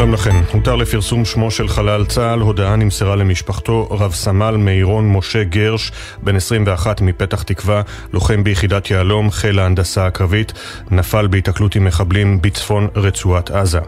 [0.00, 0.42] שלום לכם.
[0.52, 6.36] הותר לפרסום שמו של חלל צה"ל, הודעה נמסרה למשפחתו רב סמל מירון משה גרש, בן
[6.36, 7.82] 21 מפתח תקווה,
[8.12, 10.52] לוחם ביחידת יהלום, חיל ההנדסה הקרבית,
[10.90, 13.80] נפל בהיתקלות עם מחבלים בצפון רצועת עזה.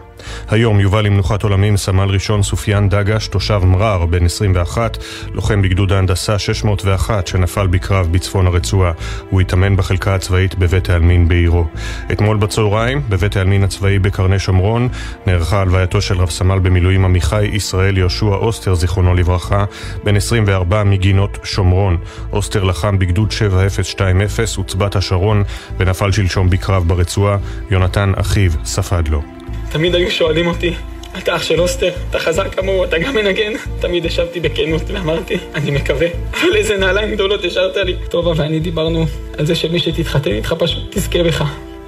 [0.49, 4.97] היום יובא למנוחת עולמים סמל ראשון סופיאן דגש, תושב מרר, בן 21,
[5.31, 8.91] לוחם בגדוד ההנדסה 601 שנפל בקרב בצפון הרצועה.
[9.29, 11.65] הוא התאמן בחלקה הצבאית בבית העלמין בעירו.
[12.11, 14.89] אתמול בצהריים, בבית העלמין הצבאי בקרני שומרון,
[15.27, 19.65] נערכה הלווייתו של רב סמל במילואים עמיחי ישראל יהושע אוסטר, זיכרונו לברכה,
[20.03, 21.97] בן 24 מגינות שומרון.
[22.31, 25.43] אוסטר לחם בגדוד 7020, עוצבת השרון,
[25.77, 27.37] ונפל שלשום בקרב ברצועה.
[27.71, 29.32] יונתן אחיו ספד לו.
[29.73, 30.73] תמיד היו שואלים אותי,
[31.17, 33.53] אתה אח של אוסטר, אתה חזק כמוהו, אתה גם מנגן?
[33.79, 36.07] תמיד השבתי בכנות ואמרתי, אני מקווה.
[36.31, 37.95] אבל איזה נעליים גדולות השארת לי.
[38.09, 39.05] טובה ואני דיברנו
[39.37, 41.43] על זה שמי שתתחתן איתך פשוט תזכה בך.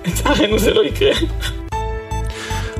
[0.07, 1.13] לצערנו זה לא יקרה.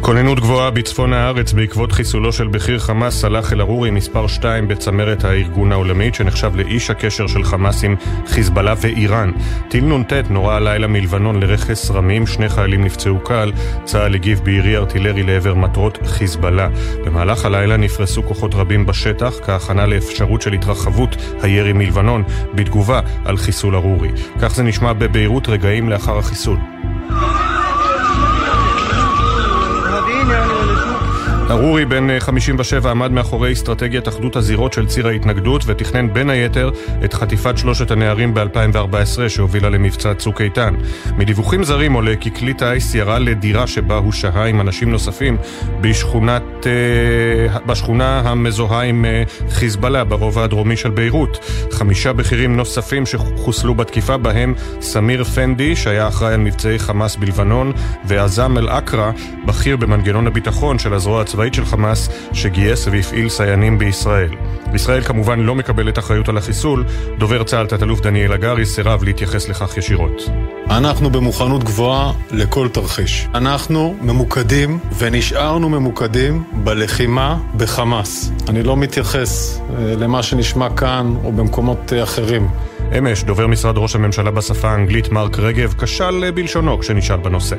[0.02, 5.72] כוננות גבוהה בצפון הארץ בעקבות חיסולו של בכיר חמאס סלאח אל-ערורי מספר 2 בצמרת הארגון
[5.72, 7.96] העולמית שנחשב לאיש הקשר של חמאס עם
[8.28, 9.32] חיזבאללה ואיראן.
[9.70, 13.52] טיל נ"ט נורה הלילה מלבנון לרכס רמים, שני חיילים נפצעו קל,
[13.84, 16.70] צה"ל הגיב בירי ארטילרי לעבר מטרות חיזבאללה.
[17.06, 22.23] במהלך הלילה נפרסו כוחות רבים בשטח כהכנה לאפשרות של התרחבות הירי מלבנון
[22.56, 24.10] בתגובה על חיסול ערורי.
[24.42, 26.58] כך זה נשמע בביירות רגעים לאחר החיסול.
[31.50, 36.70] ארורי, בן 57, עמד מאחורי אסטרטגיית אחדות הזירות של ציר ההתנגדות ותכנן בין היתר
[37.06, 40.76] את חטיפת שלושת הנערים ב-2014 שהובילה למבצע צוק איתן.
[41.18, 45.38] מדיווחים זרים עולה כי כלי טיס ירה לדירה שבה הוא שהה עם אנשים נוספים
[45.82, 51.52] בשכונת, אה, בשכונה המזוהה עם אה, חיזבאללה ברובע הדרומי של ביירות.
[51.72, 57.72] חמישה בכירים נוספים שחוסלו בתקיפה בהם סמיר פנדי, שהיה אחראי על מבצעי חמאס בלבנון,
[58.05, 59.11] ועזאם אל-אקרא,
[59.45, 64.30] בכיר במנגנון הביטחון של הזרוע הצבאית של חמאס שגייס והפעיל סייענים בישראל.
[64.73, 66.86] ישראל כמובן לא מקבלת אחריות על החיסול,
[67.18, 70.22] דובר צה"ל תת-אלוף דניאל הגרי סירב להתייחס לכך ישירות.
[70.70, 73.28] אנחנו במוכנות גבוהה לכל תרחיש.
[73.34, 78.32] אנחנו ממוקדים ונשארנו ממוקדים בלחימה בחמאס.
[78.50, 82.48] אני לא מתייחס אה, למה שנשמע כאן או במקומות אה, אחרים.
[82.98, 87.56] אמש, דובר משרד ראש הממשלה בשפה האנגלית מרק רגב כשל אה, בלשונו כשנשאל בנושא.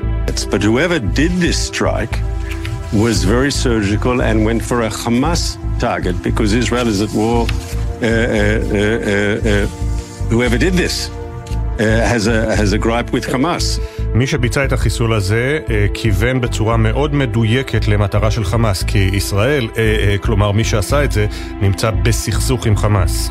[0.50, 2.16] But whoever did this strike
[2.92, 7.46] was very surgical and went for a Hamas target because Israel is at war.
[7.46, 9.66] Uh, uh, uh,
[10.30, 11.10] whoever did this
[11.78, 13.80] has, a, has a gripe with Hamas.
[14.14, 15.58] מי שביצע את החיסול הזה
[15.94, 19.68] כיוון בצורה מאוד מדויקת למטרה של חמאס, כי ישראל,
[20.20, 21.26] כלומר מי שעשה את זה,
[21.60, 23.30] נמצא בסכסוך עם חמאס.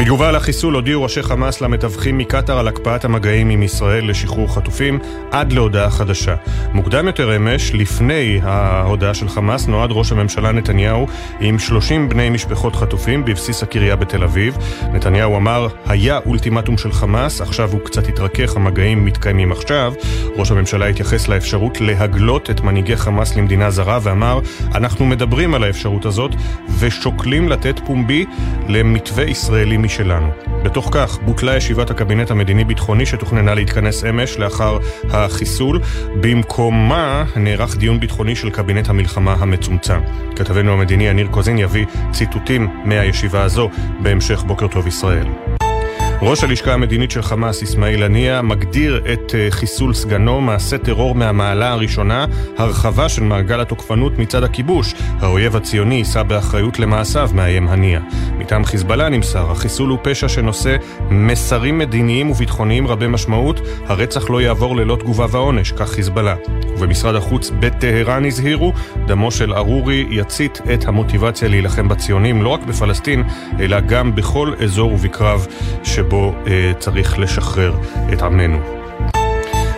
[0.00, 4.98] בתגובה על החיסול הודיעו ראשי חמאס למתווכים מקטאר על הקפאת המגעים עם ישראל לשחרור חטופים
[5.30, 6.34] עד להודעה חדשה.
[6.72, 11.06] מוקדם יותר אמש, לפני ההודעה של חמאס, נועד ראש הממשלה נתניהו
[11.40, 14.56] עם 30 בני משפחות חטופים בבסיס הקריה בתל אביב.
[14.92, 19.92] נתניהו אמר, היה אולטימטום של חמאס, עכשיו הוא קצת התרכך, המגעים מתקיימים עכשיו.
[20.36, 24.40] ראש הממשלה התייחס לאפשרות להגלות את מנהיגי חמאס למדינה זרה ואמר,
[24.74, 26.30] אנחנו מדברים על האפשרות הזאת
[26.78, 28.24] ושוקלים לתת פומבי
[28.68, 30.30] למתווה ישראלי משלנו.
[30.62, 34.78] בתוך כך בוטלה ישיבת הקבינט המדיני-ביטחוני שתוכננה להתכנס אמש לאחר
[35.10, 35.80] החיסול.
[36.20, 40.00] במקומה נערך דיון ביטחוני של קבינט המלחמה המצומצם.
[40.36, 43.70] כתבנו המדיני יניר קוזין יביא ציטוטים מהישיבה הזו
[44.02, 45.26] בהמשך בוקר טוב ישראל.
[46.22, 51.72] ראש הלשכה המדינית של חמאס, אסמאעיל הנייה, מגדיר את אה, חיסול סגנו מעשה טרור מהמעלה
[51.72, 52.26] הראשונה,
[52.58, 54.94] הרחבה של מעגל התוקפנות מצד הכיבוש.
[55.20, 58.00] האויב הציוני יישא באחריות למעשיו, מאיים הנייה.
[58.50, 60.76] מטעם חיזבאללה נמסר, החיסול הוא פשע שנושא
[61.10, 66.34] מסרים מדיניים וביטחוניים רבי משמעות, הרצח לא יעבור ללא תגובה ועונש, כך חיזבאללה.
[66.76, 68.72] ובמשרד החוץ בטהרן הזהירו,
[69.06, 73.22] דמו של ארורי יצית את המוטיבציה להילחם בציונים, לא רק בפלסטין,
[73.60, 75.46] אלא גם בכל אזור ובקרב
[75.84, 77.74] שבו אה, צריך לשחרר
[78.12, 78.79] את עמנו.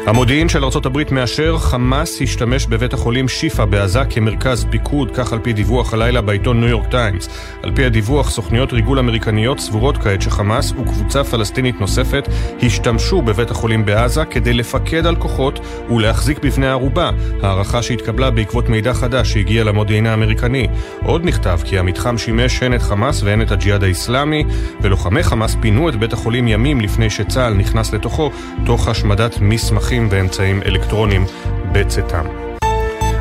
[0.06, 5.52] המודיעין של ארה"ב מאשר חמאס השתמש בבית החולים שיפא בעזה כמרכז פיקוד, כך על פי
[5.52, 7.28] דיווח הלילה בעיתון ניו יורק טיימס.
[7.62, 12.28] על פי הדיווח, סוכניות ריגול אמריקניות סבורות כעת שחמאס וקבוצה פלסטינית נוספת
[12.62, 15.60] השתמשו בבית החולים בעזה כדי לפקד על כוחות
[15.90, 17.10] ולהחזיק בבני ערובה,
[17.42, 20.68] הערכה שהתקבלה בעקבות מידע חדש שהגיע למודיעין האמריקני.
[21.04, 24.44] עוד נכתב כי המתחם שימש הן את חמאס והן את הג'יהאד האיסלאמי,
[24.80, 28.30] ולוחמי חמאס פינו את בית החולים ימים לפני שצה"ל נכנס לתוכו,
[28.64, 31.24] תוך השמדת מסמכים מסמכים ואמצעים אלקטרוניים
[31.72, 32.24] בצאתם.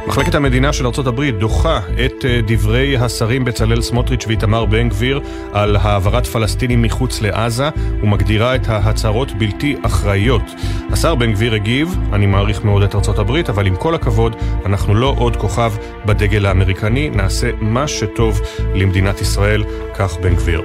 [0.07, 5.21] מחלקת המדינה של ארה"ב דוחה את אה, דברי השרים בצלאל סמוטריץ' ואיתמר בן גביר
[5.53, 7.69] על העברת פלסטינים מחוץ לעזה
[8.03, 10.43] ומגדירה את ההצהרות בלתי אחראיות.
[10.91, 14.35] השר בן גביר הגיב, אני מעריך מאוד את ארה"ב, אבל עם כל הכבוד,
[14.65, 15.73] אנחנו לא עוד כוכב
[16.05, 18.41] בדגל האמריקני, נעשה מה שטוב
[18.73, 19.63] למדינת ישראל,
[19.95, 20.61] כך בן גביר.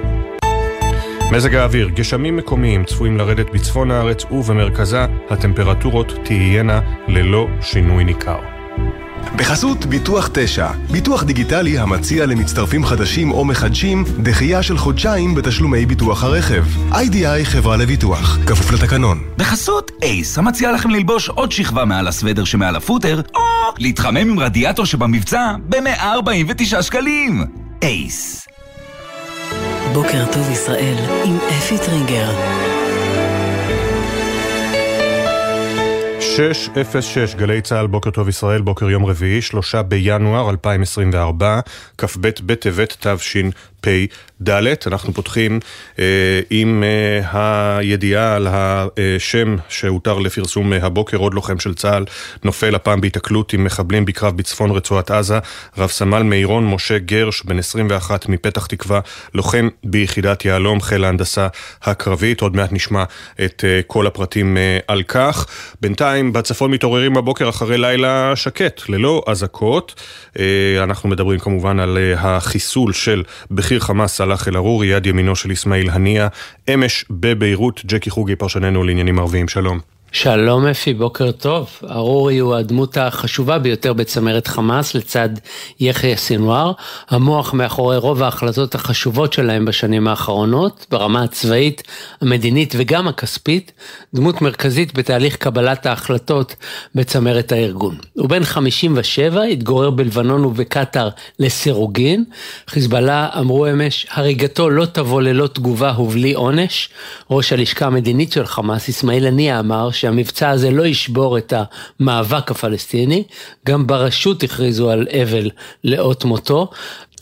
[1.31, 8.37] מזג האוויר, גשמים מקומיים צפויים לרדת בצפון הארץ ובמרכזה, הטמפרטורות תהיינה ללא שינוי ניכר.
[9.35, 16.23] בחסות ביטוח 9, ביטוח דיגיטלי המציע למצטרפים חדשים או מחדשים דחייה של חודשיים בתשלומי ביטוח
[16.23, 16.65] הרכב.
[16.93, 19.23] איי-די-איי חברה לביטוח, כפוף לתקנון.
[19.37, 23.41] בחסות אייס, המציע לכם ללבוש עוד שכבה מעל הסוודר שמעל הפוטר, או
[23.79, 27.43] להתחמם עם רדיאטור שבמבצע ב-149 שקלים.
[27.81, 28.47] אייס.
[29.97, 30.95] בוקר טוב ישראל
[31.25, 32.29] עם אפי טריגר.
[36.19, 41.59] 606 גלי צה"ל, בוקר טוב ישראל, בוקר יום רביעי, שלושה בינואר 2024,
[41.97, 42.91] כ"ב בטבת
[43.87, 44.49] תשפ"ד.
[44.87, 45.59] אנחנו פותחים
[45.99, 46.05] אה,
[46.49, 52.05] עם אה, הידיעה על השם שהותר לפרסום הבוקר, עוד לוחם של צה"ל,
[52.43, 55.39] נופל הפעם בהיתקלות עם מחבלים בקרב בצפון רצועת עזה,
[55.77, 58.99] רב סמל מירון משה גרש, בן 21 מפתח תקווה,
[59.33, 61.47] לוחם ביחידת יהלום, חיל ההנדסה
[61.83, 63.03] הקרבית, עוד מעט נשמע
[63.45, 65.45] את אה, כל הפרטים אה, על כך.
[65.81, 70.01] בינתיים בצפון מתעוררים בבוקר אחרי לילה שקט, ללא אזעקות.
[70.39, 75.51] אה, אנחנו מדברים כמובן על אה, החיסול של בכיר חמאס סלאח אל-ערורי, יד ימינו של
[75.51, 76.27] אסמאעיל הנייה,
[76.73, 79.96] אמש בביירות, ג'קי חוגי פרשננו לעניינים ערביים, שלום.
[80.11, 81.69] שלום אפי, בוקר טוב.
[81.91, 85.29] ארורי הוא הדמות החשובה ביותר בצמרת חמאס לצד
[85.79, 86.71] יחיא סינואר,
[87.09, 91.83] המוח מאחורי רוב ההחלטות החשובות שלהם בשנים האחרונות, ברמה הצבאית,
[92.21, 93.71] המדינית וגם הכספית,
[94.13, 96.55] דמות מרכזית בתהליך קבלת ההחלטות
[96.95, 97.97] בצמרת הארגון.
[98.13, 101.09] הוא בן 57, התגורר בלבנון ובקטאר
[101.39, 102.23] לסירוגין.
[102.67, 106.89] חיזבאללה אמרו אמש, הריגתו לא תבוא ללא תגובה ובלי עונש.
[107.31, 111.53] ראש הלשכה המדינית של חמאס, אסמאעיל הנייה, אמר שהמבצע הזה לא ישבור את
[111.99, 113.23] המאבק הפלסטיני,
[113.65, 115.49] גם ברשות הכריזו על אבל
[115.83, 116.69] לאות מותו.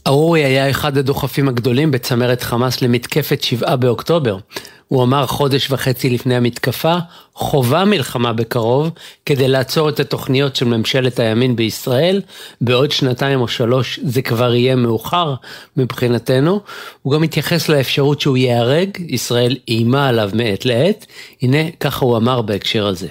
[0.07, 4.37] ארורי היה אחד הדוחפים הגדולים בצמרת חמאס למתקפת שבעה באוקטובר.
[4.89, 6.97] הוא אמר חודש וחצי לפני המתקפה,
[7.35, 8.91] חובה מלחמה בקרוב
[9.27, 12.23] כדי לעצור את התוכניות של ממשלת הימין בישראל,
[12.61, 15.35] בעוד שנתיים או שלוש זה כבר יהיה מאוחר
[15.77, 16.61] מבחינתנו.
[17.03, 21.07] הוא גם התייחס לאפשרות שהוא ייהרג, ישראל איימה עליו מעת לעת,
[21.43, 23.09] הנה ככה הוא אמר בהקשר הזה.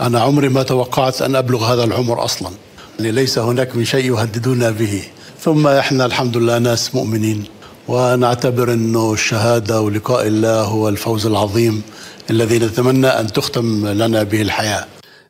[0.00, 2.50] أنا عمري ما توقعت أن أبلغ هذا العمر أصلا
[2.98, 5.02] ليس هناك من شيء يهددنا به
[5.44, 7.44] ثم إحنا الحمد لله ناس مؤمنين
[7.88, 11.82] ونعتبر أنه الشهادة ولقاء الله هو الفوز العظيم
[12.30, 14.84] الذي نتمنى أن تختم لنا به الحياة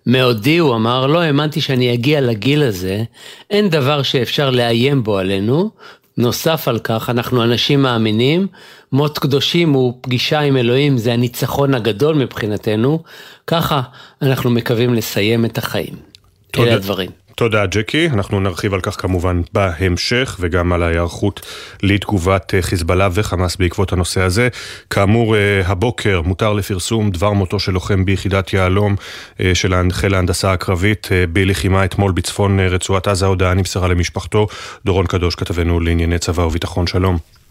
[0.07, 3.05] מעודי, הוא אמר, לא האמנתי שאני אגיע לגיל הזה,
[3.51, 5.71] אין דבר שאפשר לאיים בו עלינו.
[6.17, 8.47] נוסף על כך, אנחנו אנשים מאמינים,
[8.93, 13.03] מות קדושים הוא פגישה עם אלוהים, זה הניצחון הגדול מבחינתנו,
[13.47, 13.81] ככה
[14.23, 15.95] אנחנו מקווים לסיים את החיים.
[16.51, 16.67] תודה.
[16.67, 17.11] אלה הדברים.
[17.36, 21.42] תודה ג'קי, אנחנו נרחיב על כך כמובן בהמשך וגם על ההיערכות
[21.84, 24.48] לתגובת אה, חיזבאללה וחמאס בעקבות הנושא הזה.
[24.89, 28.96] כאמור, אה, הבוקר מותר לפרסום דבר מותו של לוחם ביחידת יהלום
[29.39, 34.48] אה, של חיל ההנדסה הקרבית בלחימה אתמול בצפון רצועת עזה, הודעה נמסרה למשפחתו.
[34.86, 37.45] דורון קדוש, כתבנו לענייני צבא וביטחון, שלום.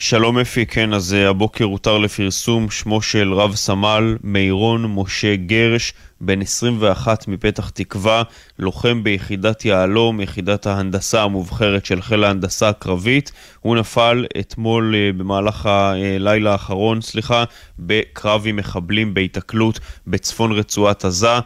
[0.00, 6.42] שלום אפי, כן, אז הבוקר הותר לפרסום שמו של רב סמל מירון משה גרש, בן
[6.42, 8.22] 21 מפתח תקווה,
[8.58, 13.32] לוחם ביחידת יהלום, יחידת ההנדסה המובחרת של חיל ההנדסה הקרבית.
[13.60, 17.44] הוא נפל אתמול במהלך הלילה האחרון, סליחה,
[17.78, 21.38] בקרב עם מחבלים בהיתקלות בצפון רצועת עזה.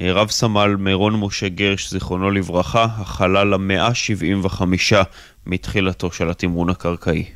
[0.00, 5.02] רב סמל מירון משה גרש, זיכרונו לברכה, החלל המאה שבעים וחמישה
[5.46, 7.35] מתחילתו של התמרון הקרקעי.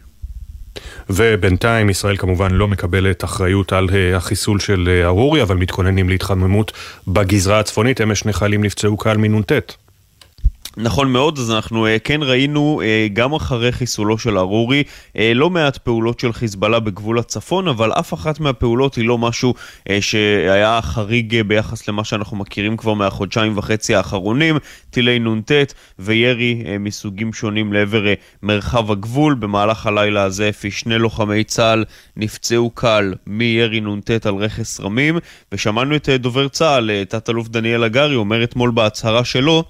[1.10, 6.72] ובינתיים ישראל כמובן לא מקבלת אחריות על החיסול של ארורי, אבל מתכוננים להתחממות
[7.08, 8.00] בגזרה הצפונית.
[8.00, 9.52] אמש שני חיילים נפצעו קל מנ"ט.
[10.76, 15.50] נכון מאוד, אז אנחנו uh, כן ראינו uh, גם אחרי חיסולו של ארורי uh, לא
[15.50, 19.54] מעט פעולות של חיזבאללה בגבול הצפון, אבל אף אחת מהפעולות היא לא משהו
[20.00, 24.58] שהיה חריג ביחס למה שאנחנו מכירים כבר מהחודשיים וחצי האחרונים,
[24.90, 25.52] טילי נ"ט
[25.98, 28.04] וירי מסוגים שונים לעבר
[28.42, 29.34] מרחב הגבול.
[29.34, 31.84] במהלך הלילה הזה אפי שני לוחמי צה"ל
[32.16, 35.18] נפצעו קל מירי נ"ט על רכס רמים,
[35.52, 39.64] ושמענו את דובר צה"ל, תת-אלוף דניאל הגרי, אומר אתמול בהצהרה שלו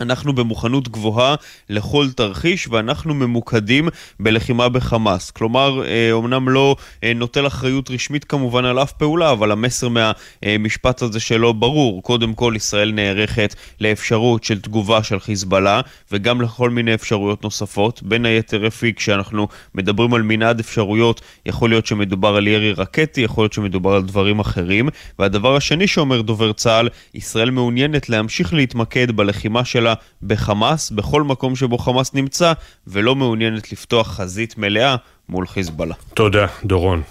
[0.00, 1.34] אנחנו במוכנות גבוהה
[1.70, 3.88] לכל תרחיש ואנחנו ממוקדים
[4.20, 5.30] בלחימה בחמאס.
[5.30, 5.82] כלומר,
[6.12, 11.20] אומנם אה, לא אה, נוטל אחריות רשמית כמובן על אף פעולה, אבל המסר מהמשפט הזה
[11.20, 12.02] שלו ברור.
[12.02, 15.80] קודם כל, ישראל נערכת לאפשרות של תגובה של חיזבאללה
[16.12, 18.02] וגם לכל מיני אפשרויות נוספות.
[18.02, 23.44] בין היתר, אפי, כשאנחנו מדברים על מנעד אפשרויות, יכול להיות שמדובר על ירי רקטי, יכול
[23.44, 24.88] להיות שמדובר על דברים אחרים.
[25.18, 31.78] והדבר השני שאומר דובר צה"ל, ישראל מעוניינת להמשיך להתמקד בלחימה שלה בחמאס, בכל מקום שבו
[31.78, 32.52] חמאס נמצא,
[32.86, 34.96] ולא מעוניינת לפתוח חזית מלאה
[35.28, 35.94] מול חיזבאללה.
[36.14, 37.02] תודה, דורון.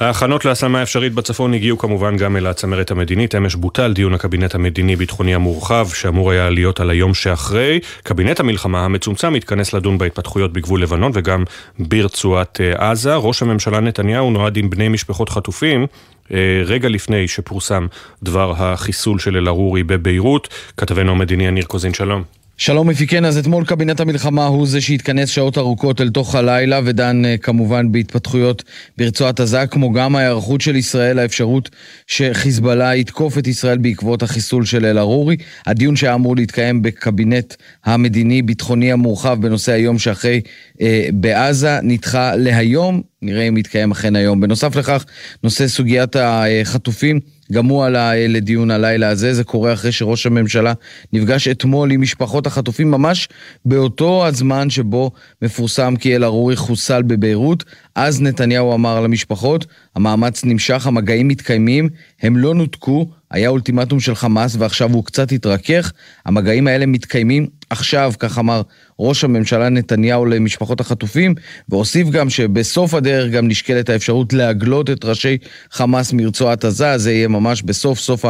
[0.00, 3.34] ההכנות להשמה אפשרית בצפון הגיעו כמובן גם אל הצמרת המדינית.
[3.34, 7.80] אמש בוטל דיון הקבינט המדיני-ביטחוני המורחב, שאמור היה להיות על היום שאחרי.
[8.02, 11.44] קבינט המלחמה המצומצם התכנס לדון בהתפתחויות בגבול לבנון וגם
[11.78, 13.14] ברצועת אה, עזה.
[13.14, 15.86] ראש הממשלה נתניהו נועד עם בני משפחות חטופים
[16.32, 17.86] אה, רגע לפני שפורסם
[18.22, 20.48] דבר החיסול של אל-ערורי בביירות.
[20.76, 22.43] כתבנו המדיני יניר קוזין, שלום.
[22.56, 27.24] שלום מפיקן, אז אתמול קבינט המלחמה הוא זה שהתכנס שעות ארוכות אל תוך הלילה ודן
[27.24, 28.62] אה, כמובן בהתפתחויות
[28.98, 31.70] ברצועת עזה, כמו גם ההיערכות של ישראל לאפשרות
[32.06, 35.36] שחיזבאללה יתקוף את ישראל בעקבות החיסול של אל-ערורי.
[35.66, 40.40] הדיון שהיה אמור להתקיים בקבינט המדיני-ביטחוני המורחב בנושא היום שאחרי
[40.80, 44.40] אה, בעזה נדחה להיום, נראה אם יתקיים אכן היום.
[44.40, 45.04] בנוסף לכך,
[45.42, 47.20] נושא סוגיית החטופים.
[47.54, 50.72] גם הוא עלה אה, לדיון הלילה הזה, זה קורה אחרי שראש הממשלה
[51.12, 53.28] נפגש אתמול עם משפחות החטופים ממש
[53.64, 55.10] באותו הזמן שבו
[55.42, 57.64] מפורסם כי אל-ערורי חוסל בביירות.
[57.94, 61.88] אז נתניהו אמר למשפחות, המאמץ נמשך, המגעים מתקיימים,
[62.22, 65.92] הם לא נותקו, היה אולטימטום של חמאס ועכשיו הוא קצת התרכך,
[66.26, 68.62] המגעים האלה מתקיימים עכשיו, כך אמר
[68.98, 71.34] ראש הממשלה נתניהו למשפחות החטופים,
[71.68, 75.38] והוסיף גם שבסוף הדרך גם נשקלת האפשרות להגלות את ראשי
[75.70, 78.24] חמאס מרצועת עזה, זה יהיה ממש בסוף סוף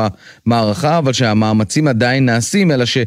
[0.47, 2.99] המערכה, אבל שהמאמצים עדיין נעשים, אלא ש...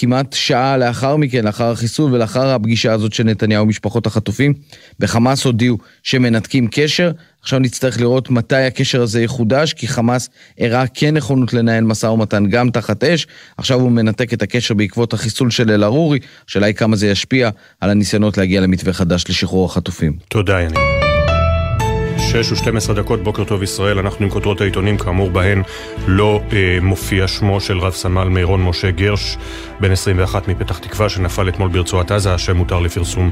[0.00, 4.54] כמעט שעה לאחר מכן, לאחר החיסול ולאחר הפגישה הזאת של נתניהו ומשפחות החטופים,
[4.98, 7.10] בחמאס הודיעו שמנתקים קשר.
[7.42, 10.28] עכשיו נצטרך לראות מתי הקשר הזה יחודש, כי חמאס
[10.58, 13.26] הראה כן נכונות לנהל משא ומתן גם תחת אש.
[13.56, 16.18] עכשיו הוא מנתק את הקשר בעקבות החיסול של אל-ערורי.
[16.48, 20.12] השאלה היא כמה זה ישפיע על הניסיונות להגיע למתווה חדש לשחרור החטופים.
[20.28, 21.07] תודה, יניב.
[22.28, 25.62] 6 ו-12 דקות, בוקר טוב ישראל, אנחנו עם כותרות העיתונים, כאמור בהן
[26.06, 29.36] לא אה, מופיע שמו של רב סמל מירון משה גרש,
[29.80, 33.30] בן 21 מפתח תקווה, שנפל אתמול ברצועת עזה, השם מותר לפרסום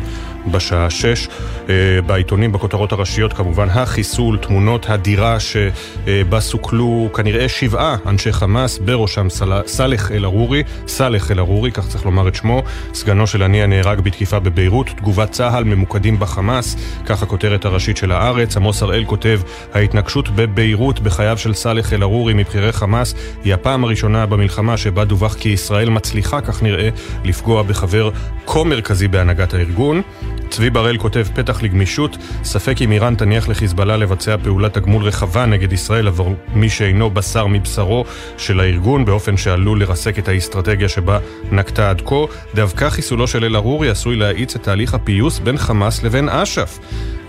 [0.51, 1.29] בשעה 6.
[1.69, 1.75] אה,
[2.07, 9.27] בעיתונים, בכותרות הראשיות, כמובן החיסול, תמונות הדירה שבה סוכלו כנראה שבעה אנשי חמאס, בראשם
[9.67, 12.63] סאלח אל-ערורי, סאלח אל-ערורי, כך צריך לומר את שמו,
[12.95, 16.77] סגנו של הנייה נהרג בתקיפה בביירות, תגובת צה"ל ממוקדים בחמאס,
[17.07, 19.41] כך הכותרת הראשית של הארץ, עמוס הראל כותב,
[19.75, 23.15] ההתנגשות בביירות בחייו של סאלח אל-ערורי מבכירי חמאס
[23.45, 26.89] היא הפעם הראשונה במלחמה שבה דווח כי ישראל מצליחה, כך נראה,
[27.25, 28.11] לפגוע בחבר
[28.47, 30.03] כה מרכזי בהנהגת הארגון.
[30.51, 35.73] צבי בראל כותב פתח לגמישות, ספק אם איראן תניח לחיזבאללה לבצע פעולת תגמול רחבה נגד
[35.73, 38.05] ישראל עבור מי שאינו בשר מבשרו
[38.39, 41.19] של הארגון, באופן שעלול לרסק את האסטרטגיה שבה
[41.53, 42.25] נקטה עד כה.
[42.55, 46.79] דווקא חיסולו של אל-ערורי עשוי להאיץ את תהליך הפיוס בין חמאס לבין אש"ף.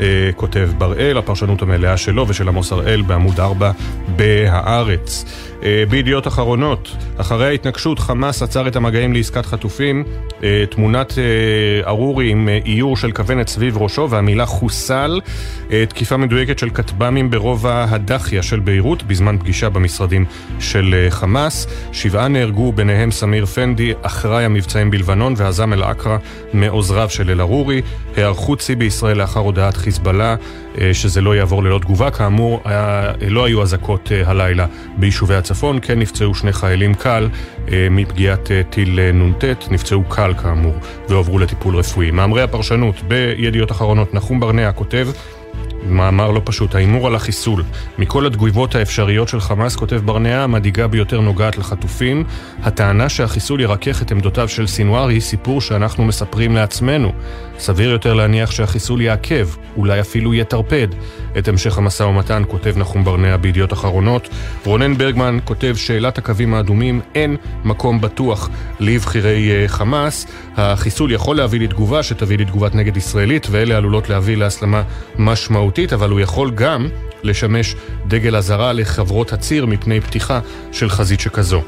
[0.01, 3.71] אה, כותב בראל, הפרשנות המלאה שלו ושל עמוס הראל בעמוד 4
[4.15, 5.25] ב"הארץ".
[5.67, 10.03] אה, בידיעות אחרונות, אחרי ההתנגשות חמאס עצר את המגעים לעסקת חטופים,
[10.43, 15.21] אה, תמונת אה, ארורי עם איור של כוונת סביב ראשו והמילה חוסל,
[15.89, 20.25] תקיפה מדויקת של כטב"מים ברובע הדחיה של ביירות בזמן פגישה במשרדים
[20.59, 26.17] של חמאס, שבעה נהרגו ביניהם סמיר פנדי, אחראי המבצעים בלבנון והזם אל-אקרא
[26.53, 27.81] מעוזריו של אל-ערורי,
[28.15, 30.35] היערכות שיא בישראל לאחר הודעת חיזבאללה
[30.93, 32.61] שזה לא יעבור ללא תגובה, כאמור
[33.27, 34.65] לא היו אזעקות הלילה
[34.97, 37.29] ביישובי הצפון כן נפצעו שני חיילים קל
[37.71, 40.75] אה, מפגיעת אה, טיל אה, נ"ט, נפצעו קל כאמור,
[41.09, 42.11] והועברו לטיפול רפואי.
[42.11, 45.07] מאמרי הפרשנות בידיעות אחרונות, נחום ברנע כותב
[45.89, 47.63] מאמר לא פשוט, ההימור על החיסול.
[47.97, 52.23] מכל התגובות האפשריות של חמאס, כותב ברנע, המדאיגה ביותר נוגעת לחטופים.
[52.63, 57.11] הטענה שהחיסול ירכך את עמדותיו של סינואר היא סיפור שאנחנו מספרים לעצמנו.
[57.59, 59.47] סביר יותר להניח שהחיסול יעכב,
[59.77, 60.87] אולי אפילו יטרפד.
[61.37, 64.29] את המשך המשא ומתן כותב נחום ברנע בידיעות אחרונות.
[64.65, 68.49] רונן ברגמן כותב שאלת הקווים האדומים, אין מקום בטוח
[68.79, 70.27] לבכירי אה, חמאס.
[70.55, 74.83] החיסול יכול להביא לתגובה שתביא לתגובת נגד ישראלית, ואלה עלולות להביא להסלמה
[75.17, 76.87] משמעותית, אבל הוא יכול גם
[77.23, 77.75] לשמש
[78.07, 80.39] דגל אזהרה לחברות הציר מפני פתיחה
[80.71, 81.61] של חזית שכזו.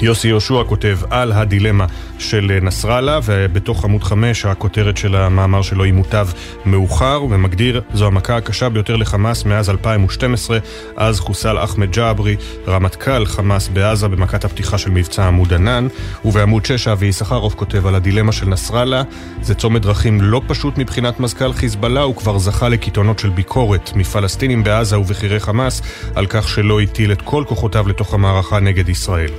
[0.00, 1.86] יוסי יהושע כותב על הדילמה
[2.18, 6.28] של נסראללה, ובתוך עמוד 5 הכותרת של המאמר שלו היא מוטב
[6.64, 10.58] מאוחר, ומגדיר זו המכה הקשה ביותר לחמאס מאז 2012,
[10.96, 12.36] אז חוסל אחמד ג'אברי,
[12.68, 15.86] רמטכ"ל חמאס בעזה במכת הפתיחה של מבצע עמוד ענן,
[16.24, 19.02] ובעמוד 6 אבי יששכרוף כותב על הדילמה של נסראללה,
[19.42, 24.64] זה צומת דרכים לא פשוט מבחינת מזכ"ל חיזבאללה, הוא כבר זכה לקיתונות של ביקורת מפלסטינים
[24.64, 25.82] בעזה ובכירי חמאס,
[26.14, 29.30] על כך שלא הטיל את כל כוחותיו לתוך המערכה נגד ישראל.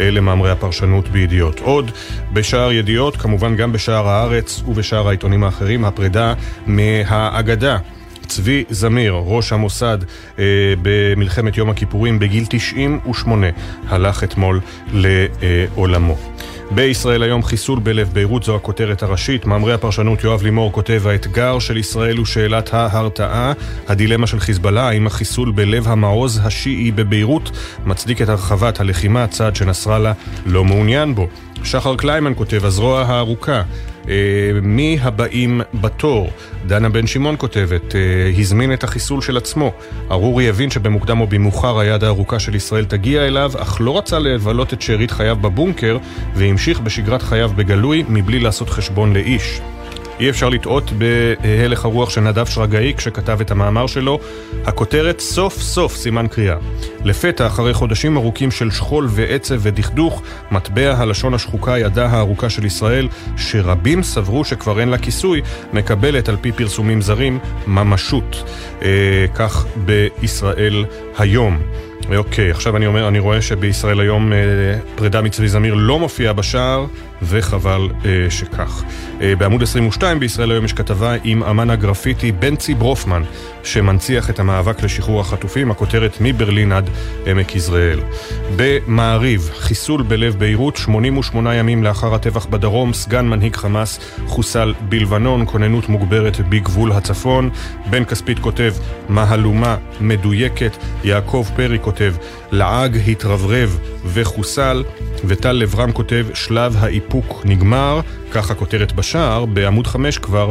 [0.00, 1.60] אלה מאמרי הפרשנות בידיעות.
[1.60, 1.90] עוד
[2.32, 6.34] בשער ידיעות, כמובן גם בשער הארץ ובשער העיתונים האחרים, הפרידה
[6.66, 7.78] מהאגדה.
[8.26, 9.98] צבי זמיר, ראש המוסד
[10.38, 10.44] אה,
[10.82, 13.46] במלחמת יום הכיפורים בגיל 98,
[13.88, 14.60] הלך אתמול
[14.92, 16.16] לעולמו.
[16.70, 19.46] בישראל היום חיסול בלב ביירות זו הכותרת הראשית.
[19.46, 23.52] מאמרי הפרשנות יואב לימור כותב האתגר של ישראל הוא שאלת ההרתעה.
[23.88, 27.50] הדילמה של חיזבאללה האם החיסול בלב המעוז השיעי בביירות
[27.86, 30.12] מצדיק את הרחבת הלחימה, צעד שנסראללה
[30.46, 31.28] לא מעוניין בו.
[31.64, 33.62] שחר קליימן כותב, הזרוע הארוכה.
[34.08, 34.14] אה,
[34.62, 36.30] מי הבאים בתור?
[36.66, 38.00] דנה בן שמעון כותבת, אה,
[38.38, 39.72] הזמין את החיסול של עצמו.
[40.10, 44.72] ארורי הבין שבמוקדם או במאוחר היד הארוכה של ישראל תגיע אליו, אך לא רצה לבלות
[44.72, 45.98] את שארית חייו בבונקר,
[46.34, 49.60] והמשיך בשגרת חייו בגלוי, מבלי לעשות חשבון לאיש.
[50.20, 54.18] אי אפשר לטעות בהלך הרוח של נדב שרגאי כשכתב את המאמר שלו.
[54.64, 56.56] הכותרת סוף סוף סימן קריאה.
[57.04, 63.08] לפתע, אחרי חודשים ארוכים של שכול ועצב ודכדוך, מטבע הלשון השחוקה ידה הארוכה של ישראל,
[63.36, 65.42] שרבים סברו שכבר אין לה כיסוי,
[65.72, 68.42] מקבלת על פי פרסומים זרים ממשות.
[68.82, 70.84] אה, כך בישראל
[71.18, 71.58] היום.
[72.16, 74.38] אוקיי, עכשיו אני אומר, אני רואה שבישראל היום אה,
[74.94, 76.86] פרידה מצבי זמיר לא מופיעה בשער,
[77.22, 78.82] וחבל אה, שכך.
[79.20, 83.22] אה, בעמוד 22 בישראל היום יש כתבה עם אמן הגרפיטי בנצי ברופמן,
[83.64, 86.90] שמנציח את המאבק לשחרור החטופים, הכותרת מברלין עד
[87.26, 88.00] עמק יזרעאל.
[88.56, 95.88] במעריב, חיסול בלב ביירות, 88 ימים לאחר הטבח בדרום, סגן מנהיג חמאס חוסל בלבנון, כוננות
[95.88, 97.50] מוגברת בגבול הצפון.
[97.90, 98.74] בן כספית כותב,
[99.08, 100.76] מהלומה מדויקת.
[101.04, 102.14] יעקב פרי כותב,
[102.52, 104.84] לעג התרברב וחוסל.
[105.24, 108.00] וטל לברם כותב, שלב האיפוק נגמר,
[108.32, 110.50] ככה כותרת בשער, בעמוד 5 כבר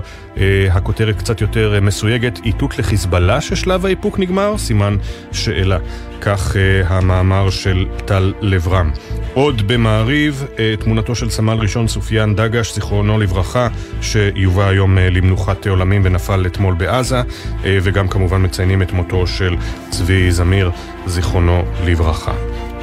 [0.71, 4.57] הכותרת קצת יותר אה, מסויגת, איתות לחיזבאללה ששלב האיפוק נגמר?
[4.57, 4.97] סימן
[5.31, 5.77] שאלה.
[6.21, 8.91] כך אה, המאמר של טל לברם.
[9.33, 13.67] עוד במעריב, אה, תמונתו של סמל ראשון סופיאן דגש, זיכרונו לברכה,
[14.01, 17.21] שיובא היום אה, למנוחת עולמים ונפל אתמול בעזה,
[17.65, 19.55] אה, וגם כמובן מציינים את מותו של
[19.89, 20.71] צבי זמיר,
[21.05, 22.33] זיכרונו לברכה.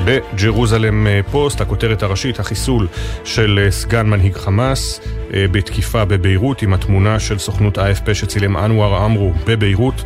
[0.04, 2.88] בג'רוזלם אה, פוסט, הכותרת הראשית, החיסול
[3.24, 5.00] של אה, סגן מנהיג חמאס
[5.34, 10.02] אה, בתקיפה בביירות עם התמונה של סוכנות AFP שצילם אנואר עמרו בביירות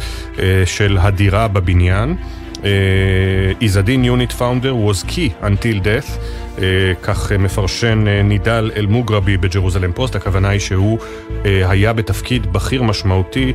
[0.64, 2.16] של הדירה בבניין.
[3.60, 6.20] Izz al-Din unit founder was key until death
[7.02, 10.98] כך מפרשן נידאל אל-מוגרבי בג'רוזלם פוסט, הכוונה היא שהוא
[11.44, 13.52] היה בתפקיד בכיר משמעותי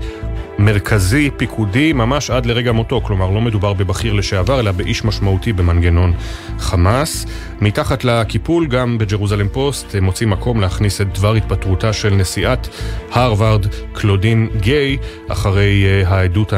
[0.59, 3.01] מרכזי, פיקודי, ממש עד לרגע מותו.
[3.01, 6.13] כלומר, לא מדובר בבכיר לשעבר, אלא באיש משמעותי במנגנון
[6.59, 7.25] חמאס.
[7.61, 12.67] מתחת לקיפול, גם בג'רוזלם פוסט, מוצאים מקום להכניס את דבר התפטרותה של נשיאת
[13.11, 16.53] הרווארד, קלודין גיי, אחרי uh, העדות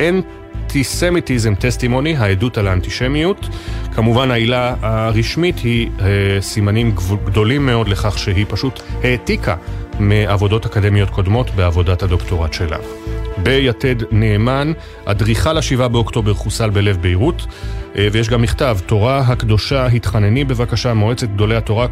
[0.00, 3.48] האנטיסמיטיזם טסטימוני, העדות על האנטישמיות.
[3.94, 6.02] כמובן העילה הרשמית היא uh,
[6.40, 6.92] סימנים
[7.24, 9.56] גדולים מאוד לכך שהיא פשוט העתיקה
[10.00, 12.76] מעבודות אקדמיות קודמות בעבודת הדוקטורט שלה.
[13.42, 14.72] ביתד נאמן,
[15.04, 17.46] אדריכל השבעה באוקטובר חוסל בלב ביירות,
[17.96, 21.86] אה, ויש גם מכתב, תורה הקדושה התחנני בבקשה, מועצת גדולי התורה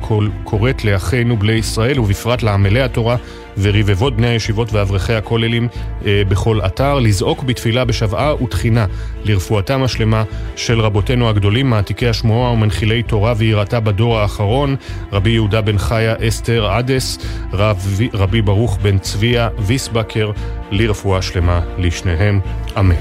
[0.45, 3.17] קוראת לאחינו בני ישראל, ובפרט לעמלי התורה
[3.59, 5.69] ורבבות בני הישיבות ואברכי הכוללים
[6.07, 8.87] אה, בכל אתר, לזעוק בתפילה בשוועה ותחינה
[9.25, 10.25] לרפואתם השלמה
[10.57, 14.77] של רבותינו הגדולים, מעתיקי השמועה ומנחילי תורה ויראתה בדור האחרון,
[15.13, 17.19] רבי יהודה בן חיה אסתר עדס,
[17.53, 20.31] רב, רבי ברוך בן צביה ויסבקר,
[20.71, 22.41] לרפואה שלמה לשניהם,
[22.79, 22.95] אמן.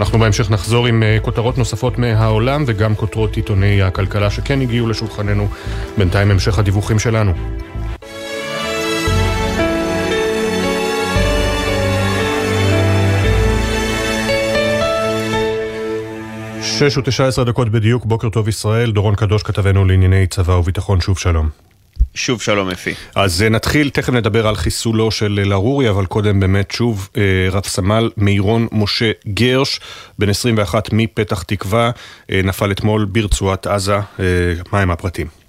[0.00, 5.48] אנחנו בהמשך נחזור עם אה, כותרות נוספות מהעולם וגם כותרות עיתוני הכלכלה שכן הגיעו לשולחננו.
[5.98, 7.32] בינתיים המשך הדיווחים שלנו.
[16.90, 21.18] שש ותשע עשרה דקות בדיוק, בוקר טוב ישראל, דורון קדוש כתבנו לענייני צבא וביטחון, שוב
[21.18, 21.48] שלום.
[22.14, 22.94] שוב שלום אפי.
[23.14, 27.64] אז אה, נתחיל, תכף נדבר על חיסולו של אל-ערורי, אבל קודם באמת שוב אה, רב
[27.64, 29.80] סמל מירון משה גרש,
[30.18, 31.90] בן 21 מפתח תקווה,
[32.30, 33.98] אה, נפל אתמול ברצועת עזה,
[34.72, 35.41] מהם הפרטים?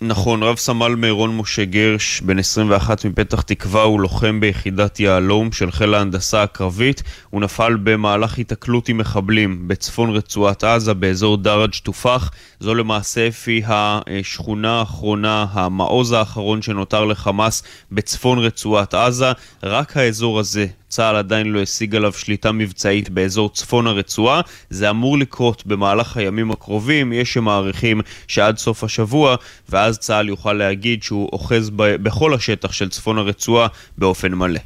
[0.00, 5.70] נכון, רב סמל מירון משה גרש, בן 21 מפתח תקווה, הוא לוחם ביחידת יהלום של
[5.70, 7.02] חיל ההנדסה הקרבית.
[7.30, 12.30] הוא נפל במהלך היתקלות עם מחבלים בצפון רצועת עזה, באזור דראג' טופח.
[12.60, 19.32] זו למעשה אפי השכונה האחרונה, המעוז האחרון שנותר לחמאס בצפון רצועת עזה.
[19.62, 24.40] רק האזור הזה צה"ל עדיין לא השיג עליו שליטה מבצעית באזור צפון הרצועה.
[24.70, 29.36] זה אמור לקרות במהלך הימים הקרובים, יש שמעריכים שעד סוף השבוע,
[29.68, 33.66] ואז צה"ל יוכל להגיד שהוא אוחז ב- בכל השטח של צפון הרצועה
[33.98, 34.60] באופן מלא.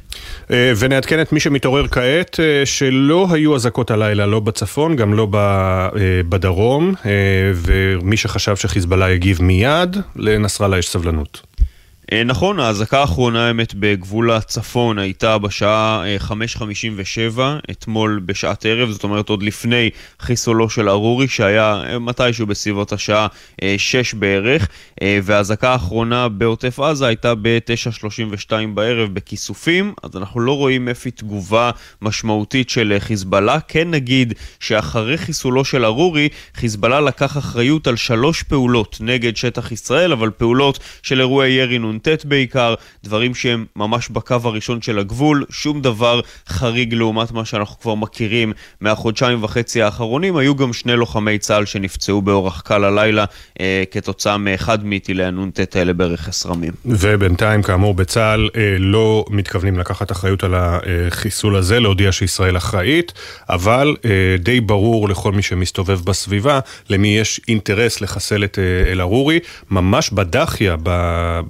[0.51, 5.27] אה, ונעדכן את מי שמתעורר כעת, אה, שלא היו אזעקות הלילה, לא בצפון, גם לא
[5.33, 5.89] אה,
[6.29, 6.93] בדרום,
[7.55, 11.52] ומי שחשב שחיזבאללה יגיב מיד, לנסראללה יש סבלנות.
[12.11, 19.03] אה, נכון, האזעקה האחרונה האמת בגבול הצפון הייתה בשעה 5.57, אה, אתמול בשעת ערב, זאת
[19.03, 19.89] אומרת עוד לפני
[20.19, 23.27] חיסולו של ארורי, שהיה אה, מתישהו בסביבות השעה
[23.77, 24.67] 6 בערך,
[25.23, 32.69] והאזעקה האחרונה בעוטף עזה הייתה ב-9.32 בערב בכיסופים, אז אנחנו לא רואים אפי תגובה משמעותית
[32.69, 33.59] של חיזבאללה.
[33.67, 40.11] כן נגיד שאחרי חיסולו של ארורי, חיזבאללה לקח אחריות על שלוש פעולות נגד שטח ישראל,
[40.11, 45.45] אבל פעולות של אירועי ירי נ"ט נ"ט בעיקר, דברים שהם ממש בקו הראשון של הגבול,
[45.49, 50.37] שום דבר חריג לעומת מה שאנחנו כבר מכירים מהחודשיים וחצי האחרונים.
[50.37, 53.25] היו גם שני לוחמי צה"ל שנפצעו באורח קל הלילה
[53.59, 56.71] אה, כתוצאה מאחד מטילי הנ"ט האלה ברכס רמים.
[56.85, 63.13] ובינתיים, כאמור, בצה"ל אה, לא מתכוונים לקחת אחריות על החיסול הזה, להודיע שישראל אחראית,
[63.49, 69.39] אבל אה, די ברור לכל מי שמסתובב בסביבה, למי יש אינטרס לחסל את אה, אל-ערורי.
[69.71, 70.89] ממש בדחיה, ב,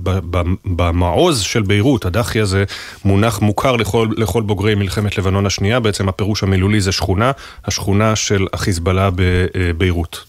[0.03, 0.19] ב,
[0.65, 2.63] במעוז של ביירות, הדחי הזה
[3.05, 7.31] מונח מוכר לכל, לכל בוגרי מלחמת לבנון השנייה, בעצם הפירוש המילולי זה שכונה,
[7.65, 10.25] השכונה של החיזבאללה בביירות.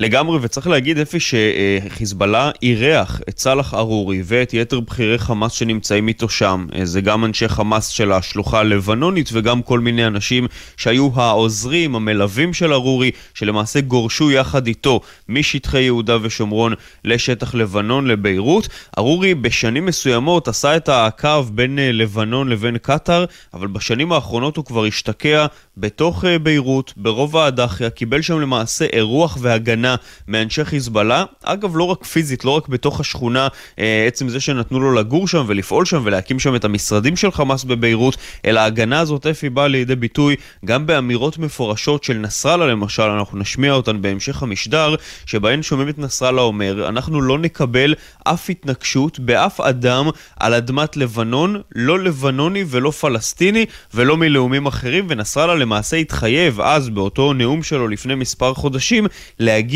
[0.00, 6.28] לגמרי, וצריך להגיד אפי שחיזבאללה אירח את סאלח ארורי ואת יתר בכירי חמאס שנמצאים איתו
[6.28, 6.66] שם.
[6.82, 12.72] זה גם אנשי חמאס של השלוחה הלבנונית וגם כל מיני אנשים שהיו העוזרים, המלווים של
[12.72, 18.68] ארורי, שלמעשה גורשו יחד איתו משטחי יהודה ושומרון לשטח לבנון, לביירות.
[18.98, 24.64] ארורי בשנים מסוימות עשה את הקו בין אה, לבנון לבין קטאר, אבל בשנים האחרונות הוא
[24.64, 29.89] כבר השתקע בתוך אה, ביירות, ברובע הדחיה, קיבל שם למעשה אירוח והגנה
[30.28, 31.24] מאנשי חיזבאללה.
[31.42, 33.48] אגב, לא רק פיזית, לא רק בתוך השכונה,
[33.78, 37.64] אה, עצם זה שנתנו לו לגור שם ולפעול שם ולהקים שם את המשרדים של חמאס
[37.64, 43.38] בביירות, אלא ההגנה הזאת אפי באה לידי ביטוי גם באמירות מפורשות של נסראללה למשל, אנחנו
[43.38, 44.94] נשמיע אותן בהמשך המשדר,
[45.26, 50.08] שבהן שומעים את נסראללה אומר, אנחנו לא נקבל אף התנגשות באף אדם
[50.40, 57.32] על אדמת לבנון, לא לבנוני ולא פלסטיני ולא מלאומים אחרים, ונסראללה למעשה התחייב אז באותו
[57.32, 59.06] נאום שלו לפני מספר חודשים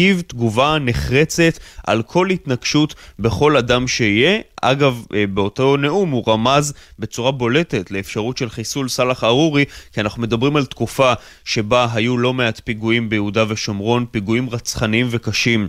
[0.04, 4.40] להגיב תגובה נחרצת על כל התנגשות בכל אדם שיהיה.
[4.62, 10.22] אגב, אה, באותו נאום הוא רמז בצורה בולטת לאפשרות של חיסול סאלח ארורי, כי אנחנו
[10.22, 11.12] מדברים על תקופה
[11.44, 15.68] שבה היו לא מעט פיגועים ביהודה ושומרון, פיגועים רצחניים וקשים.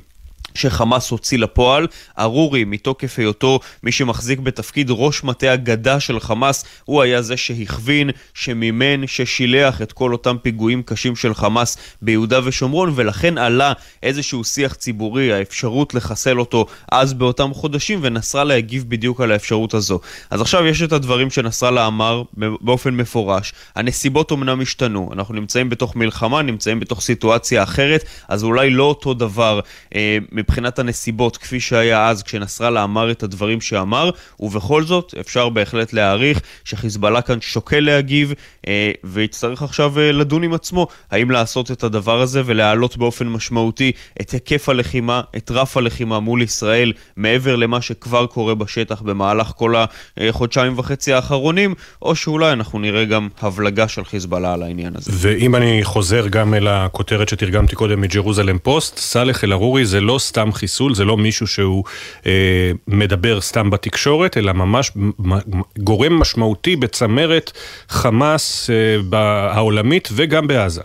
[0.55, 1.87] שחמאס הוציא לפועל.
[2.19, 8.09] ארורי, מתוקף היותו מי שמחזיק בתפקיד ראש מטה הגדה של חמאס, הוא היה זה שהכווין,
[8.33, 14.73] שמימן, ששילח את כל אותם פיגועים קשים של חמאס ביהודה ושומרון, ולכן עלה איזשהו שיח
[14.73, 19.99] ציבורי, האפשרות לחסל אותו אז באותם חודשים, ונסראללה הגיב בדיוק על האפשרות הזו.
[20.29, 22.23] אז עכשיו יש את הדברים שנסראללה אמר
[22.61, 23.53] באופן מפורש.
[23.75, 29.13] הנסיבות אומנם השתנו, אנחנו נמצאים בתוך מלחמה, נמצאים בתוך סיטואציה אחרת, אז אולי לא אותו
[29.13, 29.59] דבר
[29.95, 35.93] אה, מבחינת הנסיבות כפי שהיה אז כשנסראללה אמר את הדברים שאמר, ובכל זאת אפשר בהחלט
[35.93, 38.33] להעריך שחיזבאללה כאן שוקל להגיב
[38.67, 43.91] אה, ויצטרך עכשיו אה, לדון עם עצמו האם לעשות את הדבר הזה ולהעלות באופן משמעותי
[44.21, 49.75] את היקף הלחימה, את רף הלחימה מול ישראל מעבר למה שכבר קורה בשטח במהלך כל
[50.17, 55.11] החודשיים וחצי האחרונים, או שאולי אנחנו נראה גם הבלגה של חיזבאללה על העניין הזה.
[55.13, 60.53] ואם אני חוזר גם אל הכותרת שתרגמתי קודם מג'רוזלם פוסט, סאלח אל-ערורי זה לא סתם
[60.53, 61.83] חיסול, זה לא מישהו שהוא
[62.25, 64.91] אה, מדבר סתם בתקשורת, אלא ממש
[65.77, 67.51] גורם משמעותי בצמרת
[67.89, 69.19] חמאס אה,
[69.51, 70.81] העולמית וגם בעזה.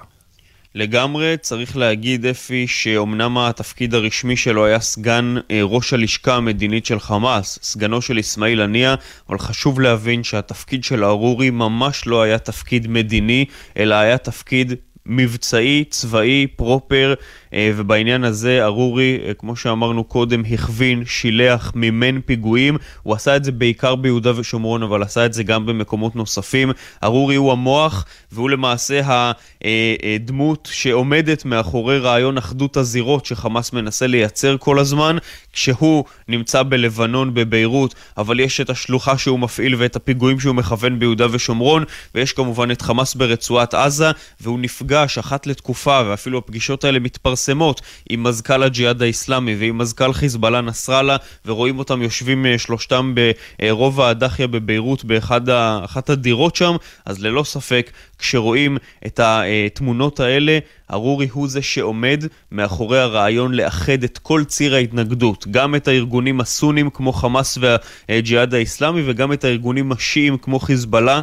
[0.74, 7.00] לגמרי, צריך להגיד אפי שאומנם התפקיד הרשמי שלו היה סגן אה, ראש הלשכה המדינית של
[7.00, 8.94] חמאס, סגנו של אסמאעיל הנייה,
[9.28, 13.44] אבל חשוב להבין שהתפקיד של ארורי ממש לא היה תפקיד מדיני,
[13.76, 14.74] אלא היה תפקיד
[15.06, 17.14] מבצעי, צבאי, פרופר,
[17.52, 22.76] ובעניין הזה ארורי, אה, כמו שאמרנו קודם, הכווין, שילח, מימן פיגועים.
[23.02, 26.70] הוא עשה את זה בעיקר ביהודה ושומרון, אבל עשה את זה גם במקומות נוספים.
[27.04, 29.30] ארורי הוא המוח, והוא למעשה
[30.16, 35.16] הדמות שעומדת מאחורי רעיון אחדות הזירות שחמאס מנסה לייצר כל הזמן,
[35.52, 41.26] כשהוא נמצא בלבנון, בביירות, אבל יש את השלוחה שהוא מפעיל ואת הפיגועים שהוא מכוון ביהודה
[41.30, 41.84] ושומרון,
[42.14, 44.10] ויש כמובן את חמאס ברצועת עזה,
[44.40, 47.39] והוא נפגש אחת לתקופה, ואפילו הפגישות האלה מתפרסמות
[48.08, 53.14] עם מזכ"ל הג'יהאד האיסלאמי ועם מזכ"ל חיזבאללה נסראללה, ורואים אותם יושבים אה, שלושתם
[53.60, 56.76] ברובע הדחיה בביירות באחת הדירות שם,
[57.06, 60.58] אז ללא ספק, כשרואים את התמונות האלה,
[60.92, 66.90] ארורי הוא זה שעומד מאחורי הרעיון לאחד את כל ציר ההתנגדות, גם את הארגונים הסונים
[66.90, 71.20] כמו חמאס והג'יהאד האיסלאמי וגם את הארגונים השיעים כמו חיזבאללה.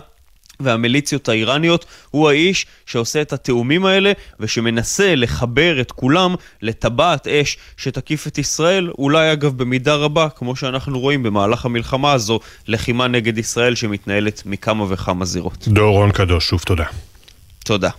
[0.59, 8.27] והמיליציות האיראניות, הוא האיש שעושה את התאומים האלה ושמנסה לחבר את כולם לטבעת אש שתקיף
[8.27, 13.75] את ישראל, אולי אגב במידה רבה, כמו שאנחנו רואים במהלך המלחמה הזו, לחימה נגד ישראל
[13.75, 15.67] שמתנהלת מכמה וכמה זירות.
[15.67, 16.85] דורון קדוש, שוב תודה.
[17.65, 17.89] תודה.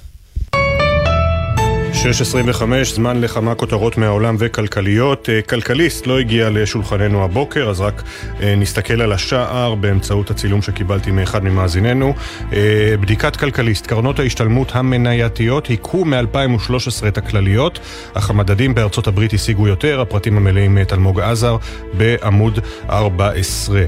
[2.02, 5.28] 6.25, זמן לכמה כותרות מהעולם וכלכליות.
[5.28, 8.02] אה, כלכליסט לא הגיע לשולחננו הבוקר, אז רק
[8.42, 12.14] אה, נסתכל על השער באמצעות הצילום שקיבלתי מאחד ממאזיננו.
[12.52, 17.78] אה, בדיקת כלכליסט, קרנות ההשתלמות המנייתיות היכו מ-2013 את הכלליות,
[18.14, 21.56] אך המדדים בארצות הברית השיגו יותר, הפרטים המלאים מתלמוג עזר
[21.92, 22.58] בעמוד
[22.90, 23.84] 14.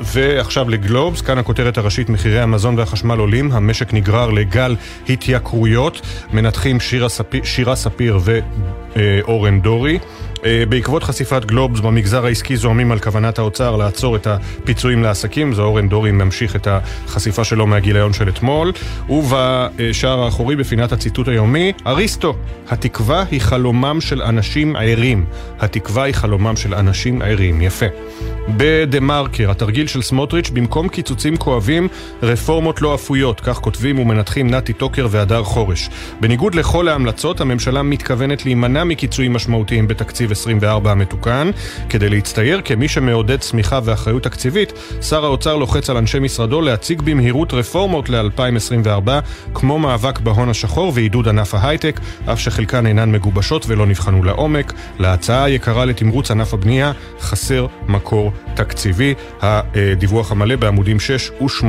[0.00, 4.76] ועכשיו לגלובס, כאן הכותרת הראשית, מחירי המזון והחשמל עולים, המשק נגרר לגל
[5.08, 6.00] התייקרויות.
[6.34, 8.18] מנתחים שירה ספיר, שירה ספיר
[8.96, 9.98] ואורן דורי.
[10.44, 15.62] אה, בעקבות חשיפת גלובס במגזר העסקי זוהמים על כוונת האוצר לעצור את הפיצויים לעסקים, זה
[15.62, 18.72] אורן דורי ממשיך את החשיפה שלו מהגיליון של אתמול.
[19.08, 22.34] ובשער האחורי בפינת הציטוט היומי, אריסטו,
[22.68, 25.24] התקווה היא חלומם של אנשים ערים.
[25.60, 27.62] התקווה היא חלומם של אנשים ערים.
[27.62, 27.86] יפה.
[28.48, 31.88] בדה מרקר, התרגיל של סמוטריץ', במקום קיצוצים כואבים,
[32.22, 35.90] רפורמות לא אפויות, כך כותבים ומנתחים נתי טוקר והדר חורש.
[36.20, 41.50] בניגוד לכל ההמלצות, הממשלה מתכוונת להימנע מקיצויים משמעותיים בתקציב 24 המתוקן.
[41.88, 47.54] כדי להצטייר כמי שמעודד צמיחה ואחריות תקציבית, שר האוצר לוחץ על אנשי משרדו להציג במהירות
[47.54, 49.10] רפורמות ל-2024,
[49.54, 52.00] כמו מאבק בהון השחור ועידוד ענף ההייטק,
[52.32, 54.72] אף שחלקן אינן מגובשות ולא נבחנו לעומק.
[54.98, 59.14] להצעה היקרה לתמרוץ ענף הבנייה חסר מקור תקציבי.
[59.42, 61.64] הדיווח המלא בעמודים 6 ו-8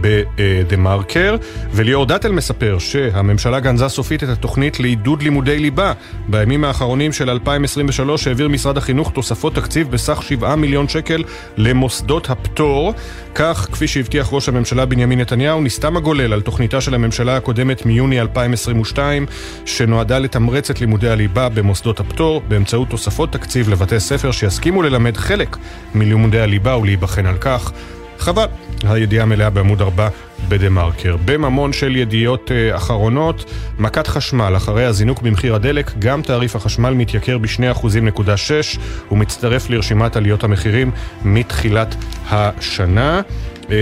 [0.00, 1.36] בדה מרקר,
[1.72, 5.92] וליאור דטל מספר שהממשלה גנזה סופית את התוכנית לעידוד לימודי ליבה.
[6.28, 11.22] בימים האחרונים של 2023 העביר משרד החינוך תוספות תקציב בסך 7 מיליון שקל
[11.56, 12.94] למוסדות הפטור.
[13.34, 18.20] כך, כפי שהבטיח ראש הממשלה בנימין נתניהו, נסתם הגולל על תוכניתה של הממשלה הקודמת מיוני
[18.20, 19.26] 2022,
[19.64, 25.56] שנועדה לתמרץ את לימודי הליבה במוסדות הפטור באמצעות תוספות תקציב לבתי ספר שיסכימו ללמד חלק
[25.94, 27.72] מלימודי הליבה ולהיבחן על כך.
[28.22, 28.46] חבל.
[28.84, 30.08] הידיעה מלאה בעמוד 4
[30.48, 31.16] בדה מרקר.
[31.24, 33.44] בממון של ידיעות uh, אחרונות,
[33.78, 38.78] מכת חשמל, אחרי הזינוק במחיר הדלק, גם תעריף החשמל מתייקר ב-2.6%
[39.12, 40.90] ומצטרף לרשימת עליות המחירים
[41.24, 41.94] מתחילת
[42.30, 43.20] השנה.
[43.70, 43.76] אה,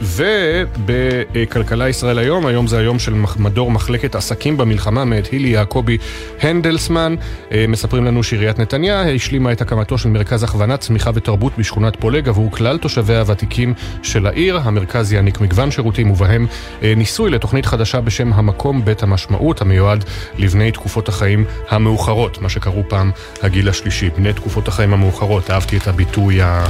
[0.00, 5.98] ובכלכלה ישראל היום, היום זה היום של מדור מחלקת עסקים במלחמה מאת הילי יעקבי
[6.40, 7.14] הנדלסמן.
[7.52, 12.28] אה, מספרים לנו שעיריית נתניה השלימה את הקמתו של מרכז הכוונה, צמיחה ותרבות בשכונת פולג
[12.28, 14.58] עבור כלל תושביה הוותיקים של העיר.
[14.58, 16.46] המרכז יעניק מגוון שירותים ובהם
[16.82, 20.04] אה, ניסוי לתוכנית חדשה בשם המקום בית המשמעות, המיועד
[20.38, 23.10] לבני תקופות החיים המאוחרות, מה שקראו פעם
[23.42, 25.50] הגיל השלישי, בני תקופות החיים המאוחרות.
[25.50, 26.64] אהבתי את הביטוי ה...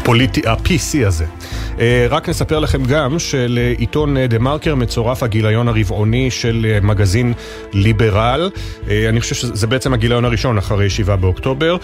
[0.00, 1.24] הפוליטי, ה-PC הזה.
[1.80, 7.32] אה, רק נספר לכם גם שלעיתון דה מרקר מצורף הגיליון הרבעוני של אה, מגזין
[7.72, 8.50] ליברל.
[8.88, 11.76] אה, אני חושב שזה בעצם הגיליון הראשון אחרי 7 באוקטובר.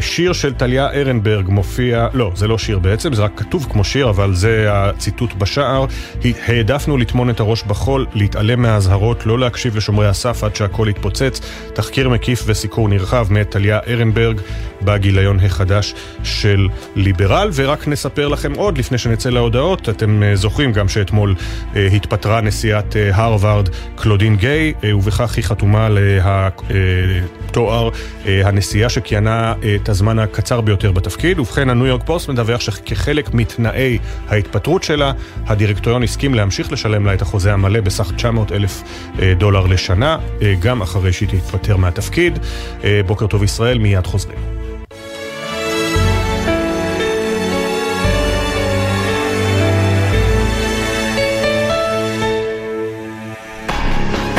[0.00, 4.10] שיר של טליה ארנברג מופיע, לא, זה לא שיר בעצם, זה רק כתוב כמו שיר,
[4.10, 5.84] אבל זה הציטוט בשער.
[6.46, 11.40] העדפנו לטמון את הראש בחול, להתעלם מהאזהרות, לא להקשיב לשומרי הסף עד שהכל יתפוצץ.
[11.72, 14.40] תחקיר מקיף וסיקור נרחב מאת טליה ארנברג
[14.82, 17.50] בגיליון החדש של ליברל.
[17.54, 19.17] ורק נספר לכם עוד לפני שנ...
[19.18, 21.34] נצא להודעות, אתם אה, זוכרים גם שאתמול
[21.76, 25.88] אה, התפטרה נשיאת אה, הרווארד קלודין גיי, ובכך היא חתומה
[27.48, 27.90] לתואר
[28.26, 31.38] הנשיאה שכיהנה את הזמן הקצר ביותר בתפקיד.
[31.38, 35.12] ובכן, הניו יורק פוסט מדווח שכחלק מתנאי ההתפטרות שלה,
[35.46, 38.82] הדירקטוריון הסכים להמשיך לשלם לה את החוזה המלא בסך 900 אלף
[39.38, 40.18] דולר לשנה,
[40.60, 42.38] גם אחרי שהיא תתפטר מהתפקיד.
[43.06, 44.67] בוקר טוב ישראל, מיד חוזרים.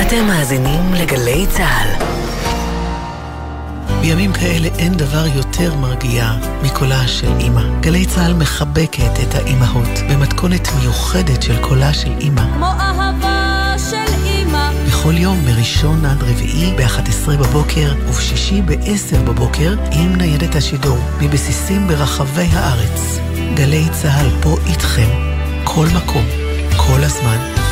[0.10, 2.06] אתם מאזינים לגלי צה"ל.
[4.02, 6.32] בימים כאלה אין דבר יותר מרגיע
[6.64, 7.62] מקולה של אימא.
[7.80, 12.42] גלי צה"ל מחבקת את האימהות במתכונת מיוחדת של קולה של אימא.
[12.56, 14.72] כמו אהבה של אימא.
[14.88, 22.48] בכל יום מראשון עד רביעי ב-11 בבוקר ובשישי ב-10 בבוקר עם ניידת השידור מבסיסים ברחבי
[22.54, 23.20] הארץ.
[23.54, 25.10] גלי צה"ל פה איתכם,
[25.64, 26.26] כל מקום,
[26.78, 27.69] כל הזמן.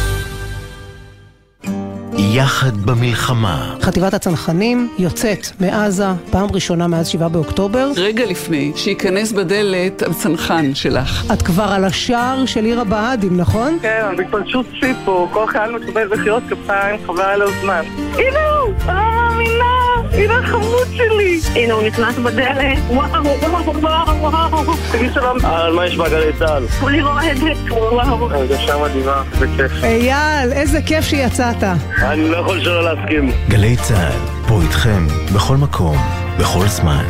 [2.19, 3.75] יחד במלחמה.
[3.81, 7.89] חטיבת הצנחנים יוצאת מעזה פעם ראשונה מאז 7 באוקטובר.
[7.95, 11.31] רגע לפני שייכנס בדלת הצנחן שלך.
[11.33, 13.77] את כבר על השער של עיר הבה"דים, נכון?
[13.81, 17.83] כן, בהתפלשות שיא פה, כל חייל מקבל מחיאות כפיים, חבל על הזמן.
[18.13, 18.73] הנה הוא!
[18.87, 19.86] לא מאמינה!
[20.13, 21.39] הנה החמוד שלי!
[21.55, 24.73] הנה הוא נכנס בדלת, וואו, וואו, וואו, וואו.
[24.91, 25.45] תגיד שלום.
[25.45, 26.67] על מה יש בגלי צה"ל?
[26.79, 28.31] כולי רועדת, וואו.
[28.31, 29.71] הרגשה מדהימה, זה כיף.
[29.83, 31.63] אייל, איזה כיף שיצאת.
[32.01, 33.31] אני לא יכול שלא להסכים.
[33.49, 35.97] גלי צה"ל, פה איתכם, בכל מקום,
[36.39, 37.05] בכל זמן.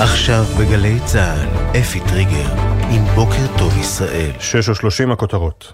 [0.00, 1.46] עכשיו בגלי צה"ל,
[1.80, 2.48] אפי טריגר,
[2.90, 4.30] עם בוקר טוב ישראל.
[4.40, 5.72] 6 או 30 הכותרות.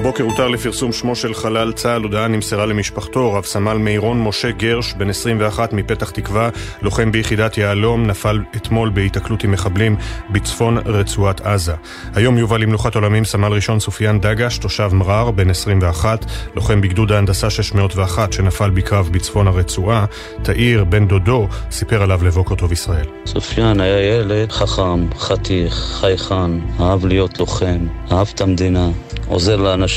[0.00, 4.92] הבוקר הותר לפרסום שמו של חלל צה"ל, הודעה נמסרה למשפחתו, רב סמל מירון משה גרש,
[4.92, 6.48] בן 21 מפתח תקווה,
[6.82, 9.96] לוחם ביחידת יהלום, נפל אתמול בהיתקלות עם מחבלים
[10.30, 11.74] בצפון רצועת עזה.
[12.14, 17.50] היום יובא למנוחת עולמים סמל ראשון סופיאן דגש, תושב מרר, בן 21, לוחם בגדוד ההנדסה
[17.50, 20.04] 601 שנפל בקרב בצפון הרצועה.
[20.42, 23.06] תאיר, בן דודו, סיפר עליו לבוקר טוב ישראל.
[23.26, 28.88] סופיאן היה ילד חכם, חתיך, חייכן, אהב להיות לוחם, אהב את המדינה,
[29.26, 29.89] עוזר לאנשים,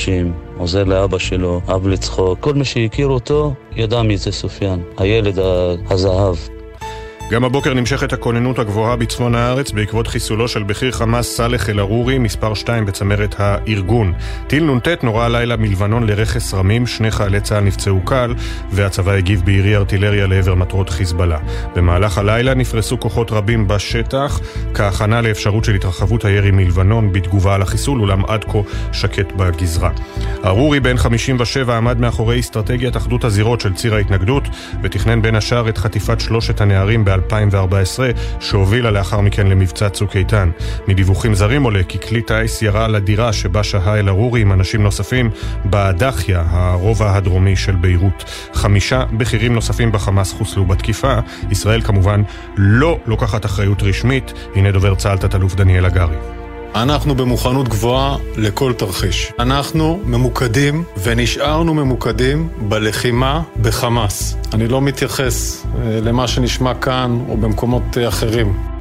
[0.58, 2.40] עוזר לאבא שלו, אהב לצחוק.
[2.40, 5.40] כל מי שהכיר אותו ידע מי זה סופיאן, הילד
[5.90, 6.36] הזהב.
[7.32, 12.54] גם הבוקר נמשכת הכוננות הגבוהה בצפון הארץ בעקבות חיסולו של בכיר חמאס סאלח אל-ערורי, מספר
[12.54, 14.14] 2 בצמרת הארגון.
[14.48, 18.34] טיל נ"ט נורה הלילה מלבנון לרכס רמים, שני חיילי צה"ל נפצעו קל,
[18.72, 21.38] והצבא הגיב בירי ארטילריה לעבר מטרות חיזבאללה.
[21.76, 24.40] במהלך הלילה נפרסו כוחות רבים בשטח,
[24.74, 28.60] כהכנה לאפשרות של התרחבות הירי מלבנון בתגובה על החיסול, אולם עד כה
[28.92, 29.90] שקט בגזרה.
[30.44, 34.44] ערורי, בן 57, עמד מאחורי אסטרטגיית אחדות הזירות של ציר ההתנגדות,
[34.84, 38.00] ותכנן בין השאר את חטיפת שלושת הנערים ב-2014,
[38.40, 40.50] שהובילה לאחר מכן למבצע צוק איתן.
[40.88, 45.30] מדיווחים זרים עולה כי כלי טיס ירה על הדירה שבה שהה אל-ערורי עם אנשים נוספים
[45.66, 48.24] באדחיה, הרובע הדרומי של ביירות.
[48.54, 51.20] חמישה בכירים נוספים בחמאס חוסלו בתקיפה.
[51.52, 52.22] ישראל כמובן
[52.58, 54.34] לא לוקחת אחריות רשמית.
[54.56, 56.43] הנה דובר צה"ל תת-אלוף דניאל הגרי.
[56.76, 59.32] אנחנו במוכנות גבוהה לכל תרחיש.
[59.40, 64.36] אנחנו ממוקדים ונשארנו ממוקדים בלחימה בחמאס.
[64.54, 68.73] אני לא מתייחס אה, למה שנשמע כאן או במקומות אה, אחרים.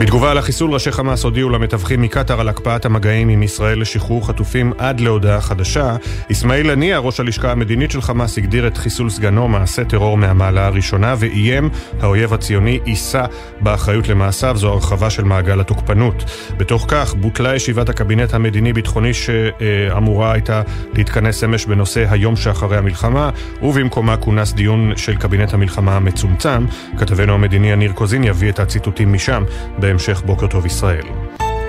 [0.00, 4.72] בתגובה על החיסול, ראשי חמאס הודיעו למתווכים מקטאר על הקפאת המגעים עם ישראל לשחרור חטופים
[4.78, 5.96] עד להודעה חדשה.
[6.32, 11.14] אסמאעיל הנייה, ראש הלשכה המדינית של חמאס, הגדיר את חיסול סגנו מעשה טרור מהמעלה הראשונה,
[11.18, 11.68] ואיים,
[12.00, 13.24] האויב הציוני יישא
[13.60, 16.24] באחריות למעשיו, זו הרחבה של מעגל התוקפנות.
[16.56, 20.62] בתוך כך, בוטלה ישיבת הקבינט המדיני-ביטחוני שאמורה הייתה
[20.94, 23.30] להתכנס אמש בנושא היום שאחרי המלחמה,
[23.62, 26.66] ובמקומה כונס דיון של קבינט המלחמה המצומצם.
[26.98, 29.44] כתבנו המדיני יניר קוזין יביא את הציטוטים משם.
[29.84, 31.04] בהמשך בוקר טוב ישראל.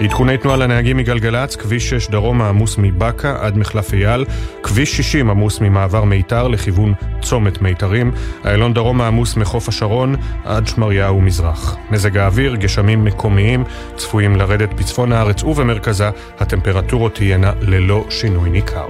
[0.01, 4.25] עדכוני תנועה לנהגים מגלגלצ, כביש 6 דרום העמוס מבאקה עד מחלף אייל,
[4.63, 8.11] כביש 60 עמוס ממעבר מיתר לכיוון צומת מיתרים,
[8.45, 11.77] איילון דרום העמוס מחוף השרון עד שמריהו מזרח.
[11.91, 13.63] מזג האוויר, גשמים מקומיים
[13.95, 18.87] צפויים לרדת בצפון הארץ ובמרכזה, הטמפרטורות תהיינה ללא שינוי ניכר.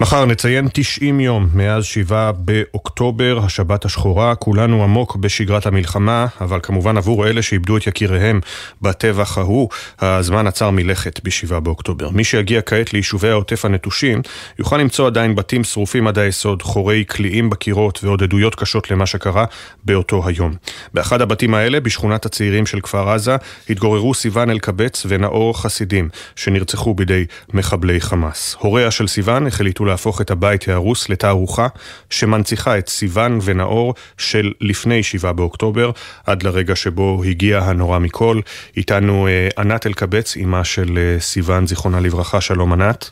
[0.00, 6.96] מחר נציין 90 יום מאז 7 באוקטובר, השבת השחורה, כולנו עמוק בשגרת המלחמה, אבל כמובן
[6.96, 8.40] עבור אלה שאיבדו את יקיריהם
[8.82, 12.10] בטבח ההוא, הזמן עצר מלכת ב-7 באוקטובר.
[12.10, 14.22] מי שיגיע כעת ליישובי העוטף הנטושים,
[14.58, 19.44] יוכל למצוא עדיין בתים שרופים עד היסוד, חורי קליעים בקירות ועוד עדויות קשות למה שקרה
[19.84, 20.54] באותו היום.
[20.94, 23.36] באחד הבתים האלה, בשכונת הצעירים של כפר עזה,
[23.70, 28.56] התגוררו סיון אלקבץ ונאור חסידים, שנרצחו בידי מחבלי חמאס.
[28.58, 31.68] הוריה של סיון החליטו להפוך את הבית ההרוס לתערוכה
[32.10, 35.90] שמנציחה את סיון ונאור של לפני 7 באוקטובר,
[36.26, 38.40] עד לרגע שבו הגיע הנורא מכל.
[38.76, 43.10] איתנו אה, ענת אלקבץ, אימה של אה, סיון, זיכרונה לברכה, שלום ענת.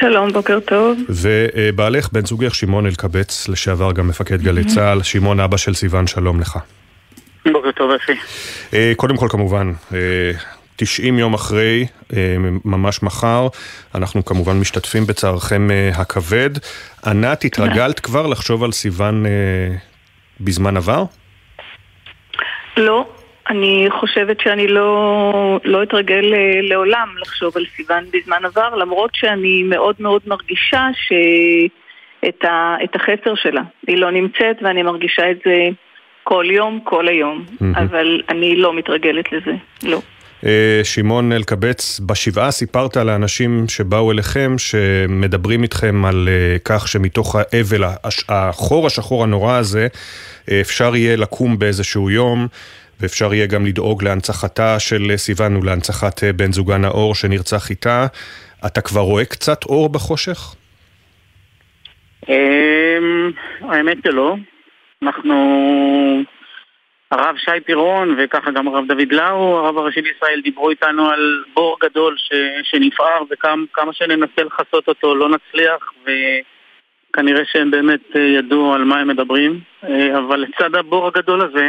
[0.00, 0.98] שלום, בוקר טוב.
[1.08, 6.40] ובעלך, בן זוגך, שמעון אלקבץ, לשעבר גם מפקד גלי צה"ל, שמעון אבא של סיון, שלום
[6.40, 6.58] לך.
[7.52, 8.12] בוקר טוב, אפי.
[8.74, 9.72] אה, קודם כל, כמובן,
[10.76, 11.86] 90 יום אחרי,
[12.64, 13.48] ממש מחר,
[13.94, 16.50] אנחנו כמובן משתתפים בצערכם הכבד.
[17.06, 19.24] ענת, התרגלת כבר לחשוב על סיוון
[20.40, 21.04] בזמן עבר?
[22.76, 23.06] לא,
[23.48, 29.62] אני חושבת שאני לא, לא אתרגל אה, לעולם לחשוב על סיוון בזמן עבר, למרות שאני
[29.62, 33.62] מאוד מאוד מרגישה שאת ה, את החסר שלה.
[33.86, 35.68] היא לא נמצאת ואני מרגישה את זה
[36.24, 37.74] כל יום, כל היום, מהמם.
[37.76, 40.00] אבל אני לא מתרגלת לזה, לא.
[40.46, 47.84] אה, שמעון אלקבץ, בשבעה סיפרת לאנשים שבאו אליכם, שמדברים איתכם על אה, כך שמתוך האבל,
[48.28, 49.86] החור השחור הנורא הזה,
[50.50, 52.46] אה, אפשר יהיה לקום באיזשהו יום,
[53.00, 58.06] ואפשר יהיה גם לדאוג להנצחתה של סיוון ולהנצחת בן זוגה נאור שנרצח איתה.
[58.66, 60.54] אתה כבר רואה קצת אור בחושך?
[62.28, 63.30] אמ,
[63.60, 64.36] האמת שלא.
[65.02, 65.34] אנחנו...
[67.12, 71.76] הרב שי פירון וככה גם הרב דוד לאו, הרב הראשי לישראל, דיברו איתנו על בור
[71.82, 72.32] גדול ש...
[72.62, 79.08] שנפער וכמה שננסה לכסות אותו לא נצליח וכנראה שהם באמת אה, ידעו על מה הם
[79.08, 79.60] מדברים.
[79.84, 81.68] אה, אבל לצד הבור הגדול הזה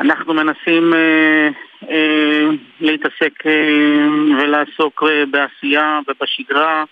[0.00, 1.48] אנחנו מנסים אה,
[1.90, 2.46] אה,
[2.80, 4.06] להתעסק אה,
[4.38, 6.84] ולעסוק אה, בעשייה ובשגרה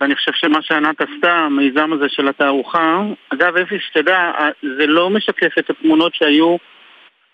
[0.00, 4.30] ואני חושב שמה שענת עשתה, המיזם הזה של התערוכה, אגב, אפי, שתדע,
[4.62, 6.56] זה לא משקף את התמונות שהיו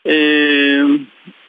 [0.06, 0.80] אה,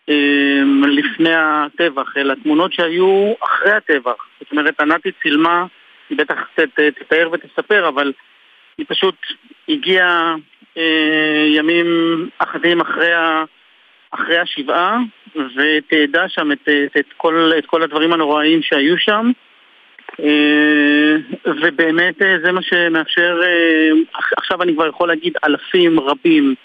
[0.09, 4.25] אה, לפני הטבח, אלא תמונות שהיו אחרי הטבח.
[4.39, 5.65] זאת אומרת, ענתי צילמה,
[6.09, 8.13] היא בטח ת- ת- תתאר ותספר, אבל
[8.77, 9.15] היא פשוט
[9.69, 10.35] הגיעה
[10.77, 11.85] אה, ימים
[12.39, 13.43] אחדים אחרי, ה,
[14.11, 14.97] אחרי השבעה,
[15.35, 19.31] ותעדה שם את, את, את, כל, את כל הדברים הנוראיים שהיו שם.
[20.23, 21.15] אה,
[21.45, 26.55] ובאמת אה, זה מה שמאפשר, אה, עכ- עכשיו אני כבר יכול להגיד אלפים רבים.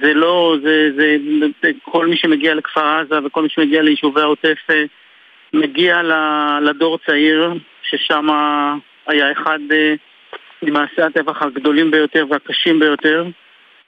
[0.00, 1.16] זה לא, זה, זה,
[1.62, 4.58] זה כל מי שמגיע לכפר עזה וכל מי שמגיע ליישובי העוטף
[5.52, 6.02] מגיע
[6.62, 7.52] לדור צעיר,
[7.82, 8.26] ששם
[9.06, 9.58] היה אחד
[10.62, 13.24] ממעשי הטבח הגדולים ביותר והקשים ביותר.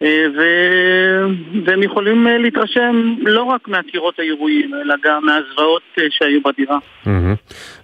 [0.02, 1.26] אה, ו-
[1.66, 6.78] והם יכולים אה, להתרשם לא רק מהקירות האירועים, אלא גם מהזוועות אה, שהיו בדירה.
[7.06, 7.34] מהמם.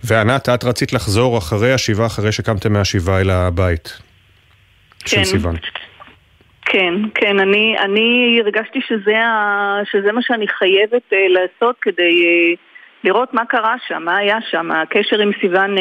[0.04, 3.98] וענת, את רצית לחזור אחרי השבעה, אחרי שקמתם מהשבעה אל הבית
[5.06, 5.24] של כן.
[5.24, 5.56] סיוון.
[6.72, 12.58] כן, כן, אני, אני הרגשתי שזה, ה, שזה מה שאני חייבת uh, לעשות כדי uh,
[13.04, 14.70] לראות מה קרה שם, מה היה שם.
[14.70, 15.80] הקשר עם סיוון uh,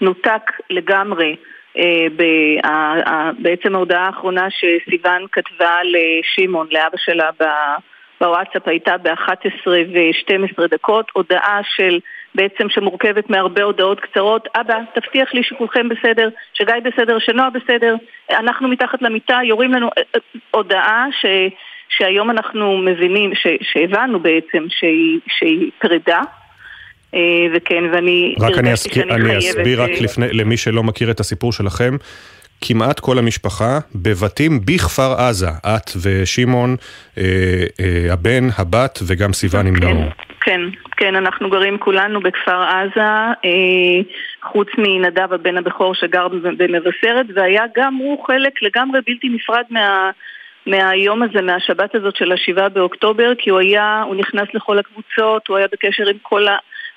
[0.00, 1.36] נותק לגמרי.
[1.76, 1.78] Uh,
[2.16, 7.30] ב- ה- ה- בעצם ההודעה האחרונה שסיוון כתבה לשמעון, לאבא שלה
[8.20, 11.98] בוואטסאפ הייתה ב-11 ו-12 דקות, הודעה של
[12.34, 17.94] בעצם שמורכבת מהרבה הודעות קצרות, אבא, תבטיח לי שכולכם בסדר, שגיא בסדר, שנועה בסדר,
[18.30, 19.86] אנחנו מתחת למיטה, יורים לנו.
[19.86, 20.20] אה, אה,
[20.50, 21.26] הודעה ש,
[21.88, 26.20] שהיום אנחנו מבינים, ש, שהבנו בעצם שהיא, שהיא פרידה.
[27.16, 31.20] אה, וכן, ואני רק אני, שאני אני אסביר רק אה, לפני, למי שלא מכיר את
[31.20, 31.96] הסיפור שלכם.
[32.60, 36.76] כמעט כל המשפחה בבתים בכפר עזה, את ושמעון,
[37.18, 37.22] אה,
[37.80, 40.04] אה, הבן, הבת וגם סיוון עם נאור.
[40.40, 40.60] כן,
[40.96, 43.00] כן, אנחנו גרים כולנו בכפר עזה,
[43.44, 44.02] אה,
[44.42, 50.10] חוץ מנדב הבן הבכור שגר במבשרת, והיה גם הוא חלק לגמרי בלתי נפרד מה,
[50.66, 55.56] מהיום הזה, מהשבת הזאת של השבעה באוקטובר, כי הוא היה, הוא נכנס לכל הקבוצות, הוא
[55.56, 56.56] היה בקשר עם כל ה...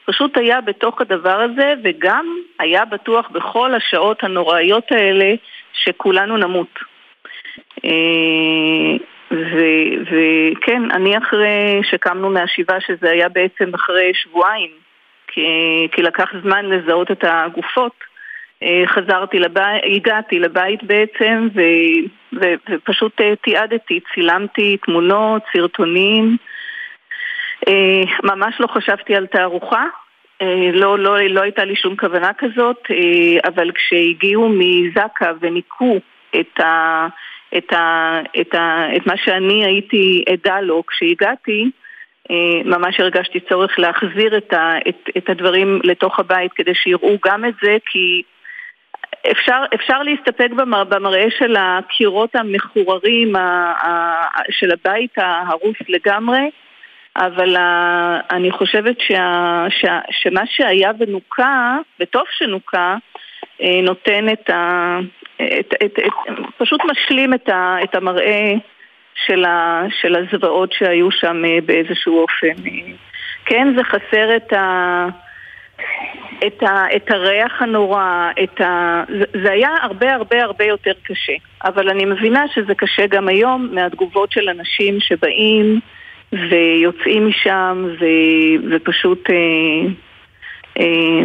[0.10, 2.26] פשוט היה בתוך הדבר הזה, וגם
[2.60, 5.34] היה בטוח בכל השעות הנוראיות האלה
[5.74, 6.80] שכולנו נמות.
[7.86, 8.97] אה,
[10.01, 14.72] וכן, אני אחרי שקמנו מהשבעה, שזה היה בעצם אחרי שבועיים,
[15.28, 15.41] כי,
[15.91, 17.95] כי לקח זמן לזהות את הגופות,
[18.64, 21.62] אה, חזרתי לבית, הגעתי לבית בעצם, ו,
[22.41, 26.38] ו, ופשוט אה, תיעדתי, צילמתי תמונות, סרטונים.
[27.68, 29.86] אה, ממש לא חשבתי על תערוכה,
[30.41, 35.97] אה, לא, לא, לא הייתה לי שום כוונה כזאת, אה, אבל כשהגיעו מזק"א וניקו
[36.39, 37.07] את, ה,
[37.57, 41.70] את, ה, את, ה, את מה שאני הייתי עדה לו כשהגעתי,
[42.66, 47.53] ממש הרגשתי צורך להחזיר את, ה, את, את הדברים לתוך הבית כדי שיראו גם את
[47.64, 48.22] זה, כי
[49.32, 56.49] אפשר, אפשר להסתפק במר, במראה של הקירות המחוררים ה, ה, של הבית ההרוס לגמרי,
[57.18, 57.55] אבל
[58.32, 62.95] אני חושבת שה, שה, שמה שהיה ונוקה, וטוב שנוקה,
[63.62, 64.97] אה, נותן את ה...
[65.60, 66.14] את, את, את,
[66.57, 68.53] פשוט משלים את, ה, את המראה
[69.26, 72.64] של, ה, של הזוועות שהיו שם אה, באיזשהו אופן.
[73.45, 75.05] כן, זה חסר את ה...
[76.47, 79.03] את, ה, את הריח הנורא, את ה...
[79.10, 81.34] זה, זה היה הרבה הרבה הרבה יותר קשה.
[81.64, 85.80] אבל אני מבינה שזה קשה גם היום מהתגובות של אנשים שבאים
[86.34, 88.05] ויוצאים משם ו,
[88.71, 89.89] ופשוט אה,
[90.80, 91.23] אה,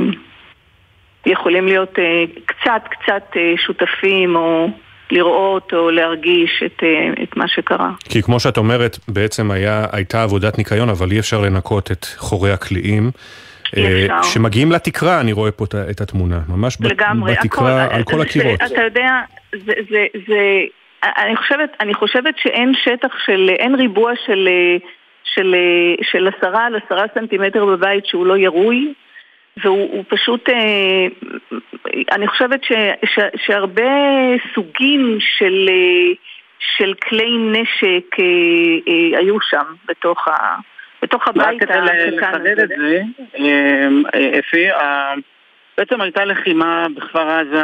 [1.26, 4.68] יכולים להיות אה, קצת קצת אה, שותפים או
[5.10, 7.90] לראות או להרגיש את, אה, את מה שקרה.
[8.04, 12.52] כי כמו שאת אומרת, בעצם היה, הייתה עבודת ניקיון, אבל אי אפשר לנקות את חורי
[12.52, 13.10] הקליעים.
[13.76, 14.22] אי אפשר.
[14.22, 18.62] שמגיעים לתקרה, אני רואה פה את התמונה, ממש לגמרי, בתקרה, הכל, על כל הקירות.
[18.66, 19.20] אתה יודע,
[19.52, 20.64] זה, זה, זה,
[21.18, 24.48] אני חושבת, אני חושבת שאין שטח של, אין ריבוע של,
[25.24, 25.54] של,
[26.02, 28.94] של עשרה על עשרה סנטימטר בבית שהוא לא ירוי,
[29.56, 31.06] והוא הוא פשוט, אה,
[32.12, 32.72] אני חושבת ש,
[33.04, 33.92] ש, שהרבה
[34.54, 36.12] סוגים של, אה,
[36.58, 40.56] של כלי נשק אה, היו שם בתוך, ה,
[41.02, 42.58] בתוך רק הבית כדי ל- הקטן לחדד.
[42.58, 43.00] את זה,
[44.38, 44.66] אפי,
[45.78, 47.62] בעצם הייתה לחימה בכפר עזה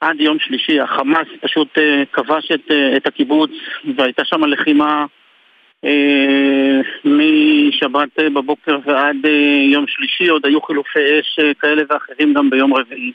[0.00, 0.80] עד יום שלישי.
[0.80, 3.50] החמאס פשוט אה, כבש את, אה, את הקיבוץ
[3.96, 5.04] והייתה שם לחימה
[5.84, 9.16] אה, משבת בבוקר ועד
[9.72, 10.28] יום שלישי.
[10.28, 13.12] עוד היו חילופי אש כאלה ואחרים גם ביום רביעי.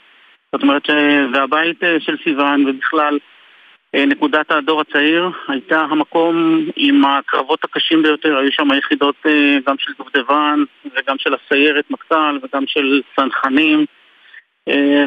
[0.52, 3.18] זאת אומרת, ש- והבית של סיוון ובכלל
[3.94, 9.26] נקודת הדור הצעיר הייתה המקום עם הקרבות הקשים ביותר, היו שם יחידות
[9.66, 13.86] גם של דובדבן וגם של הסיירת מטכ"ל וגם של צנחנים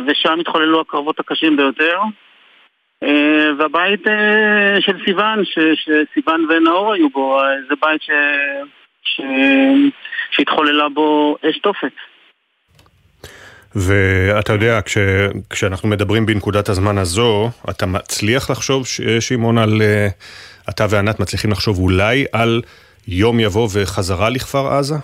[0.08, 2.00] ושם התחוללו הקרבות הקשים ביותר
[3.04, 5.44] אה, והבית אה, של סיוון,
[5.76, 8.10] שסיוון ונאור היו בו, אה, זה בית ש...
[9.04, 9.22] ש...
[10.32, 11.92] שהתחוללה בו אש תופת.
[13.76, 14.98] ואתה יודע, כש,
[15.50, 18.86] כשאנחנו מדברים בנקודת הזמן הזו, אתה מצליח לחשוב,
[19.20, 19.82] שמעון, על...
[19.82, 20.08] אה,
[20.70, 22.62] אתה וענת מצליחים לחשוב אולי על
[23.08, 24.96] יום יבוא וחזרה לכפר עזה?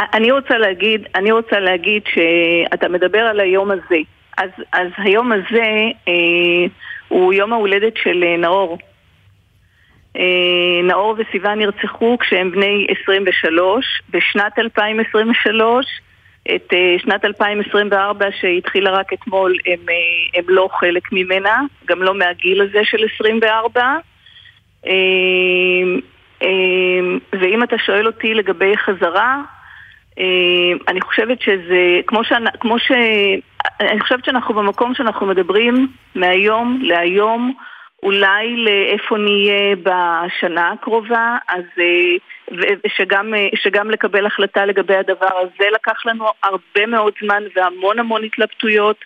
[0.00, 3.98] אני רוצה להגיד, אני רוצה להגיד שאתה מדבר על היום הזה.
[4.38, 6.66] אז, אז היום הזה אה,
[7.08, 8.78] הוא יום ההולדת של אה, נאור.
[10.16, 14.02] אה, נאור וסיוון נרצחו כשהם בני 23.
[14.10, 15.86] בשנת 2023,
[16.56, 22.14] את אה, שנת 2024 שהתחילה רק אתמול, הם, אה, הם לא חלק ממנה, גם לא
[22.14, 23.82] מהגיל הזה של 24.
[24.86, 24.92] אה,
[26.42, 26.48] אה,
[27.40, 29.42] ואם אתה שואל אותי לגבי חזרה,
[30.88, 32.92] אני חושבת שזה, כמו, שאני, כמו ש...
[33.80, 37.54] אני חושבת שאנחנו במקום שאנחנו מדברים מהיום להיום,
[38.02, 45.64] אולי לאיפה נהיה בשנה הקרובה, אז אה, ושגם אה, שגם לקבל החלטה לגבי הדבר הזה
[45.74, 48.96] לקח לנו הרבה מאוד זמן והמון המון התלבטויות.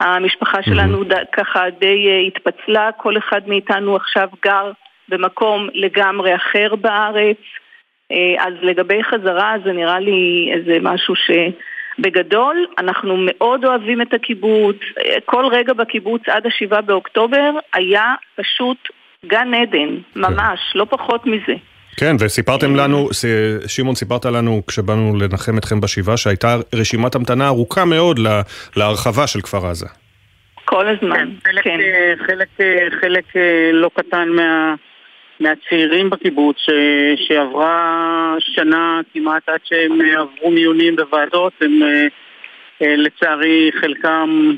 [0.00, 4.70] המשפחה שלנו ד- ככה די אה, התפצלה, כל אחד מאיתנו עכשיו גר
[5.08, 7.36] במקום לגמרי אחר בארץ.
[8.12, 14.76] אה, אז לגבי חזרה זה נראה לי איזה משהו שבגדול אנחנו מאוד אוהבים את הקיבוץ,
[15.04, 18.76] אה, כל רגע בקיבוץ עד השבעה באוקטובר היה פשוט
[19.26, 21.54] גן עדן, ממש, לא פחות מזה.
[21.96, 23.24] כן, וסיפרתם לנו, ס-
[23.66, 28.42] שמעון, סיפרת לנו כשבאנו לנחם אתכם בשבעה, שהייתה רשימת המתנה ארוכה מאוד לה-
[28.76, 29.86] להרחבה של כפר עזה.
[30.64, 33.42] כל הזמן, חלק, אה, חלק, אה, חלק אה,
[33.72, 34.74] לא קטן מה,
[35.40, 36.70] מהצעירים בקיבוץ ש,
[37.16, 42.06] שעברה שנה כמעט עד שהם אה, עברו מיונים בוועדות, הם אה,
[42.82, 44.52] אה, לצערי חלקם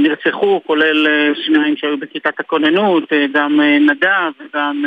[0.00, 1.06] נרצחו, כולל
[1.46, 4.84] שניים שהיו בכיתת הכוננות, גם נדב וגם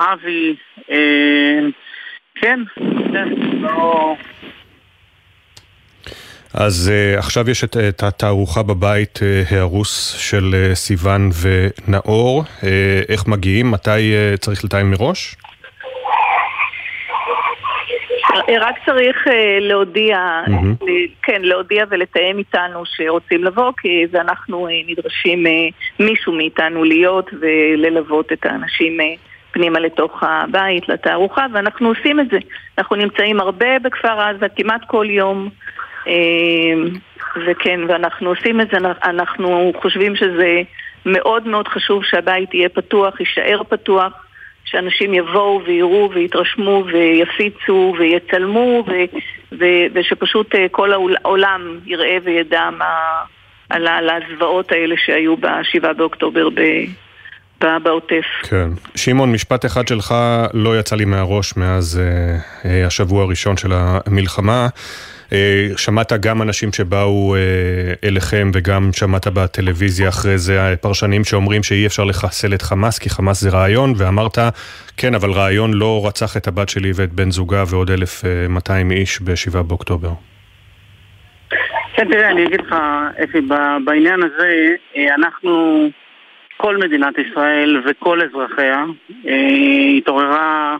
[0.00, 0.54] אבי.
[2.34, 2.60] כן,
[3.12, 3.28] כן,
[3.60, 4.14] לא...
[6.60, 12.44] אז uh, עכשיו יש את, את התערוכה בבית uh, ההרוס של uh, סיוון ונאור.
[12.60, 12.64] Uh,
[13.08, 13.70] איך מגיעים?
[13.70, 13.90] מתי
[14.34, 15.36] uh, צריך לתאם מראש?
[18.60, 20.18] רק צריך אה, להודיע.
[20.82, 25.52] ל- כן, להודיע ולתאם איתנו שרוצים לבוא, כי ואנחנו אה, נדרשים, אה,
[26.06, 29.06] מישהו מאיתנו להיות וללוות את האנשים אה,
[29.52, 32.38] פנימה לתוך הבית, לתערוכה, ואנחנו עושים את זה.
[32.78, 35.48] אנחנו נמצאים הרבה בכפר עזה, כמעט כל יום,
[37.46, 40.62] וכן, ואנחנו עושים את זה, אנחנו חושבים שזה
[41.06, 44.12] מאוד מאוד חשוב שהבית יהיה פתוח, יישאר פתוח.
[44.70, 48.92] שאנשים יבואו ויראו ויתרשמו ויפיצו ויצלמו ו,
[49.58, 52.84] ו, ושפשוט אה, כל העולם יראה וידע מה,
[53.70, 56.60] על, על הזוועות האלה שהיו ב-7 באוקטובר ב,
[57.60, 58.24] ב, בעוטף.
[58.42, 58.68] כן.
[58.94, 60.14] שמעון, משפט אחד שלך
[60.54, 64.68] לא יצא לי מהראש מאז uh, uh, השבוע הראשון של המלחמה.
[65.28, 65.32] Uh,
[65.78, 71.86] שמעת גם אנשים שבאו uh, אליכם וגם שמעת בטלוויזיה אחרי זה uh, פרשנים שאומרים שאי
[71.86, 74.38] אפשר לחסל את חמאס כי חמאס זה רעיון ואמרת
[74.96, 79.62] כן אבל רעיון לא רצח את הבת שלי ואת בן זוגה ועוד 1,200 איש ב-7
[79.62, 80.10] באוקטובר.
[81.98, 82.74] כן, תראה, אני אגיד לך,
[83.24, 83.40] אפי,
[83.84, 85.88] בעניין הזה, אה, אנחנו,
[86.56, 88.84] כל מדינת ישראל וכל אזרחיה,
[89.26, 90.76] אה, התעוררה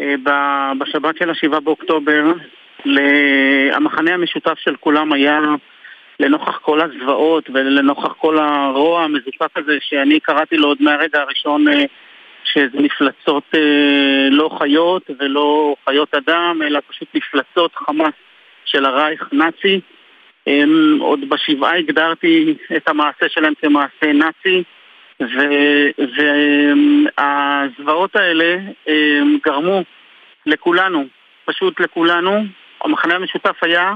[0.00, 0.14] אה,
[0.78, 2.32] בשבת של השבעה באוקטובר,
[3.72, 5.40] המחנה המשותף של כולם היה
[6.20, 11.84] לנוכח כל הזוועות ולנוכח כל הרוע המזופק הזה שאני קראתי לו עוד מהרגע הראשון אה,
[12.44, 18.14] שזה מפלצות אה, לא חיות ולא חיות אדם, אלא פשוט מפלצות חמאס
[18.64, 19.80] של הרייך נאצי.
[21.00, 24.62] עוד בשבעה הגדרתי את המעשה שלהם כמעשה נאצי,
[27.18, 29.82] והזוועות האלה הם, גרמו
[30.46, 31.04] לכולנו,
[31.44, 32.44] פשוט לכולנו,
[32.84, 33.94] המחנה המשותף היה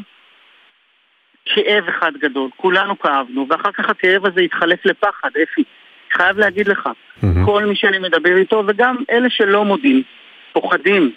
[1.44, 5.64] כאב אחד גדול, כולנו כאבנו, ואחר כך הכאב הזה התחלף לפחד, אפי.
[6.12, 7.26] חייב להגיד לך, mm-hmm.
[7.44, 10.02] כל מי שאני מדבר איתו, וגם אלה שלא מודים,
[10.52, 11.12] פוחדים.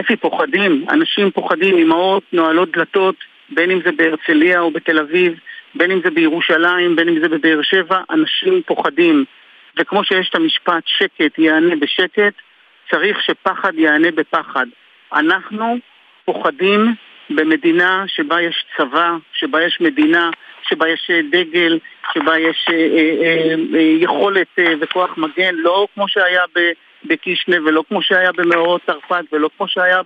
[0.00, 0.86] אפי, פוחדים.
[0.90, 3.14] אנשים פוחדים, אמהות נועלות דלתות,
[3.48, 5.38] בין אם זה בהרצליה או בתל אביב,
[5.74, 9.24] בין אם זה בירושלים, בין אם זה בבאר שבע, אנשים פוחדים.
[9.78, 12.34] וכמו שיש את המשפט שקט יענה בשקט,
[12.90, 14.66] צריך שפחד יענה בפחד.
[15.12, 15.78] אנחנו
[16.32, 16.94] פוחדים
[17.30, 20.30] במדינה שבה יש צבא, שבה יש מדינה,
[20.62, 21.78] שבה יש אה, דגל,
[22.14, 24.46] שבה יש אה, אה, אה, יכולת
[24.80, 26.42] וכוח מגן, לא כמו שהיה
[27.04, 30.00] בקישנה ולא כמו שהיה במאורות תרפ"ט ולא כמו שהיה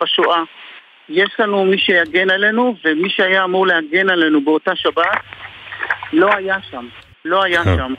[0.00, 0.42] בשואה.
[1.08, 5.18] יש לנו מי שיגן עלינו, ומי שהיה אמור להגן עלינו באותה שבת
[6.12, 6.86] לא היה שם.
[7.24, 7.94] לא היה שם.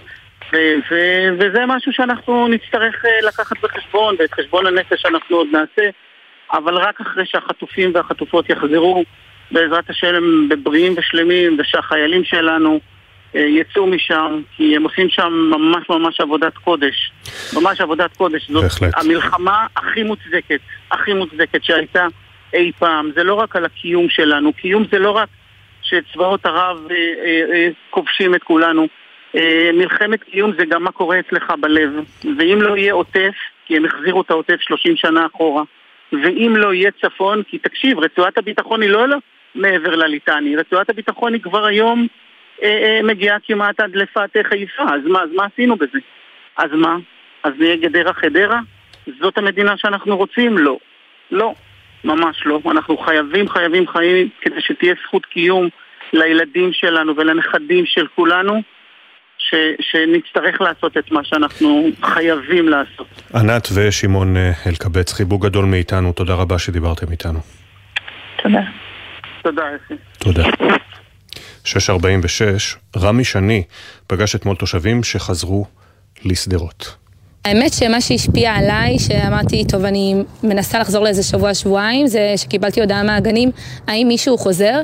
[0.54, 5.90] ו- ו- וזה משהו שאנחנו נצטרך לקחת בחשבון, ואת חשבון הנפש אנחנו עוד נעשה,
[6.54, 9.04] אבל רק אחרי שהחטופים והחטופות יחזרו
[9.52, 12.80] בעזרת השם בבריאים ושלמים, ושהחיילים שלנו
[13.36, 17.12] אה, יצאו משם, כי הם עושים שם ממש ממש עבודת קודש.
[17.54, 18.52] ממש עבודת קודש.
[18.52, 18.94] זאת בהחלט.
[18.98, 20.60] המלחמה הכי מוצדקת,
[20.92, 22.08] הכי מוצדקת שהייתה
[22.54, 23.12] אי פעם.
[23.16, 25.30] זה לא רק על הקיום שלנו, קיום זה לא רק
[25.82, 28.88] שצבאות ערב אה, אה, אה, כובשים את כולנו.
[29.74, 31.92] מלחמת קיום זה גם מה קורה אצלך בלב.
[32.38, 33.34] ואם לא יהיה עוטף,
[33.66, 35.64] כי הם החזירו את העוטף 30 שנה אחורה,
[36.14, 39.06] ואם לא יהיה צפון, כי תקשיב, רצועת הביטחון היא לא
[39.56, 42.08] מעבר לליטני, רצועת הביטחון היא כבר היום
[42.64, 46.00] אה, אה, מגיעה כמעט עד לפאתי חיפה, אז מה, אז מה עשינו בזה?
[46.58, 46.98] אז מה?
[47.44, 48.60] אז נהיה גדרה חדרה?
[49.20, 50.58] זאת המדינה שאנחנו רוצים?
[50.58, 50.78] לא.
[51.32, 51.54] לא,
[52.04, 52.60] ממש לא.
[52.72, 55.70] אנחנו חייבים, חייבים חיים כדי שתהיה זכות קיום
[56.14, 58.62] לילדים שלנו ולנכדים של כולנו.
[59.50, 63.08] ש, שנצטרך לעשות את מה שאנחנו חייבים לעשות.
[63.36, 67.40] ענת ושמעון אה, אלקבץ, חיבוק גדול מאיתנו, תודה רבה שדיברתם איתנו.
[68.44, 68.62] תודה.
[69.44, 69.94] תודה, אפי.
[70.20, 70.44] תודה.
[71.64, 73.64] 646, רמי שני
[74.08, 75.66] פגש אתמול תושבים שחזרו
[76.26, 76.96] לשדרות.
[77.46, 83.52] האמת שמה שהשפיע עליי, שאמרתי, טוב, אני מנסה לחזור לאיזה שבוע-שבועיים, זה שקיבלתי הודעה מהגנים,
[83.88, 84.82] האם מישהו חוזר?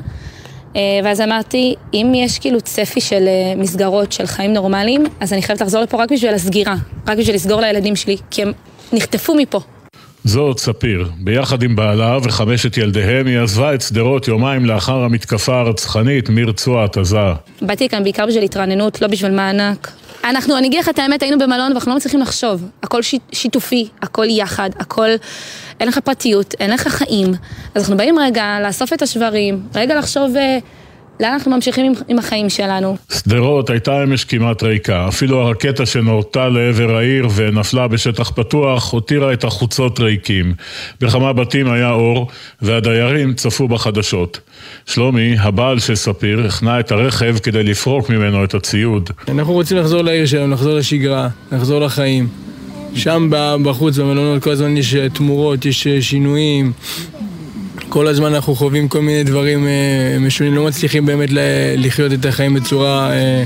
[0.75, 5.41] אה, ואז אמרתי, אם יש כאילו צפי של אה, מסגרות של חיים נורמליים, אז אני
[5.41, 6.75] חייבת לחזור לפה רק בשביל הסגירה,
[7.07, 8.51] רק בשביל לסגור לילדים שלי, כי הם
[8.93, 9.59] נחטפו מפה.
[10.23, 11.09] זאת ספיר.
[11.17, 17.17] ביחד עם בעלה וחמשת ילדיהם היא עזבה את שדרות יומיים לאחר המתקפה הרצחנית מרצועת עזה.
[17.61, 19.91] באתי כאן בעיקר בשביל התרעננות, לא בשביל מענק.
[20.23, 22.65] אנחנו, אני אגיד לך את האמת, היינו במלון ואנחנו לא מצליחים לחשוב.
[22.83, 22.99] הכל
[23.31, 25.09] שיתופי, הכל יחד, הכל...
[25.81, 27.27] אין לך פרטיות, אין לך חיים.
[27.75, 30.35] אז אנחנו באים רגע לאסוף את השברים, רגע לחשוב...
[30.37, 30.57] אה,
[31.19, 32.97] לאן אנחנו ממשיכים עם, עם החיים שלנו?
[33.13, 35.07] שדרות הייתה אמש כמעט ריקה.
[35.07, 40.53] אפילו הרקטה שנורתה לעבר העיר ונפלה בשטח פתוח, הותירה את החוצות ריקים.
[41.01, 42.27] בכמה בתים היה אור,
[42.61, 44.39] והדיירים צפו בחדשות.
[44.85, 49.09] שלומי, הבעל של ספיר, הכנע את הרכב כדי לפרוק ממנו את הציוד.
[49.27, 52.50] אנחנו רוצים לחזור לעיר שלנו, לחזור לשגרה, לחזור לחיים.
[52.95, 53.29] שם
[53.63, 56.71] בחוץ, במלונות, כל הזמן יש תמורות, יש שינויים.
[57.91, 61.29] כל הזמן אנחנו חווים כל מיני דברים אה, משונים, לא מצליחים באמת
[61.77, 63.43] לחיות את החיים בצורה אה,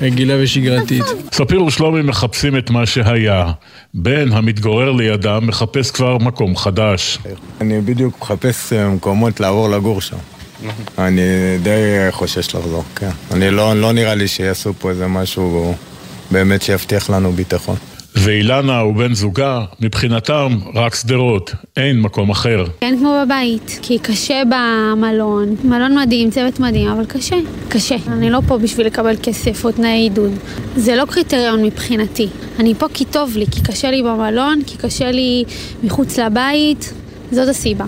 [0.00, 1.04] רגילה ושגרתית.
[1.32, 3.52] ספיר ושלומי מחפשים את מה שהיה.
[3.94, 7.18] בן המתגורר לידם מחפש כבר מקום חדש.
[7.60, 10.16] אני בדיוק מחפש אה, מקומות לעבור לגור שם.
[10.98, 11.22] אני
[11.62, 11.70] די
[12.10, 13.10] חושש לחזור, כן.
[13.32, 15.74] אני לא, לא נראה לי שיעשו פה איזה משהו
[16.30, 17.76] באמת שיבטיח לנו ביטחון.
[18.20, 22.64] ואילנה ובן זוגה, מבחינתם רק שדרות, אין מקום אחר.
[22.82, 25.56] אין כמו בבית, כי קשה במלון.
[25.64, 27.36] מלון מדהים, צוות מדהים, אבל קשה.
[27.68, 27.96] קשה.
[28.08, 30.32] אני לא פה בשביל לקבל כסף או תנאי עידוד.
[30.76, 32.28] זה לא קריטריון מבחינתי.
[32.58, 35.44] אני פה כי טוב לי, כי קשה לי במלון, כי קשה לי
[35.84, 36.92] מחוץ לבית.
[37.30, 37.84] זאת הסיבה.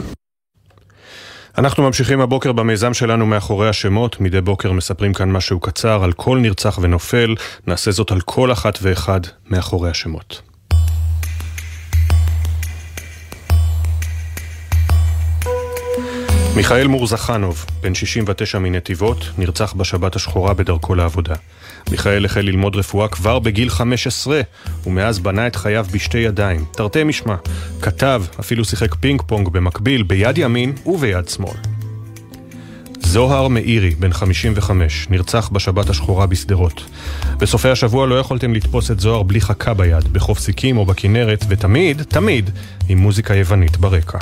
[1.60, 4.20] אנחנו ממשיכים הבוקר במיזם שלנו מאחורי השמות.
[4.20, 7.34] מדי בוקר מספרים כאן משהו קצר על כל נרצח ונופל.
[7.66, 10.42] נעשה זאת על כל אחת ואחד מאחורי השמות.
[16.56, 21.34] מיכאל מורזחנוב, בן 69 מנתיבות, נרצח בשבת השחורה בדרכו לעבודה.
[21.90, 24.40] מיכאל החל ללמוד רפואה כבר בגיל 15,
[24.86, 26.64] ומאז בנה את חייו בשתי ידיים.
[26.72, 27.34] תרתי משמע,
[27.82, 31.56] כתב, אפילו שיחק פינג פונג במקביל, ביד ימין וביד שמאל.
[33.00, 36.84] זוהר מאירי, בן 55, נרצח בשבת השחורה בשדרות.
[37.38, 42.02] בסופי השבוע לא יכולתם לתפוס את זוהר בלי חכה ביד, בחוף סיקים או בכנרת, ותמיד,
[42.02, 42.50] תמיד,
[42.88, 44.18] עם מוזיקה יוונית ברקע.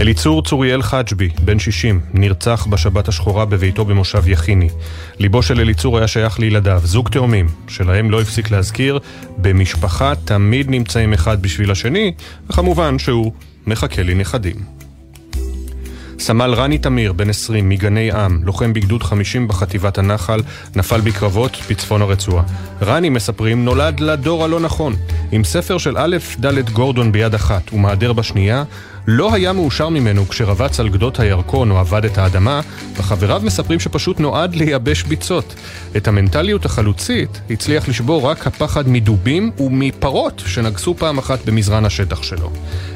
[0.00, 4.68] אליצור צוריאל חג'בי, בן 60, נרצח בשבת השחורה בביתו במושב יכיני.
[5.18, 8.98] ליבו של אליצור היה שייך לילדיו, זוג תאומים, שלהם לא הפסיק להזכיר,
[9.36, 12.12] במשפחה תמיד נמצאים אחד בשביל השני,
[12.50, 13.32] וכמובן שהוא
[13.66, 14.56] מחכה לי נכדים.
[16.18, 20.40] סמל רני תמיר, בן 20, מגני עם, לוחם בגדוד 50 בחטיבת הנחל,
[20.76, 22.44] נפל בקרבות בצפון הרצועה.
[22.82, 24.96] רני, מספרים, נולד לדור הלא נכון.
[25.32, 28.64] עם ספר של א' ד' גורדון ביד אחת ומעדר בשנייה,
[29.10, 32.60] לא היה מאושר ממנו כשרבץ על גדות הירקון או עבד את האדמה,
[32.96, 35.54] וחבריו מספרים שפשוט נועד לייבש ביצות.
[35.96, 42.50] את המנטליות החלוצית הצליח לשבור רק הפחד מדובים ומפרות שנגסו פעם אחת במזרן השטח שלו.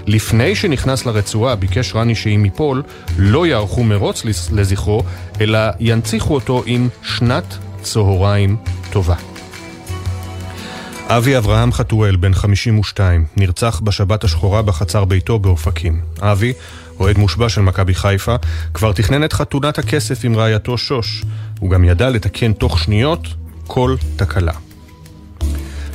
[0.07, 2.83] לפני שנכנס לרצועה ביקש רני שאם ייפול,
[3.19, 5.03] לא יערכו מרוץ לזכרו,
[5.41, 8.57] אלא ינציחו אותו עם שנת צהריים
[8.91, 9.32] טובה.
[11.17, 16.01] אבי אברהם חתואל, בן 52, נרצח בשבת השחורה בחצר ביתו באופקים.
[16.21, 16.53] אבי,
[17.01, 18.37] אוהד מושבע של מכבי חיפה,
[18.75, 21.25] כבר תכנן את חתונת הכסף עם רעייתו שוש.
[21.61, 23.29] הוא גם ידע לתקן תוך שניות
[23.67, 24.53] כל תקלה.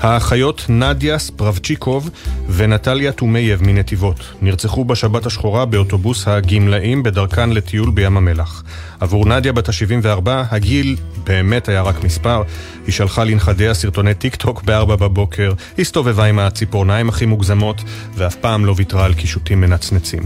[0.01, 2.09] האחיות נדיה ספרבצ'יקוב
[2.49, 8.63] ונטליה טומייב מנתיבות נרצחו בשבת השחורה באוטובוס הגמלאים בדרכן לטיול בים המלח.
[8.99, 12.43] עבור נדיה בת ה-74 הגיל באמת היה רק מספר.
[12.85, 17.81] היא שלחה לנכדיה סרטוני טיק טוק ב-4 בבוקר, הסתובבה עם הציפורניים הכי מוגזמות
[18.15, 20.23] ואף פעם לא ויתרה על קישוטים מנצנצים.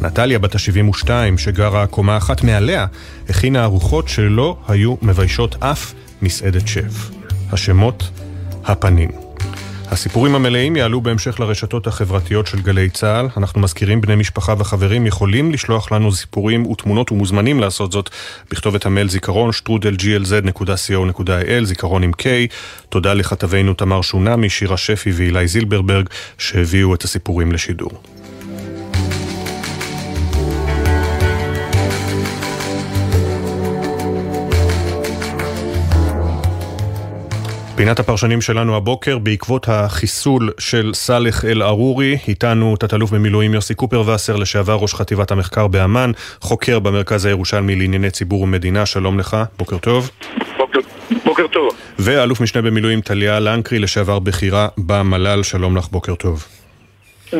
[0.00, 2.86] נטליה בת ה-72 שגרה קומה אחת מעליה
[3.28, 5.92] הכינה ארוחות שלא היו מביישות אף
[6.22, 7.10] מסעדת שף.
[7.52, 8.10] השמות
[8.70, 9.10] הפנים.
[9.90, 13.28] הסיפורים המלאים יעלו בהמשך לרשתות החברתיות של גלי צה"ל.
[13.36, 18.10] אנחנו מזכירים בני משפחה וחברים יכולים לשלוח לנו סיפורים ותמונות ומוזמנים לעשות זאת
[18.50, 22.24] בכתובת המייל זיכרון שטרודל glz.co.il, זיכרון עם K.
[22.88, 26.08] תודה לכתבינו תמר שונמי, שירה שפי ואילי זילברברג
[26.38, 27.90] שהביאו את הסיפורים לשידור.
[37.80, 44.74] פינת הפרשנים שלנו הבוקר, בעקבות החיסול של סאלח אל-ערורי, איתנו תת-אלוף במילואים יוסי קופרווסר, לשעבר
[44.74, 46.10] ראש חטיבת המחקר באמ"ן,
[46.40, 50.10] חוקר במרכז הירושלמי לענייני ציבור ומדינה, שלום לך, בוקר טוב.
[50.56, 50.78] בוקר,
[51.24, 51.68] בוקר טוב.
[51.98, 56.46] ואלוף משנה במילואים טליה לנקרי, לשעבר בכירה במל"ל, שלום לך, בוקר טוב.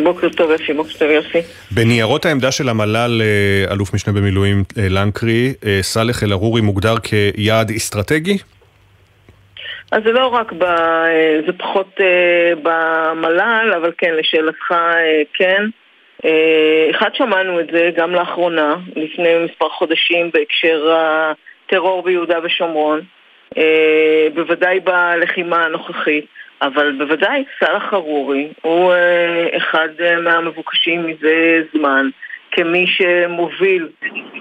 [0.05, 1.49] בוקר טוב אפי, בוקר טוב יוסי.
[1.71, 7.71] בניירות העמדה של המל"ל, אה, אלוף משנה במילואים אה, לנקרי, אה, סאלח אל-ערורי מוגדר כיעד
[7.71, 8.39] אסטרטגי?
[9.91, 14.75] אז זה לא רק, ב, אה, זה פחות uh, במל"ל, אבל כן, לשאלתך uh,
[15.35, 15.65] כן.
[16.91, 23.01] אחד שמענו את זה גם לאחרונה, לפני מספר חודשים בהקשר הטרור ביהודה ושומרון,
[24.35, 26.25] בוודאי בלחימה הנוכחית,
[26.63, 28.93] אבל בוודאי סאלח חרורי הוא
[29.57, 29.89] אחד
[30.23, 32.09] מהמבוקשים מזה זמן,
[32.51, 33.89] כמי שמוביל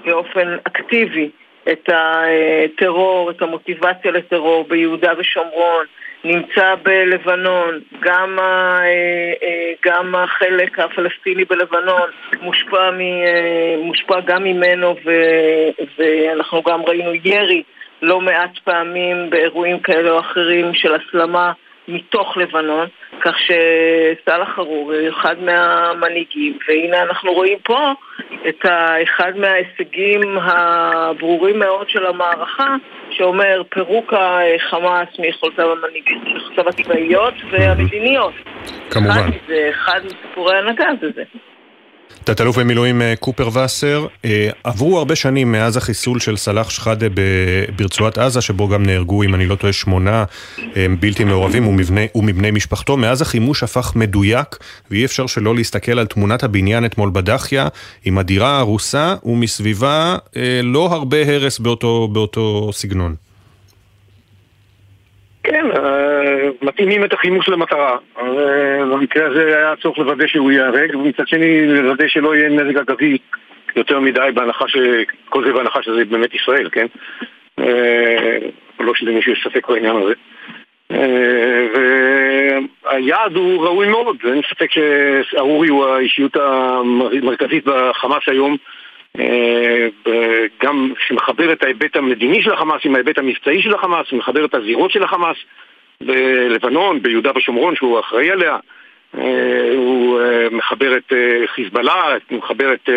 [0.04, 1.30] באופן אקטיבי
[1.72, 5.86] את הטרור, את המוטיבציה לטרור ביהודה ושומרון,
[6.24, 8.80] נמצא בלבנון, גם, ה,
[9.84, 12.10] גם החלק הפלסטיני בלבנון
[12.40, 13.00] מושפע, מ,
[13.86, 15.10] מושפע גם ממנו ו,
[15.98, 17.62] ואנחנו גם ראינו ירי
[18.02, 21.52] לא מעט פעמים באירועים כאלה או אחרים של הסלמה
[21.88, 22.88] מתוך לבנון,
[23.20, 27.92] כך שסאלח חרורי הוא אחד מהמנהיגים, והנה אנחנו רואים פה
[28.48, 28.64] את
[29.02, 32.74] אחד מההישגים הברורים מאוד של המערכה,
[33.10, 35.68] שאומר פירוק החמאס מיכולותיו
[36.24, 38.34] מיכולותיו הצבאיות והמדיניות.
[38.90, 39.30] כמובן.
[39.70, 41.22] אחד מסיפורי הנגז הזה.
[42.24, 47.06] תת-אלוף במילואים אה, קופר וסר, אה, עברו הרבה שנים מאז החיסול של סלאח שחאדה
[47.76, 50.24] ברצועת עזה, שבו גם נהרגו, אם אני לא טועה, שמונה
[50.76, 52.96] אה, בלתי מעורבים ומבני, ומבני משפחתו.
[52.96, 54.56] מאז החימוש הפך מדויק,
[54.90, 57.68] ואי אפשר שלא להסתכל על תמונת הבניין אתמול בדחיה,
[58.04, 60.16] עם הדירה הרוסה, ומסביבה
[60.62, 63.29] לא הרבה הרס באותו, באותו סגנון.
[65.44, 67.96] כן, אה, מתאימים את החימוש למטרה.
[68.18, 73.18] אה, במקרה הזה היה צורך לוודא שהוא ייהרג, ומצד שני לוודא שלא יהיה נזק אגבי
[73.76, 74.76] יותר מדי, בהנחה ש...
[75.28, 76.86] כל זה בהנחה שזה באמת ישראל, כן?
[77.58, 78.38] אה,
[78.80, 80.14] לא שלמישהו יש ספק בעניין הזה.
[82.84, 84.70] והיעד הוא ראוי מאוד, אין ספק
[85.22, 88.56] שארורי הוא האישיות המרכזית בחמאס היום.
[89.18, 89.88] אה,
[90.62, 94.90] גם שמחבר את ההיבט המדיני של החמאס עם ההיבט המבצעי של החמאס, מחבר את הזירות
[94.90, 95.36] של החמאס
[96.00, 98.56] בלבנון, ביהודה ושומרון שהוא אחראי עליה,
[99.18, 101.12] אה, הוא אה, מחבר את
[101.46, 102.88] חיזבאללה, הוא מחבר את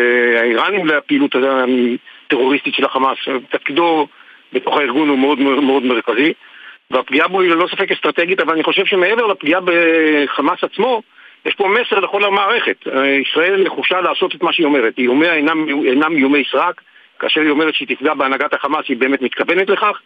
[0.41, 1.35] האיראנים לפעילות
[2.27, 3.17] טרוריסטית של החמאס.
[3.49, 4.07] תפקידו
[4.53, 6.33] בתוך הארגון הוא מאוד מאוד מרכזי,
[6.91, 11.01] והפגיעה בו היא ללא ספק אסטרטגית, אבל אני חושב שמעבר לפגיעה בחמאס עצמו,
[11.45, 12.87] יש פה מסר לכל המערכת.
[13.21, 14.97] ישראל נחושה לעשות את מה שהיא אומרת.
[14.97, 16.81] איומיה אינם, אינם איומי סרק,
[17.19, 20.01] כאשר היא אומרת שהיא תפגע בהנהגת החמאס, היא באמת מתכוונת לכך.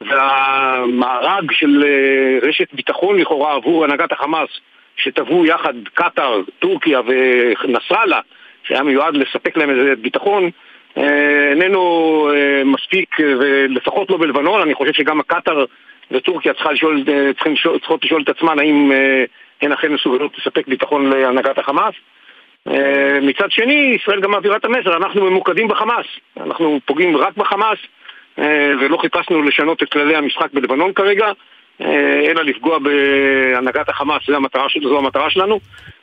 [0.00, 4.48] והמארג של אה, רשת ביטחון לכאורה עבור הנהגת החמאס,
[4.96, 8.20] שטבעו יחד קטאר, טורקיה ונסראללה,
[8.62, 10.50] שהיה מיועד לספק להם איזה ביטחון,
[10.98, 15.64] אה, איננו אה, מספיק, ולפחות לא בלבנון, אני חושב שגם הקטאר
[16.10, 17.04] וטורקיה צריכה לשאול,
[17.78, 18.92] צריכות לשאול את עצמן האם
[19.62, 21.94] הן אכן מסוגלות לספק ביטחון להנהגת החמאס.
[23.22, 26.06] מצד שני, ישראל גם מעבירה את המסר, אנחנו ממוקדים בחמאס,
[26.36, 27.78] אנחנו פוגעים רק בחמאס,
[28.80, 31.32] ולא חיפשנו לשנות את כללי המשחק בלבנון כרגע,
[32.26, 35.60] אלא לפגוע בהנהגת החמאס, זו המטרה, זו המטרה שלנו.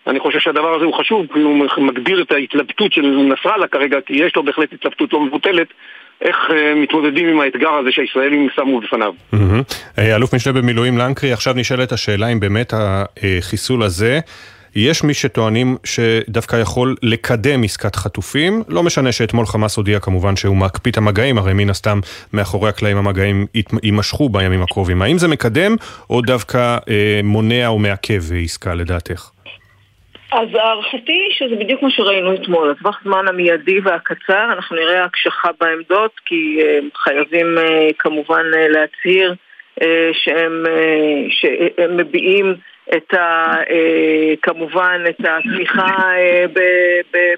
[0.07, 4.13] אני חושב שהדבר הזה הוא חשוב, כי הוא מגביר את ההתלבטות של נסראללה כרגע, כי
[4.13, 5.67] יש לו בהחלט התלבטות לא מבוטלת.
[6.21, 6.35] איך
[6.75, 9.13] מתמודדים עם האתגר הזה שהישראלים שמו בפניו.
[9.97, 14.19] אלוף משנה במילואים לנקרי, עכשיו נשאלת השאלה אם באמת החיסול הזה
[14.75, 20.57] יש מי שטוענים שדווקא יכול לקדם עסקת חטופים, לא משנה שאתמול חמאס הודיע כמובן שהוא
[20.57, 21.99] מקפיא את המגעים, הרי מן הסתם
[22.33, 23.45] מאחורי הקלעים המגעים
[23.83, 25.01] יימשכו בימים הקרובים.
[25.01, 25.75] האם זה מקדם
[26.09, 29.29] או דווקא אה, מונע או מעכב עסקה לדעתך?
[30.31, 36.11] אז הערכתי שזה בדיוק מה שראינו אתמול, הטווח זמן המיידי והקצר, אנחנו נראה הקשחה בעמדות
[36.25, 39.35] כי אה, חייבים אה, כמובן אה, להצהיר
[40.13, 40.65] שהם,
[41.29, 42.55] שהם מביעים
[42.97, 43.55] את ה,
[44.41, 46.13] כמובן את התמיכה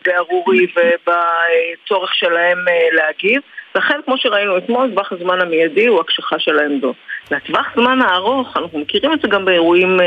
[0.06, 2.58] בארורי ובצורך שלהם
[2.92, 3.42] להגיב.
[3.76, 6.96] לכן, כמו שראינו אתמול, טווח הזמן המיידי הוא הקשחה של העמדות.
[7.32, 9.98] לטווח זמן הארוך, אנחנו מכירים את זה גם באירועים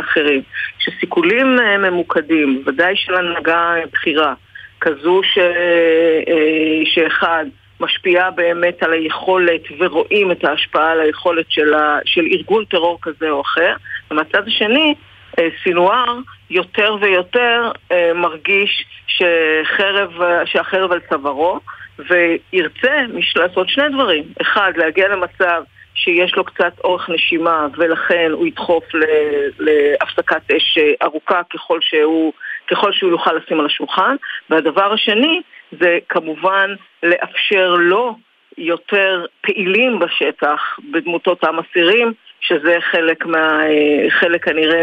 [0.00, 0.42] אחרים,
[0.78, 4.34] שסיכולים ממוקדים, ודאי של הנהגה בכירה,
[4.80, 5.38] כזו ש,
[6.84, 7.44] שאחד,
[7.80, 13.30] משפיעה באמת על היכולת ורואים את ההשפעה על היכולת של, ה, של ארגון טרור כזה
[13.30, 13.74] או אחר.
[14.10, 14.94] ומהצד השני,
[15.38, 16.18] אה, סינואר
[16.50, 20.10] יותר ויותר אה, מרגיש שחרב,
[20.44, 21.60] שהחרב על צווארו
[21.98, 23.02] וירצה
[23.36, 24.24] לעשות שני דברים.
[24.42, 25.62] אחד, להגיע למצב
[25.94, 28.84] שיש לו קצת אורך נשימה ולכן הוא ידחוף
[29.58, 32.32] להפסקת אש ארוכה ככל שהוא,
[32.70, 34.16] ככל שהוא יוכל לשים על השולחן
[34.50, 35.40] והדבר השני
[35.80, 38.16] זה כמובן לאפשר לו
[38.58, 43.60] יותר פעילים בשטח בדמות אותם אסירים שזה חלק, מה,
[44.08, 44.82] חלק כנראה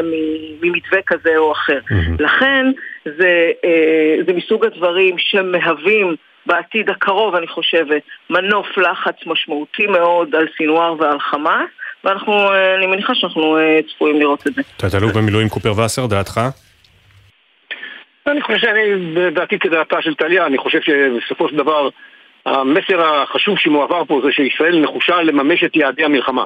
[0.61, 1.79] ממתווה כזה או אחר.
[1.79, 2.23] Mm-hmm.
[2.23, 2.65] לכן
[3.05, 10.47] זה, אה, זה מסוג הדברים שמהווים בעתיד הקרוב, אני חושבת, מנוף לחץ משמעותי מאוד על
[10.57, 11.69] סינואר ועל חמאס,
[12.03, 14.61] ואנחנו, אה, אני מניחה שאנחנו אה, צפויים לראות את זה.
[14.77, 16.41] תת-אלוף במילואים קופר וסר, דעתך?
[18.27, 21.89] אני חושב שאני, דעתי כדעתה של טליה, אני חושב שבסופו של דבר
[22.45, 26.43] המסר החשוב שמועבר פה זה שישראל נחושה לממש את יעדי המלחמה.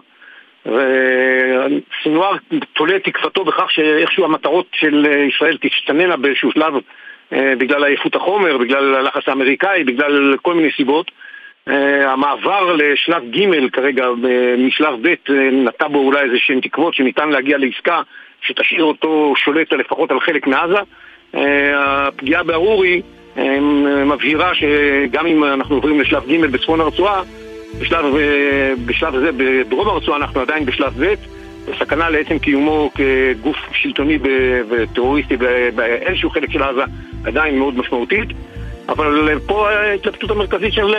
[0.65, 2.35] וסינואר
[2.73, 6.79] תולה תקוותו בכך שאיכשהו המטרות של ישראל תשתננה באיזשהו שלב אה,
[7.31, 11.11] בגלל עייפות החומר, בגלל הלחץ האמריקאי, בגלל כל מיני סיבות.
[11.69, 14.07] אה, המעבר לשלב ג' כרגע
[14.57, 18.01] משלב ב' אה, נטע בו אולי איזה שהן תקוות שניתן להגיע לעסקה
[18.41, 20.79] שתשאיר אותו שולט לפחות על חלק מעזה.
[21.75, 23.01] הפגיעה בארורי
[24.05, 27.21] מבהירה שגם אם אנחנו עוברים לשלב ג' בצפון הרצועה
[27.81, 28.05] בשלב,
[28.85, 31.13] בשלב הזה, בדרום הרצועה אנחנו עדיין בשלב ב',
[31.79, 34.19] סכנה לעצם קיומו כגוף שלטוני
[34.69, 35.37] וטרוריסטי
[35.75, 36.81] באיזשהו חלק של עזה
[37.25, 38.29] עדיין מאוד משמעותית,
[38.89, 40.93] אבל פה ההתלבטות המרכזית של,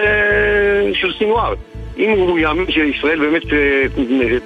[0.94, 1.54] של סינואר.
[1.98, 3.82] אם הוא יאמין שישראל באמת אה,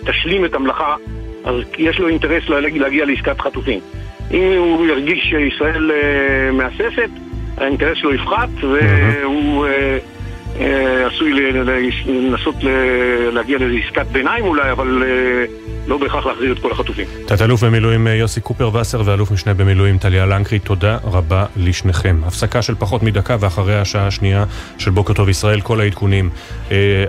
[0.07, 0.97] תשלים את המלאכה,
[1.45, 3.81] אז יש לו אינטרס להגיע לעסקת חטופים.
[4.33, 7.11] אם הוא ירגיש שישראל אה, מהססת,
[7.57, 9.66] האינטרס שלו יפחת, והוא...
[9.66, 9.99] אה,
[11.07, 11.32] עשוי
[12.07, 12.55] לנסות
[13.32, 15.44] להגיע לאיזו עסקת ביניים אולי, אבל אה,
[15.86, 17.07] לא בהכרח להחזיר את כל החטופים.
[17.26, 22.20] תת-אלוף במילואים אה, יוסי קופר וסר ואלוף משנה במילואים טליה לנקרי, תודה רבה לשניכם.
[22.26, 24.44] הפסקה של פחות מדקה ואחרי השעה השנייה
[24.78, 26.30] של בוקר טוב ישראל, כל העדכונים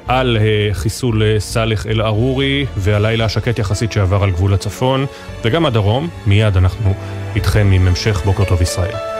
[0.07, 0.37] על
[0.73, 5.05] חיסול סאלח אל-ערורי והלילה השקט יחסית שעבר על גבול הצפון
[5.43, 6.09] וגם הדרום.
[6.27, 6.93] מיד אנחנו
[7.35, 9.14] איתכם עם המשך בוקר טוב ישראל.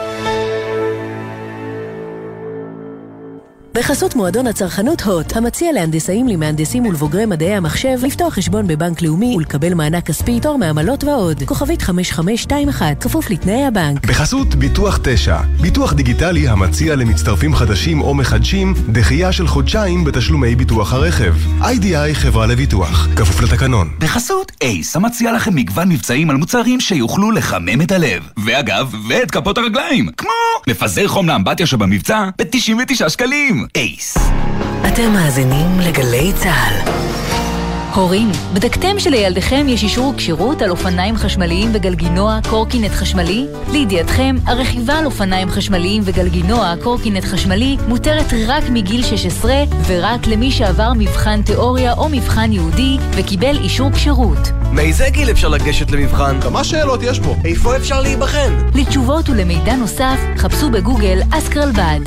[3.76, 9.74] בחסות מועדון הצרכנות הוט, המציע להנדסאים, למהנדסים ולבוגרי מדעי המחשב לפתוח חשבון בבנק לאומי ולקבל
[9.74, 11.44] מענק כספי, תור מעמלות ועוד.
[11.44, 14.06] כוכבית 5521, כפוף לתנאי הבנק.
[14.06, 20.94] בחסות ביטוח 9, ביטוח דיגיטלי המציע למצטרפים חדשים או מחדשים דחייה של חודשיים בתשלומי ביטוח
[20.94, 21.36] הרכב.
[21.64, 23.90] איי-די-איי חברה לביטוח, כפוף לתקנון.
[24.00, 28.24] בחסות אייס, המציע לכם מגוון מבצעים על מוצרים שיוכלו לחמם את הלב.
[28.46, 30.30] ואגב, ואת כפות הרגליים, כמו
[30.68, 33.65] מפזר חום לאמבטיה שבמבצע ב-99 שקלים.
[33.76, 34.18] אייס.
[34.88, 36.92] אתם מאזינים לגלי צה"ל.
[37.96, 43.46] הורים, בדקתם שלילדיכם יש אישור כשירות על אופניים חשמליים וגלגינוע קורקינט חשמלי?
[43.72, 49.54] לידיעתכם, הרכיבה על אופניים חשמליים וגלגינוע קורקינט חשמלי מותרת רק מגיל 16
[49.88, 54.52] ורק למי שעבר מבחן תיאוריה או מבחן יהודי וקיבל אישור כשירות.
[54.72, 56.42] מאיזה גיל אפשר לגשת למבחן?
[56.42, 57.36] כמה שאלות יש בו?
[57.46, 58.70] איפה אפשר להיבחן?
[58.76, 62.00] לתשובות ולמידע נוסף, חפשו בגוגל אסקרלבד.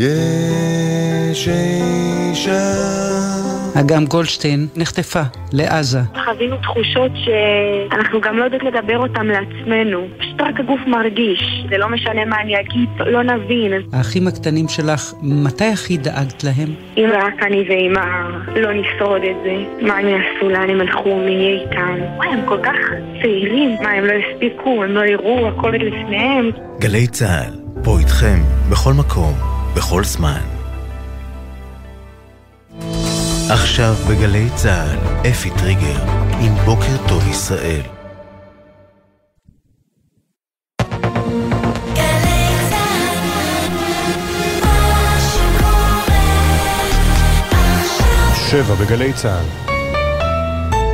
[0.00, 2.60] יש אישה
[3.80, 5.20] אגם גולדשטיין נחטפה
[5.52, 5.98] לעזה.
[6.24, 10.06] חווינו תחושות שאנחנו גם לא יודעות לדבר אותן לעצמנו.
[10.18, 11.64] פשוט רק הגוף מרגיש.
[11.70, 13.72] זה לא משנה מה אני אגיד, לא נבין.
[13.92, 16.74] האחים הקטנים שלך, מתי הכי דאגת להם?
[16.96, 18.06] אם רק אני ואמא
[18.56, 21.94] לא נשרוד את זה, מה הם יעשו, לאן הם הלכו, מי יהיה איתם?
[22.16, 22.76] וואי, הם כל כך
[23.22, 23.76] צעירים.
[23.82, 26.50] מה, הם לא הספיקו, הם לא יראו, הכל לפניהם.
[26.78, 28.38] גלי צה"ל, פה איתכם,
[28.70, 30.40] בכל מקום, בכל זמן.
[33.50, 36.02] עכשיו בגלי צה"ל, אפי טריגר,
[36.40, 37.82] עם בוקר טוב ישראל.
[48.50, 49.79] שבע בגלי צה"ל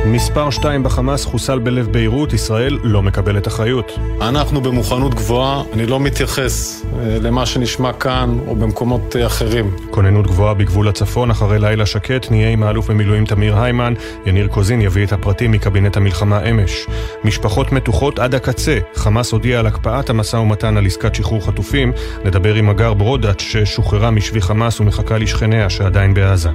[0.05, 3.99] מספר 2 בחמאס חוסל בלב ביירות, ישראל לא מקבלת אחריות.
[4.21, 9.75] אנחנו במוכנות גבוהה, אני לא מתייחס אה, למה שנשמע כאן או במקומות אה, אחרים.
[9.91, 13.93] כוננות גבוהה בגבול הצפון, אחרי לילה שקט, נהיה עם האלוף במילואים תמיר היימן.
[14.25, 16.87] יניר קוזין יביא את הפרטים מקבינט המלחמה אמש.
[17.23, 21.91] משפחות מתוחות עד הקצה, חמאס הודיע על הקפאת המשא ומתן על עסקת שחרור חטופים.
[22.25, 26.49] נדבר עם הגר ברודאץ' ששוחררה משבי חמאס ומחכה לשכניה שעדיין בעזה.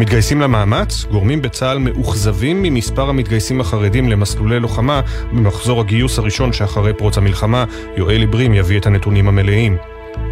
[0.00, 5.00] מתגייסים למאמץ, גורמים בצה"ל מאוכזבים ממספר המתגייסים החרדים למסלולי לוחמה
[5.32, 7.64] במחזור הגיוס הראשון שאחרי פרוץ המלחמה,
[7.96, 9.76] יואל עברים יביא את הנתונים המלאים.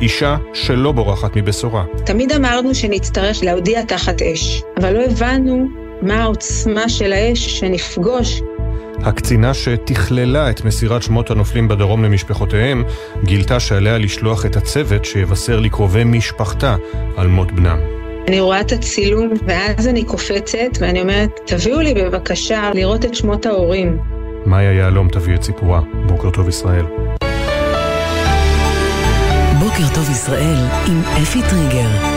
[0.01, 1.85] אישה שלא בורחת מבשורה.
[2.07, 5.69] תמיד אמרנו שנצטרך להודיע תחת אש, אבל לא הבנו
[6.03, 8.43] מה העוצמה של האש שנפגוש.
[9.03, 12.85] הקצינה שתכללה את מסירת שמות הנופלים בדרום למשפחותיהם,
[13.25, 16.77] גילתה שעליה לשלוח את הצוות שיבשר לקרובי משפחתה
[17.17, 17.79] על מות בנם.
[18.29, 23.47] אני רואה את הצילום, ואז אני קופצת, ואני אומרת, תביאו לי בבקשה לראות את שמות
[23.47, 23.99] ההורים.
[24.47, 25.81] מאיה יהלום תביא את סיפורה.
[26.07, 26.85] בוקר טוב ישראל.
[29.59, 30.57] בוקר טוב ישראל
[30.89, 32.16] עם אפי טריגר.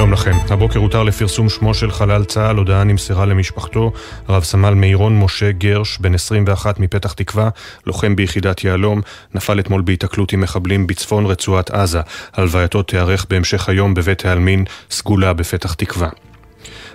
[0.00, 0.36] שלום לכם.
[0.50, 3.92] הבוקר הותר לפרסום שמו של חלל צה"ל, הודעה נמסרה למשפחתו.
[4.28, 7.48] רב סמל מירון משה גרש, בן 21 מפתח תקווה,
[7.86, 9.00] לוחם ביחידת יהלום,
[9.34, 12.00] נפל אתמול בהיתקלות עם מחבלים בצפון רצועת עזה.
[12.32, 16.08] הלווייתו תיארך בהמשך היום בבית העלמין סגולה בפתח תקווה.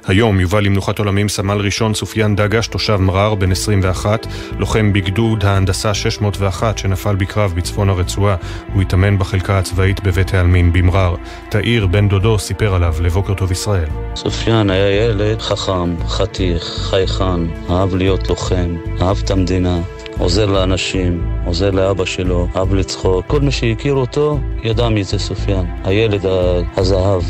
[0.07, 4.27] היום יובא למנוחת עולמים סמל ראשון סופיאן דגש, תושב מרר, בן 21,
[4.59, 8.35] לוחם בגדוד ההנדסה 601 שנפל בקרב בצפון הרצועה.
[8.73, 11.15] הוא התאמן בחלקה הצבאית בבית העלמין במרר.
[11.49, 13.87] תאיר, בן דודו, סיפר עליו לבוקר טוב ישראל.
[14.15, 19.79] סופיאן היה ילד חכם, חתיך, חייכן, אהב להיות לוחם, אהב את המדינה.
[20.17, 23.25] עוזר לאנשים, עוזר לאבא שלו, אהב לצחוק.
[23.27, 26.25] כל מי שהכיר אותו ידע מי זה סופיאן, הילד
[26.77, 27.23] הזהב.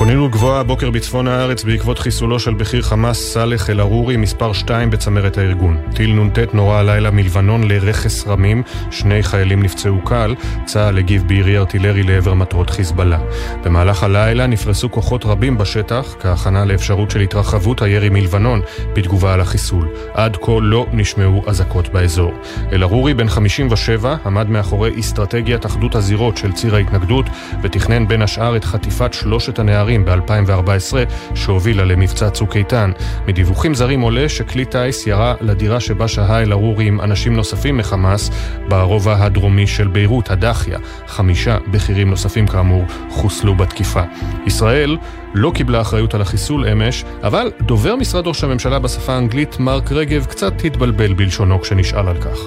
[0.00, 5.38] כוננות גבוהה הבוקר בצפון הארץ בעקבות חיסולו של בכיר חמאס סאלח אל-ערורי, מספר 2 בצמרת
[5.38, 5.76] הארגון.
[5.94, 10.34] טיל נ"ט נורה הלילה מלבנון לרכס רמים, שני חיילים נפצעו קל,
[10.64, 13.18] צה"ל הגיב בירי ארטילרי לעבר מטרות חיזבאללה.
[13.64, 18.60] במהלך הלילה נפרסו כוחות רבים בשטח, כהכנה לאפשרות של התרחבות הירי מלבנון,
[18.94, 19.88] בתגובה על החיסול.
[20.14, 22.32] עד כה לא נשמעו אזעקות באזור.
[22.72, 27.26] אל-ערורי, בן 57, עמד מאחורי אסטרטגיית אחדות הזירות של ציר ההתנגדות,
[27.62, 30.94] ותכנן בין השאר את חטיפת שלושת הנערים זרים ב-2014
[31.34, 32.92] שהובילה למבצע צוק איתן.
[33.26, 38.30] מדיווחים זרים עולה שכלי טיס ירה לדירה שבה שהה אל-ערורי עם אנשים נוספים מחמאס
[38.68, 40.78] ברובע הדרומי של ביירות, הדחיה.
[41.06, 44.02] חמישה בכירים נוספים כאמור חוסלו בתקיפה.
[44.46, 44.96] ישראל
[45.34, 50.26] לא קיבלה אחריות על החיסול אמש, אבל דובר משרד ראש הממשלה בשפה האנגלית, מרק רגב,
[50.26, 52.38] קצת התבלבל בלשונו כשנשאל על כך.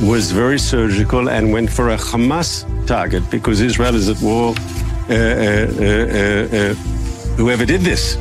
[0.00, 4.54] Was very surgical and went for a Hamas target because Israel is at war.
[5.08, 6.74] Uh, uh, uh,
[7.36, 8.16] whoever did this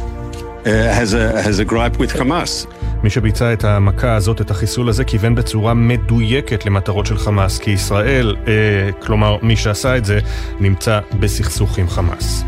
[0.66, 2.68] has, a, has a gripe with Hamas.
[3.04, 7.72] מי שביצע את המכה הזאת, את החיסול הזה, כיוון בצורה מדויקת למטרות של חמאס, כי
[7.72, 10.20] ישראל, אה, כלומר מי שעשה את זה,
[10.60, 12.44] נמצא בסכסוך עם חמאס.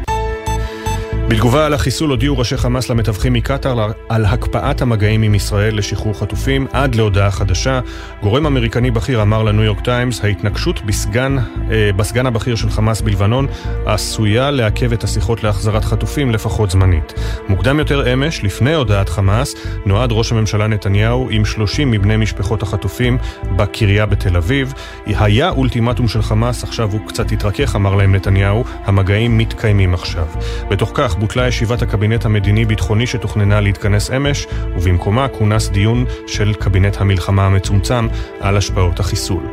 [1.29, 6.67] בתגובה על החיסול הודיעו ראשי חמאס למתווכים מקטאר על הקפאת המגעים עם ישראל לשחרור חטופים
[6.71, 7.79] עד להודעה חדשה.
[8.21, 11.37] גורם אמריקני בכיר אמר לניו יורק טיימס, ההתנגשות בסגן,
[11.71, 13.47] אה, בסגן הבכיר של חמאס בלבנון
[13.85, 17.13] עשויה לעכב את השיחות להחזרת חטופים לפחות זמנית.
[17.47, 19.55] מוקדם יותר אמש, לפני הודעת חמאס,
[19.85, 23.17] נועד ראש הממשלה נתניהו עם 30 מבני משפחות החטופים
[23.55, 24.73] בקריה בתל אביב.
[25.05, 30.25] היה אולטימטום של חמאס, עכשיו הוא קצת התרכך, אמר להם נתניהו, המגעים מתקיימים עכשיו.
[30.69, 37.45] בתוך כך בוטלה ישיבת הקבינט המדיני-ביטחוני שתוכננה להתכנס אמש, ובמקומה כונס דיון של קבינט המלחמה
[37.45, 38.07] המצומצם
[38.39, 39.43] על השפעות החיסול.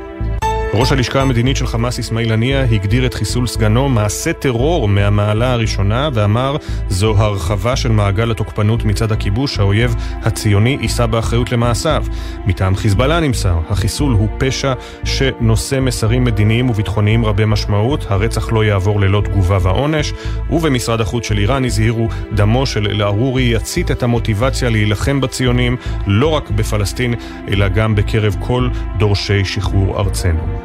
[0.74, 6.08] ראש הלשכה המדינית של חמאס אסמאעיל הנייה הגדיר את חיסול סגנו מעשה טרור מהמעלה הראשונה
[6.12, 6.56] ואמר
[6.88, 12.04] זו הרחבה של מעגל התוקפנות מצד הכיבוש, האויב הציוני יישא באחריות למעשיו.
[12.46, 14.72] מטעם חיזבאללה נמסר, החיסול הוא פשע
[15.04, 20.12] שנושא מסרים מדיניים וביטחוניים רבי משמעות, הרצח לא יעבור ללא תגובה ועונש,
[20.50, 26.50] ובמשרד החוץ של איראן הזהירו דמו של אל-ערורי יצית את המוטיבציה להילחם בציונים לא רק
[26.50, 27.14] בפלסטין
[27.48, 28.68] אלא גם בקרב כל
[28.98, 30.61] דורשי שחרור ארצנו.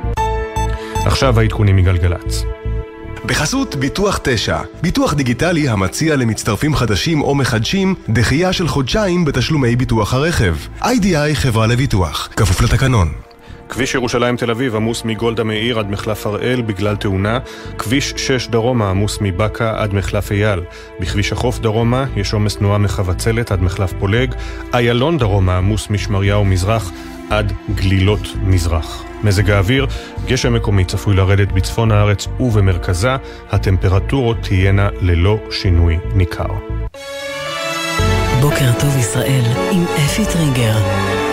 [1.08, 2.44] עכשיו העדכונים מגלגלצ.
[3.26, 10.14] בחסות ביטוח 9, ביטוח דיגיטלי המציע למצטרפים חדשים או מחדשים דחייה של חודשיים בתשלומי ביטוח
[10.14, 10.56] הרכב.
[10.84, 13.12] איי-די-איי חברה לביטוח, כפוף לתקנון.
[13.70, 17.40] כביש ירושלים תל אביב עמוס מגולדה מאיר עד מחלף הראל בגלל תאונה,
[17.78, 20.60] כביש 6 דרומה עמוס מבאקה עד מחלף אייל,
[21.00, 24.36] בכביש החוף דרומה יש עומס תנועה מחבצלת עד מחלף פולג,
[24.74, 26.92] איילון דרומה עמוס משמריהו מזרח
[27.30, 29.04] עד גלילות מזרח.
[29.24, 29.88] מזג האוויר,
[30.26, 33.16] גשם מקומי צפוי לרדת בצפון הארץ ובמרכזה,
[33.52, 36.48] הטמפרטורות תהיינה ללא שינוי ניכר.
[38.42, 41.27] בוקר טוב ישראל עם אפי טריגר.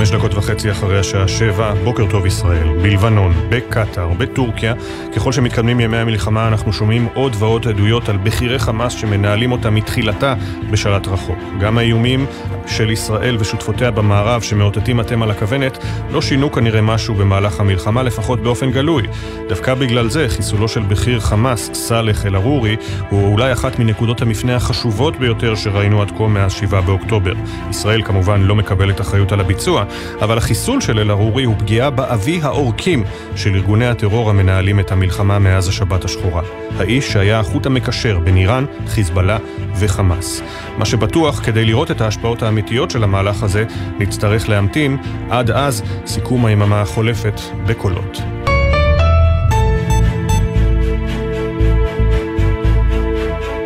[0.00, 4.74] חמש דקות וחצי אחרי השעה שבע, בוקר טוב ישראל, בלבנון, בקטאר, בטורקיה,
[5.16, 10.34] ככל שמתקדמים ימי המלחמה אנחנו שומעים עוד ועוד עדויות על בכירי חמאס שמנהלים אותה מתחילתה
[10.70, 11.38] בשלט רחוק.
[11.60, 12.26] גם האיומים
[12.66, 15.78] של ישראל ושותפותיה במערב שמאותתים אתם על הכוונת
[16.10, 19.02] לא שינו כנראה משהו במהלך המלחמה, לפחות באופן גלוי.
[19.48, 22.76] דווקא בגלל זה חיסולו של בכיר חמאס, סאלח אל-ערורי,
[23.10, 27.32] הוא אולי אחת מנקודות המפנה החשובות ביותר שראינו עד כה מאז 7 באוקטובר.
[27.70, 29.84] ישראל כמובן לא מקבלת אחריות על הביצוע,
[30.20, 33.04] אבל החיסול של אל-ערורי הוא פגיעה באבי העורקים
[33.36, 36.42] של ארגוני הטרור המנהלים את המלחמה מאז השבת השחורה.
[36.78, 39.38] האיש שהיה החוט המקשר בין איראן, חיזבאללה
[39.80, 40.42] וחמאס.
[40.78, 43.64] מה שבטוח, כדי לראות את ההשפעות האמיתיות של המהלך הזה,
[43.98, 44.96] נצטרך להמתין.
[45.30, 48.18] עד אז, סיכום היממה החולפת בקולות.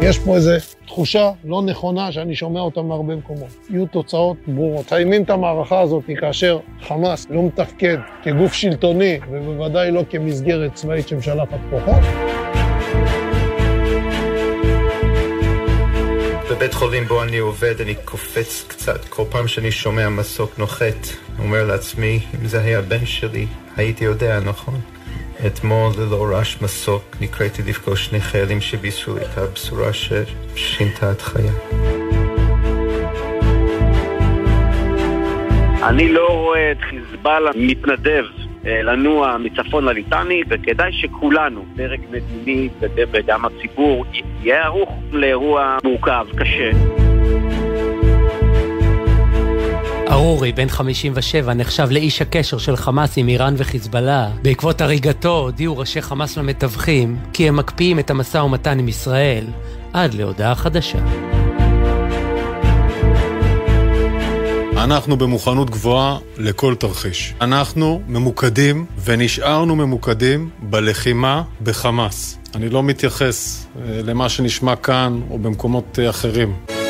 [0.02, 0.58] יש פה איזה
[0.94, 3.48] תחושה לא נכונה שאני שומע אותה מהרבה מקומות.
[3.70, 4.86] יהיו תוצאות ברורות.
[4.86, 11.58] מסיימים את המערכה הזאת כאשר חמאס לא מתפקד כגוף שלטוני, ובוודאי לא כמסגרת צבאית שמשלחת
[11.70, 12.02] כוחות.
[16.50, 21.64] בבית חולים בו אני עובד אני קופץ קצת כל פעם שאני שומע מסוק נוחת אומר
[21.64, 24.80] לעצמי אם זה היה בן שלי הייתי יודע נכון
[25.46, 31.50] אתמול ללא רעש מסוק נקראתי לפגוש שני חיילים שבישרו את הבשורה ששינתה את חיי.
[35.82, 38.24] אני לא רואה את חיזבאללה מתנדב
[38.66, 42.68] אה, לנוע מצפון לליטני, וכדאי שכולנו, דרג מדיני
[43.12, 44.04] וגם הציבור,
[44.42, 46.70] יהיה ערוך לאירוע מורכב, קשה.
[50.14, 54.30] ארורי, בן 57, נחשב לאיש הקשר של חמאס עם איראן וחיזבאללה.
[54.42, 59.44] בעקבות הריגתו הודיעו ראשי חמאס למתווכים כי הם מקפיאים את המשא ומתן עם ישראל
[59.92, 60.98] עד להודעה חדשה.
[64.76, 67.34] אנחנו במוכנות גבוהה לכל תרחיש.
[67.40, 72.38] אנחנו ממוקדים ונשארנו ממוקדים בלחימה בחמאס.
[72.54, 76.83] אני לא מתייחס אה, למה שנשמע כאן או במקומות אה, אחרים.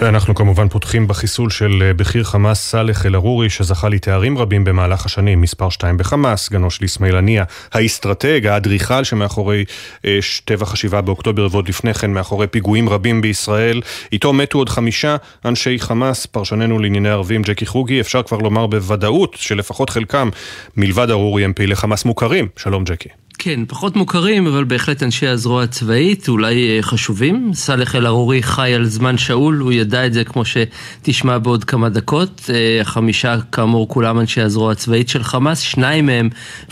[0.00, 5.40] ואנחנו כמובן פותחים בחיסול של אה, בכיר חמאס סאלח אל-ערורי, שזכה לתארים רבים במהלך השנים,
[5.40, 9.64] מספר 2 בחמאס, סגנו של אסמאעיל הנייה, האסטרטג, האדריכל שמאחורי
[10.04, 13.80] אה, טבח השבעה באוקטובר ועוד לפני כן מאחורי פיגועים רבים בישראל.
[14.12, 19.34] איתו מתו עוד חמישה אנשי חמאס, פרשננו לענייני ערבים ג'קי חוגי, אפשר כבר לומר בוודאות
[19.38, 20.28] שלפחות חלקם,
[20.76, 22.48] מלבד ערורי, הם פעילי חמאס מוכרים.
[22.56, 23.08] שלום ג'קי.
[23.40, 27.50] כן, פחות מוכרים, אבל בהחלט אנשי הזרוע הצבאית, אולי אה, חשובים.
[27.54, 32.50] סאלח אל-ערורי חי על זמן שאול, הוא ידע את זה כמו שתשמע בעוד כמה דקות.
[32.54, 36.28] אה, החמישה, כאמור, כולם אנשי הזרוע הצבאית של חמאס, שניים מהם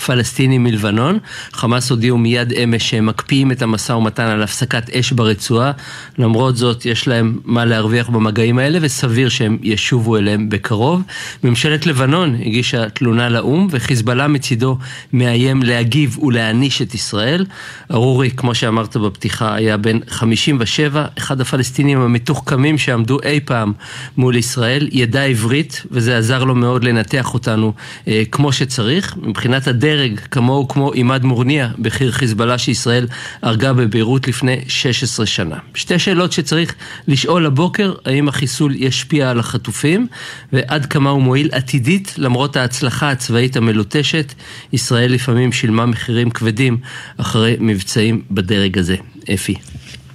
[0.07, 1.19] פלסטינים מלבנון.
[1.53, 5.73] חמאס הודיעו מיד אמש שהם מקפיאים את המשא ומתן על הפסקת אש ברצועה.
[6.19, 11.03] למרות זאת, יש להם מה להרוויח במגעים האלה, וסביר שהם ישובו אליהם בקרוב.
[11.45, 14.79] ממשלת לבנון הגישה תלונה לאו"ם, וחיזבאללה מצידו
[15.13, 16.17] מאיים להגיב
[16.57, 17.47] ולהעניש את ישראל.
[17.91, 23.73] ארורי, כמו שאמרת בפתיחה, היה בן 57, אחד הפלסטינים המתוחכמים שעמדו אי פעם
[24.17, 27.73] מול ישראל, ידע עברית, וזה עזר לו מאוד לנתח אותנו
[28.09, 29.17] אה, כמו שצריך.
[29.23, 33.07] מבחינת הדרג, כמוהו כמו עימאד מורניה, בכיר חיזבאללה שישראל
[33.43, 35.57] הרגה בביירות לפני 16 שנה.
[35.75, 36.75] שתי שאלות שצריך
[37.09, 40.07] לשאול הבוקר, האם החיסול ישפיע על החטופים,
[40.53, 44.35] ועד כמה הוא מועיל עתידית, למרות ההצלחה הצבאית המלוטשת,
[44.73, 46.46] ישראל לפעמים שילמה מחירים כבדים.
[46.47, 46.79] כבדים
[47.17, 48.97] אחרי מבצעים בדרג הזה.
[49.35, 49.55] אפי.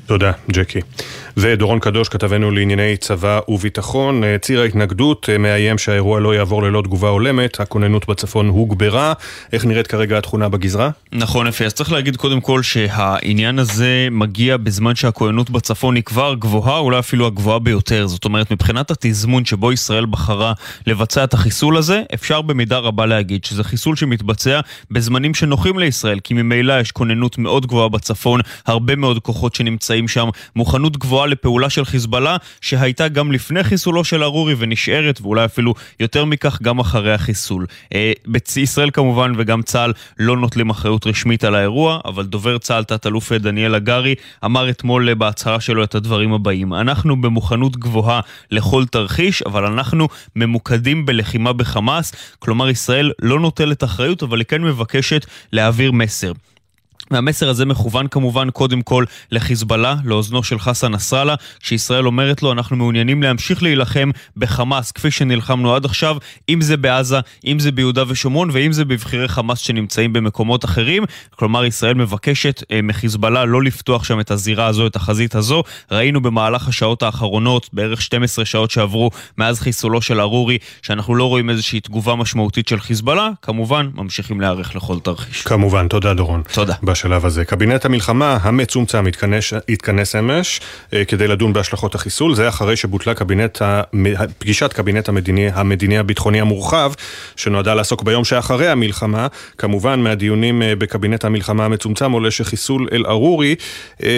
[0.06, 0.80] תודה, ג'קי.
[1.38, 6.82] ודורון קדוש, כתבנו לענייני צבא וביטחון, אה, ציר ההתנגדות אה, מאיים שהאירוע לא יעבור ללא
[6.82, 9.14] תגובה הולמת, הכוננות בצפון הוגברה.
[9.54, 10.90] איך נראית כרגע התכונה בגזרה?
[11.12, 16.36] נכון, אפי, אז צריך להגיד קודם כל שהעניין הזה מגיע בזמן שהכוננות בצפון היא כבר
[16.40, 18.08] גבוהה, אולי אפילו הגבוהה ביותר.
[18.08, 20.54] זאת אומרת, מבחינת התזמון שבו ישראל בחרה
[20.88, 24.60] לבצע את החיסול הזה, אפשר במידה רבה להגיד שזה חיסול שמתבצע
[24.92, 30.30] בזמנים שנוחים לישראל, כי ממילא יש כוננות מאוד גבוהה בצפון, הרבה מאוד כוחות שנמצאים שם,
[30.56, 35.74] מוכנות גבוהה גבוהה לפעולה של חיזבאללה, שהייתה גם לפני חיסולו של ארורי ונשארת, ואולי אפילו
[36.00, 37.66] יותר מכך גם אחרי החיסול.
[37.96, 38.12] אה,
[38.56, 43.76] ישראל כמובן וגם צה"ל לא נוטלים אחריות רשמית על האירוע, אבל דובר צה"ל, תת-אלוף דניאל
[43.76, 44.16] הגרי,
[44.46, 48.22] אמר אתמול אה, בהצהרה שלו את הדברים הבאים: אנחנו במוכנות גבוהה
[48.52, 54.62] לכל תרחיש, אבל אנחנו ממוקדים בלחימה בחמאס, כלומר ישראל לא נוטלת אחריות, אבל היא כן
[54.62, 56.32] מבקשת להעביר מסר.
[57.12, 62.76] והמסר הזה מכוון כמובן קודם כל לחיזבאללה, לאוזנו של חסן נסראללה, כשישראל אומרת לו אנחנו
[62.76, 66.18] מעוניינים להמשיך להילחם בחמאס כפי שנלחמנו עד עכשיו,
[66.50, 71.04] אם זה בעזה, אם זה ביהודה ושומרון ואם זה בבחירי חמאס שנמצאים במקומות אחרים.
[71.36, 75.64] כלומר ישראל מבקשת אה, מחיזבאללה לא לפתוח שם את הזירה הזו, את החזית הזו.
[75.92, 81.50] ראינו במהלך השעות האחרונות, בערך 12 שעות שעברו מאז חיסולו של ארורי, שאנחנו לא רואים
[81.50, 85.42] איזושהי תגובה משמעותית של חיזבאללה, כמובן ממשיכים להיערך לכל תרחיש.
[85.42, 86.42] כמובן, תודה דורון.
[86.54, 86.76] תודה.
[87.02, 87.46] בשלב הזה.
[87.46, 90.62] קבינט המלחמה המצומצם התכנס, התכנס אמש
[90.94, 93.62] אה, כדי לדון בהשלכות החיסול, זה אחרי שבוטלה קבינט,
[94.38, 96.94] פגישת קבינט המדיני, המדיני הביטחוני המורחב,
[97.36, 99.28] שנועדה לעסוק ביום שאחרי המלחמה.
[99.58, 103.56] כמובן, מהדיונים אה, בקבינט המלחמה המצומצם עולה שחיסול אל-ערורי
[104.04, 104.10] אה,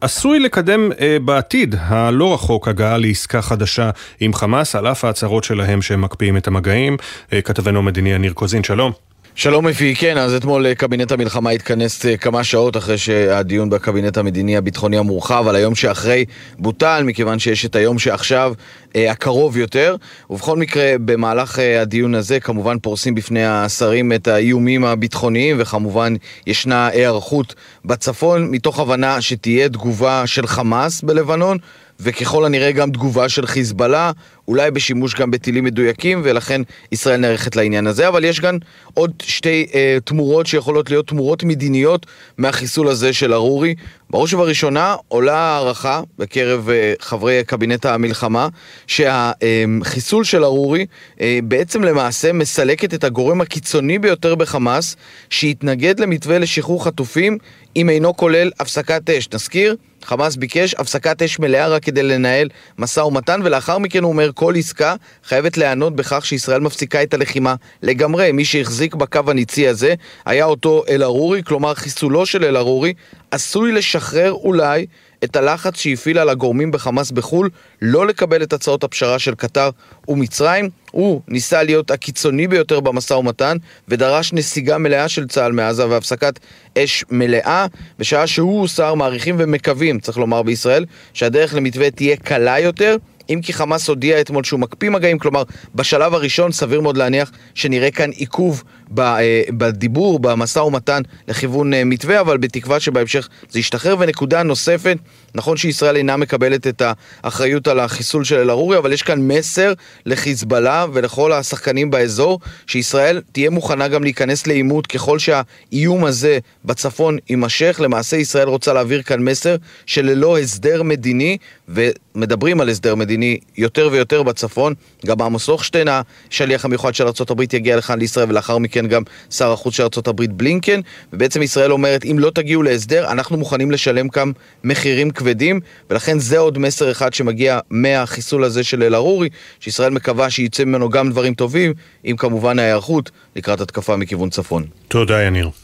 [0.00, 0.90] עשוי לקדם
[1.24, 6.46] בעתיד הלא רחוק הגעה לעסקה חדשה עם חמאס, על אף ההצהרות שלהם שהם מקפיאים את
[6.46, 6.96] המגעים.
[7.44, 9.13] כתבנו המדיני יניר קוזין, שלום.
[9.36, 14.18] שלום אפי, כן, אז אתמול אה, קבינט המלחמה התכנס אה, כמה שעות אחרי שהדיון בקבינט
[14.18, 16.24] המדיני הביטחוני המורחב על היום שאחרי
[16.58, 18.52] בוטל, מכיוון שיש את היום שעכשיו
[18.96, 19.96] אה, הקרוב יותר.
[20.30, 26.14] ובכל מקרה, במהלך הדיון הזה כמובן פורסים בפני השרים את האיומים הביטחוניים, וכמובן
[26.46, 27.54] ישנה היערכות
[27.84, 31.58] בצפון, מתוך הבנה שתהיה תגובה של חמאס בלבנון.
[32.00, 34.12] וככל הנראה גם תגובה של חיזבאללה,
[34.48, 36.60] אולי בשימוש גם בטילים מדויקים, ולכן
[36.92, 38.08] ישראל נערכת לעניין הזה.
[38.08, 38.58] אבל יש גם
[38.94, 42.06] עוד שתי אה, תמורות שיכולות להיות תמורות מדיניות
[42.38, 43.74] מהחיסול הזה של ארורי.
[44.14, 48.48] בראש ובראשונה עולה הערכה בקרב אה, חברי קבינט המלחמה,
[48.86, 50.86] שהחיסול אה, של ארורי
[51.20, 54.96] אה, בעצם למעשה מסלקת את הגורם הקיצוני ביותר בחמאס,
[55.30, 57.38] שהתנגד למתווה לשחרור חטופים
[57.76, 59.28] אם אינו כולל הפסקת אש.
[59.34, 62.48] נזכיר, חמאס ביקש הפסקת אש מלאה רק כדי לנהל
[62.78, 64.94] משא ומתן, ולאחר מכן הוא אומר כל עסקה
[65.24, 68.32] חייבת להיענות בכך שישראל מפסיקה את הלחימה לגמרי.
[68.32, 69.94] מי שהחזיק בקו הניצי הזה
[70.24, 72.94] היה אותו אל-ערורי, כלומר חיסולו של אל-ערורי
[73.30, 74.86] עשוי לשחרר אולי
[75.24, 77.50] את הלחץ שהפעיל על הגורמים בחמאס בחו"ל
[77.82, 79.70] לא לקבל את הצעות הפשרה של קטר
[80.08, 80.70] ומצרים.
[80.90, 83.56] הוא ניסה להיות הקיצוני ביותר במשא ומתן
[83.88, 86.38] ודרש נסיגה מלאה של צה"ל מעזה והפסקת
[86.78, 87.66] אש מלאה
[87.98, 90.84] בשעה שהוא שר מעריכים ומקווים, צריך לומר בישראל,
[91.14, 92.96] שהדרך למתווה תהיה קלה יותר
[93.30, 95.42] אם כי חמאס הודיע אתמול שהוא מקפיא מגעים, כלומר
[95.74, 98.62] בשלב הראשון סביר מאוד להניח שנראה כאן עיכוב
[98.98, 103.94] אה, בדיבור, במשא ומתן לכיוון אה, מתווה, אבל בתקווה שבהמשך זה ישתחרר.
[103.98, 104.98] ונקודה נוספת,
[105.34, 106.82] נכון שישראל אינה מקבלת את
[107.22, 109.72] האחריות על החיסול של אל-ערורי, אבל יש כאן מסר
[110.06, 117.80] לחיזבאללה ולכל השחקנים באזור, שישראל תהיה מוכנה גם להיכנס לעימות ככל שהאיום הזה בצפון יימשך.
[117.80, 119.56] למעשה ישראל רוצה להעביר כאן מסר
[119.86, 121.38] שללא הסדר מדיני,
[121.68, 121.90] ו...
[122.14, 124.74] מדברים על הסדר מדיני יותר ויותר בצפון.
[125.06, 125.88] גם עמוס הוכשטיין,
[126.30, 130.80] השליח המיוחד של ארה"ב, יגיע לכאן לישראל, ולאחר מכן גם שר החוץ של ארה"ב בלינקן.
[131.12, 134.30] ובעצם ישראל אומרת, אם לא תגיעו להסדר, אנחנו מוכנים לשלם כאן
[134.64, 135.60] מחירים כבדים,
[135.90, 139.28] ולכן זה עוד מסר אחד שמגיע מהחיסול הזה של אל-ערורי,
[139.60, 141.74] שישראל מקווה שייצא ממנו גם דברים טובים,
[142.04, 144.64] עם כמובן ההיערכות לקראת התקפה מכיוון צפון.
[144.88, 145.63] תודה, יניר.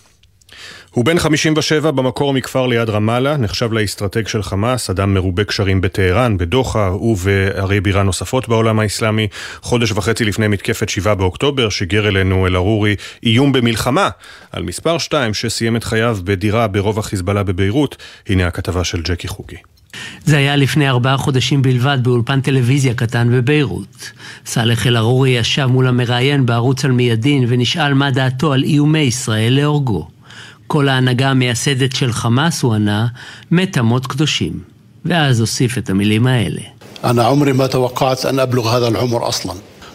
[0.94, 6.36] הוא בן 57 במקור מכפר ליד רמאללה, נחשב לאסטרטג של חמאס, אדם מרובה קשרים בטהרן,
[6.36, 9.28] בדוחה ובערי בירה נוספות בעולם האסלאמי.
[9.62, 14.08] חודש וחצי לפני מתקפת 7 באוקטובר שיגר אלינו אל-ערורי איום במלחמה
[14.52, 17.96] על מספר 2 שסיים את חייו בדירה ברובע חיזבאללה בביירות.
[18.28, 19.56] הנה הכתבה של ג'קי חוגי.
[20.24, 24.10] זה היה לפני ארבעה חודשים בלבד באולפן טלוויזיה קטן בביירות.
[24.46, 30.19] סאלח אל-ערורי ישב מול המראיין בערוץ על מיידין ונשאל מה דעתו על איומי ישראל להורגו.
[30.69, 33.07] כל ההנהגה המייסדת של חמאס, הוא ענה,
[33.51, 34.75] מתה מות קדושים.
[35.05, 36.61] ואז הוסיף את המילים האלה.
[37.03, 39.53] أنا عمري ما توقعت أن أبلغ هذا العمر أصلا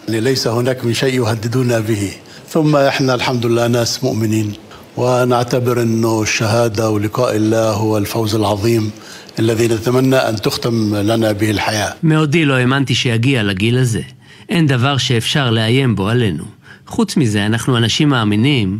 [0.08, 2.10] ليس هناك من شيء يهددنا به
[2.48, 4.52] ثم إحنا الحمد لله ناس مؤمنين
[4.96, 8.90] ونعتبر أنه الشهادة ولقاء الله هو الفوز العظيم
[9.38, 14.02] الذي نتمنى أن تختم لنا به الحياة מעודי לא האמנתי שיגיע לגיל הזה.
[14.48, 16.53] אין דבר שאפשר לאיים בו עלינו.
[16.87, 18.79] חוץ מזה, אנחנו אנשים מאמינים.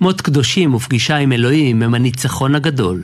[0.00, 3.02] מות קדושים ופגישה עם אלוהים הם הניצחון הגדול.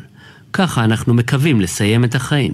[0.52, 2.52] ככה אנחנו מקווים לסיים את החיים.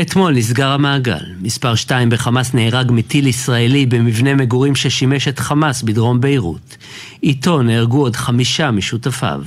[0.00, 1.24] אתמול נסגר המעגל.
[1.40, 6.76] מספר 2 בחמאס נהרג מטיל ישראלי במבנה מגורים ששימש את חמאס בדרום ביירות.
[7.22, 9.42] איתו נהרגו עוד חמישה משותפיו.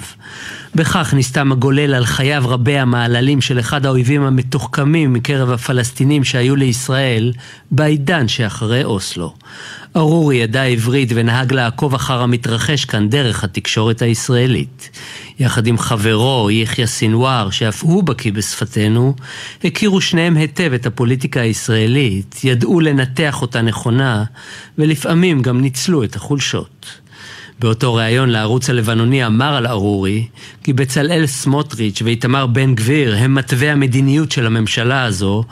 [0.76, 7.34] בכך נסתם הגולל על חייו רבי המעללים של אחד האויבים המתוחכמים מקרב הפלסטינים שהיו לישראל
[7.72, 9.34] בעידן שאחרי אוסלו.
[9.96, 14.90] ארורי ידע עברית ונהג לעקוב אחר המתרחש כאן דרך התקשורת הישראלית.
[15.40, 19.16] יחד עם חברו, יחיא סינואר, שאף הוא בקיא בשפתנו,
[19.64, 24.24] הכירו שניהם היטב את הפוליטיקה הישראלית, ידעו לנתח אותה נכונה,
[24.78, 26.86] ולפעמים גם ניצלו את החולשות.
[27.60, 30.28] באותו ריאיון לערוץ הלבנוני אמר על ארורי
[30.64, 35.44] כי בצלאל סמוטריץ' ואיתמר בן גביר הם מתווי המדיניות של הממשלה הזו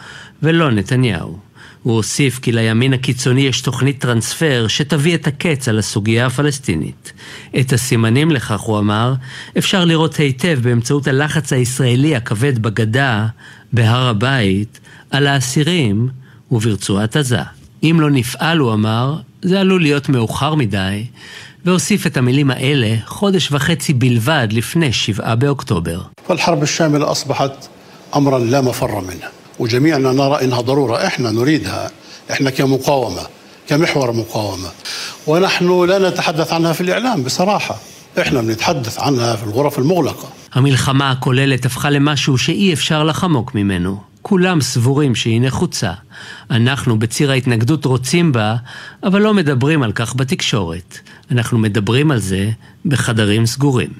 [0.43, 1.48] ולא נתניהו.
[1.83, 7.13] הוא הוסיף כי לימין הקיצוני יש תוכנית טרנספר שתביא את הקץ על הסוגיה הפלסטינית.
[7.59, 9.13] את הסימנים לכך, הוא אמר,
[9.57, 13.27] אפשר לראות היטב באמצעות הלחץ הישראלי הכבד בגדה,
[13.73, 14.79] בהר הבית,
[15.11, 16.09] על האסירים
[16.51, 17.41] וברצועת עזה.
[17.83, 21.05] אם לא נפעל, הוא אמר, זה עלול להיות מאוחר מדי,
[21.65, 26.01] והוסיף את המילים האלה חודש וחצי בלבד לפני שבעה באוקטובר.
[28.13, 31.90] (אומר الشاملة أصبحت أمرا لا مفر منه وجميعنا نرى إنها ضرورة إحنا نريدها
[32.30, 33.22] إحنا كمقاومة
[33.68, 34.68] كمحور مقاومة
[35.26, 37.76] ونحن لا نتحدث عنها في الإعلام بصراحة
[38.20, 44.00] إحنا بنتحدث عنها في الغرف المغلقة המלחמה הכוללת הפכה למשהו שאי אפשר לחמוק ממנו.
[44.22, 45.92] כולם סבורים שהיא נחוצה.
[46.50, 48.56] אנחנו בציר ההתנגדות רוצים בה,
[49.02, 50.98] אבל לא מדברים על כך בתקשורת.
[51.30, 52.50] אנחנו מדברים על זה
[52.86, 53.90] בחדרים סגורים.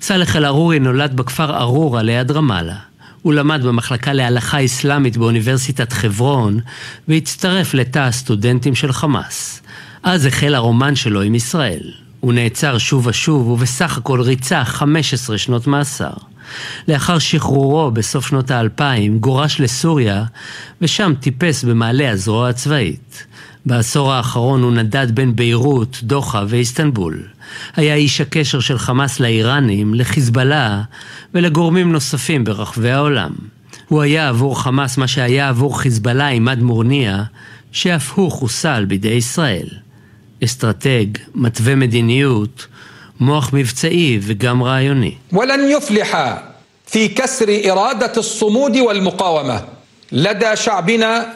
[0.00, 2.76] סאלח אל-ערורי נולד בכפר ארורה ליד רמאללה.
[3.23, 6.59] הוא למד במחלקה להלכה אסלאמית באוניברסיטת חברון,
[7.07, 9.61] והצטרף לתא הסטודנטים של חמאס.
[10.03, 11.91] אז החל הרומן שלו עם ישראל.
[12.19, 16.13] הוא נעצר שוב ושוב, ובסך הכל ריצה 15 שנות מאסר.
[16.87, 20.23] לאחר שחרורו בסוף שנות האלפיים, גורש לסוריה,
[20.81, 23.25] ושם טיפס במעלה הזרוע הצבאית.
[23.66, 27.22] בעשור האחרון הוא נדד בין ביירות, דוחה ואיסטנבול.
[27.76, 30.82] היה איש הקשר של חמאס לאיראנים, לחיזבאללה
[31.34, 33.30] ולגורמים נוספים ברחבי העולם.
[33.88, 37.24] הוא היה עבור חמאס מה שהיה עבור חיזבאללה עימאד מורניה,
[37.72, 39.68] שאף הוא חוסל בידי ישראל.
[40.44, 42.66] אסטרטג, מתווה מדיניות,
[43.20, 45.14] מוח מבצעי וגם רעיוני.
[45.32, 46.16] ولن يفلح
[46.86, 49.60] في كسر إرادة الصمود والمقاومة
[50.12, 51.26] لدى شعبنا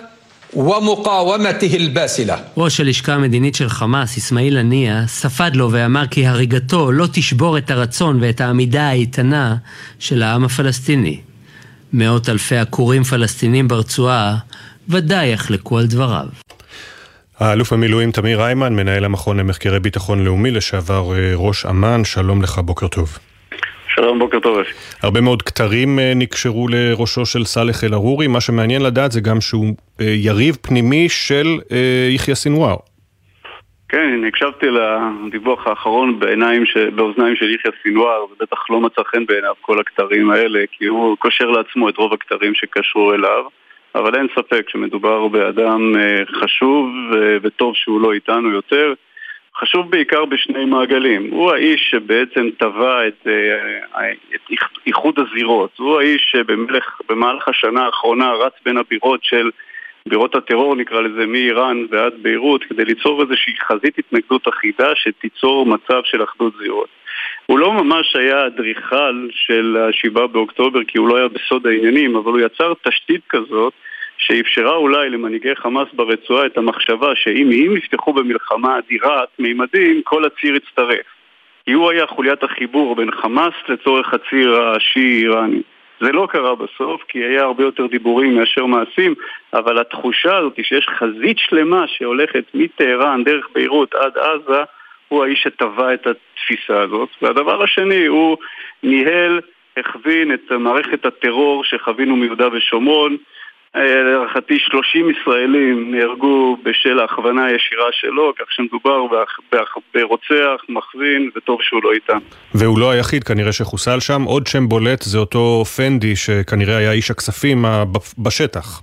[0.56, 2.32] ומוקאומתה الباسلة.
[2.56, 7.70] ראש הלשכה המדינית של חמאס, אסמאעיל הנייה, ספד לו ואמר כי הריגתו לא תשבור את
[7.70, 9.56] הרצון ואת העמידה האיתנה
[9.98, 11.20] של העם הפלסטיני.
[11.93, 14.36] מאות אלפי עקורים פלסטינים ברצועה
[14.89, 16.27] ודאי יחלקו על דבריו.
[17.39, 22.89] האלוף במילואים תמיר היימן, מנהל המכון למחקרי ביטחון לאומי, לשעבר ראש אמ"ן, שלום לך, בוקר
[22.89, 23.19] טוב.
[23.99, 24.57] שלום, בוקר טוב.
[25.03, 29.65] הרבה מאוד כתרים נקשרו לראשו של סאלח אל-ערורי, מה שמעניין לדעת זה גם שהוא
[29.99, 31.45] יריב פנימי של
[32.15, 32.76] יחיא סינואר.
[33.90, 36.78] כן, הקשבתי לדיווח האחרון בעיניים, ש...
[36.78, 41.45] באוזניים של יחיא סינואר, ובטח לא מצא חן בעיניו כל הכתרים האלה, כי הוא קושר
[41.45, 43.44] לעצמו את רוב הכתרים שקשרו אליו,
[43.95, 45.95] אבל אין ספק שמדובר באדם
[46.41, 46.88] חשוב
[47.44, 48.94] וטוב שהוא לא איתנו יותר.
[49.59, 51.29] חשוב בעיקר בשני מעגלים.
[51.31, 54.41] הוא האיש שבעצם טבע את, אה, את
[54.88, 55.71] איחוד הזירות.
[55.77, 59.49] הוא האיש שבמהלך השנה האחרונה רץ בין הבירות של
[60.07, 66.01] בירות הטרור נקרא לזה, מאיראן ועד ביירות, כדי ליצור איזושהי חזית התנגדות אחידה שתיצור מצב
[66.03, 66.89] של אחדות זירות.
[67.45, 72.31] הוא לא ממש היה אדריכל של השבעה באוקטובר כי הוא לא היה בסוד העניינים, אבל
[72.31, 73.73] הוא יצר תשתית כזאת
[74.18, 80.56] שאפשרה אולי למנהיגי חמאס ברצועה את המחשבה שאם הם יפתחו במלחמה אדירת מימדים, כל הציר
[80.56, 81.06] יצטרף.
[81.65, 85.61] כי הוא היה חוליית החיבור בין חמאס לצורך הציר השיעי-איראני.
[85.99, 89.15] זה לא קרה בסוף, כי היה הרבה יותר דיבורים מאשר מעשים,
[89.53, 94.64] אבל התחושה הזאת שיש חזית שלמה שהולכת מטהרן דרך ביירות עד עזה,
[95.07, 97.10] הוא האיש שטבע את התפיסה הזאת.
[97.22, 98.38] והדבר השני, הוא
[98.84, 99.39] ניהל,
[99.77, 103.18] הכווין את מערכת הטרור שחווינו מיהודה ושומרון.
[103.76, 109.02] אה, להערכתי 30 ישראלים נהרגו בשל ההכוונה הישירה שלו, כך שמדובר
[109.94, 112.18] ברוצח, מכווין, וטוב שהוא לא איתם.
[112.56, 114.22] והוא לא היחיד כנראה שחוסל שם.
[114.22, 117.65] עוד שם בולט זה אותו פנדי, שכנראה היה איש הכספים
[118.18, 118.81] בשטח.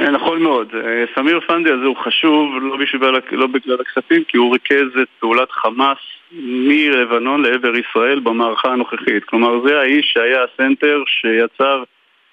[0.00, 0.68] אה, נכון מאוד.
[0.74, 3.00] אה, סמיר פנדי הזה הוא חשוב לא, בשביל,
[3.32, 5.98] לא בגלל הכספים, כי הוא ריכז את פעולת חמאס
[6.42, 9.24] מלבנון לעבר ישראל במערכה הנוכחית.
[9.24, 11.82] כלומר, זה האיש שהיה הסנטר שיצר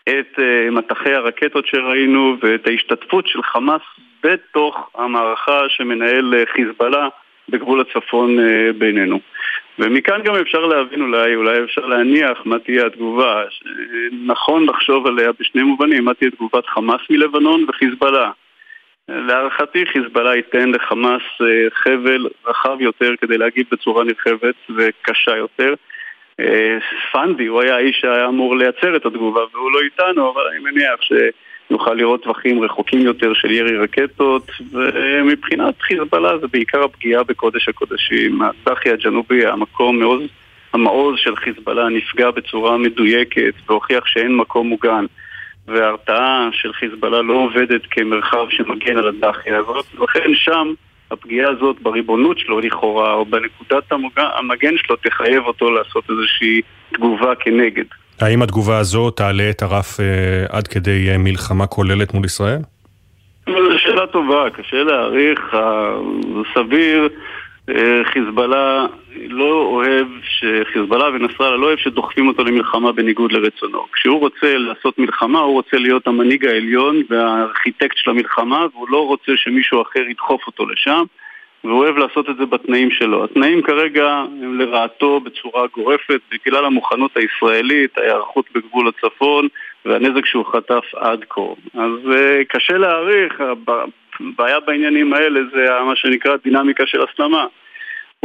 [0.10, 3.82] את uh, מטחי הרקטות שראינו ואת ההשתתפות של חמאס
[4.24, 7.08] בתוך המערכה שמנהל uh, חיזבאללה
[7.50, 9.20] בגבול הצפון uh, בינינו.
[9.80, 13.44] ומכאן גם אפשר להבין אולי, אולי אפשר להניח מה תהיה התגובה.
[14.26, 18.32] נכון לחשוב עליה בשני מובנים, מה תהיה תגובת חמאס מלבנון וחיזבאללה.
[19.10, 21.22] להערכתי חיזבאללה ייתן לחמאס
[21.74, 25.74] חבל רחב יותר כדי להגיב בצורה נרחבת וקשה יותר.
[26.40, 26.78] אה,
[27.12, 31.00] פנדי, הוא היה האיש שהיה אמור לייצר את התגובה והוא לא איתנו, אבל אני מניח
[31.02, 38.40] שנוכל לראות טווחים רחוקים יותר של ירי רקטות ומבחינת חיזבאללה זה בעיקר הפגיעה בקודש הקודשים.
[38.42, 40.22] הסחי הג'נובי, המקום מעוז,
[40.74, 45.06] המעוז של חיזבאללה נפגע בצורה מדויקת והוכיח שאין מקום מוגן
[45.68, 50.74] וההרתעה של חיזבאללה לא עובדת כמרחב שמגן על הדחיה הזאת, לכן שם
[51.12, 56.62] הפגיעה הזאת בריבונות שלו לכאורה, או בנקודת המגן שלו, תחייב אותו לעשות איזושהי
[56.94, 57.84] תגובה כנגד.
[58.22, 62.60] האם התגובה הזו תעלה את הרף אה, עד כדי אה, מלחמה כוללת מול ישראל?
[63.46, 65.56] זו שאלה טובה, קשה להעריך,
[66.54, 67.10] סביר
[67.70, 68.86] אה, חיזבאללה
[69.30, 73.86] לא אוהב, שחיזבאללה ונסראללה לא אוהב שדוחפים אותו למלחמה בניגוד לרצונו.
[73.94, 79.32] כשהוא רוצה לעשות מלחמה, הוא רוצה להיות המנהיג העליון והארכיטקט של המלחמה, והוא לא רוצה
[79.36, 81.04] שמישהו אחר ידחוף אותו לשם,
[81.64, 83.24] והוא אוהב לעשות את זה בתנאים שלו.
[83.24, 84.08] התנאים כרגע
[84.42, 89.48] הם לרעתו בצורה גורפת, בגלל המוכנות הישראלית, ההיערכות בגבול הצפון
[89.86, 91.42] והנזק שהוא חטף עד כה.
[91.74, 93.44] אז uh, קשה להעריך,
[94.20, 97.46] הבעיה בעניינים האלה זה מה שנקרא דינמיקה של הסלמה.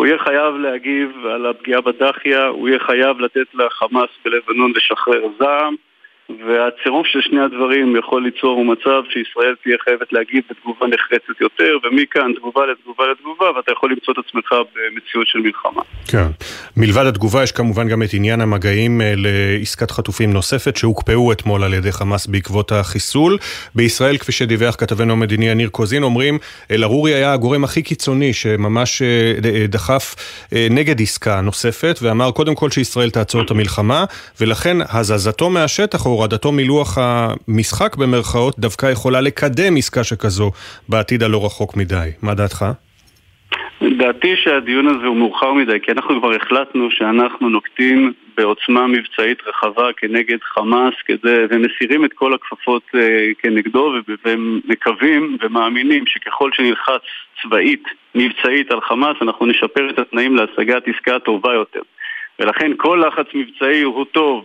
[0.00, 5.74] הוא יהיה חייב להגיב על הפגיעה בדחיה, הוא יהיה חייב לתת לחמאס בלבנון לשחרר זעם
[6.46, 12.32] והצירוף של שני הדברים יכול ליצור מצב שישראל תהיה חייבת להגיב בתגובה נחרצת יותר, ומכאן
[12.36, 15.82] תגובה לתגובה לתגובה, ואתה יכול למצוא את עצמך במציאות של מלחמה.
[16.08, 16.26] כן.
[16.76, 21.74] מלבד התגובה יש כמובן גם את עניין המגעים אה, לעסקת חטופים נוספת, שהוקפאו אתמול על
[21.74, 23.38] ידי חמאס בעקבות החיסול.
[23.74, 26.38] בישראל, כפי שדיווח כתבנו המדיני יניר קוזין, אומרים,
[26.70, 30.14] אל-ערורי היה הגורם הכי קיצוני שממש אה, אה, דחף
[30.70, 34.04] נגד עסקה נוספת, ואמר קודם כל שישראל תעצור את המלחמה,
[34.40, 40.50] ולכן הזזתו מהשטח, או הורדתו מלוח המשחק במרכאות דווקא יכולה לקדם עסקה שכזו
[40.88, 42.08] בעתיד הלא רחוק מדי.
[42.22, 42.64] מה דעתך?
[43.98, 49.92] דעתי שהדיון הזה הוא מאוחר מדי, כי אנחנו כבר החלטנו שאנחנו נוקטים בעוצמה מבצעית רחבה
[49.96, 52.98] כנגד חמאס כדי, ומסירים את כל הכפפות uh,
[53.38, 53.94] כנגדו
[54.24, 57.02] ומקווים ומאמינים שככל שנלחץ
[57.42, 57.84] צבאית,
[58.14, 61.82] מבצעית על חמאס, אנחנו נשפר את התנאים להשגת עסקה טובה יותר.
[62.38, 64.44] ולכן כל לחץ מבצעי הוא טוב.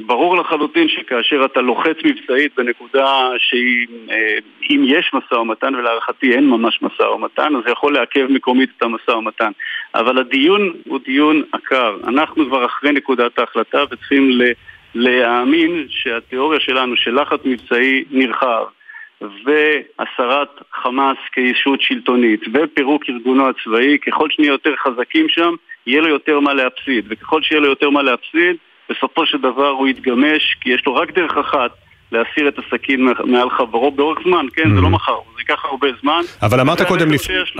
[0.00, 7.02] ברור לחלוטין שכאשר אתה לוחץ מבצעית בנקודה שאם יש משא ומתן, ולהערכתי אין ממש משא
[7.02, 9.50] ומתן, אז זה יכול לעכב מקומית את המשא ומתן.
[9.94, 11.96] אבל הדיון הוא דיון עקר.
[12.04, 14.30] אנחנו כבר אחרי נקודת ההחלטה וצריכים
[14.94, 18.64] להאמין שהתיאוריה שלנו של לחץ מבצעי נרחב
[19.20, 25.54] והסרת חמאס כישות שלטונית ופירוק ארגונו הצבאי, ככל שנהיה יותר חזקים שם,
[25.86, 27.04] יהיה לו יותר מה להפסיד.
[27.08, 28.56] וככל שיהיה לו יותר מה להפסיד,
[28.92, 31.70] בסופו של דבר הוא יתגמש, כי יש לו רק דרך אחת.
[32.12, 34.90] להסיר את הסכין מעל חברו באורך זמן, כן, זה לא mm-hmm.
[34.90, 36.20] מחר, זה ייקח הרבה זמן.
[36.42, 37.08] אבל אמרת קודם,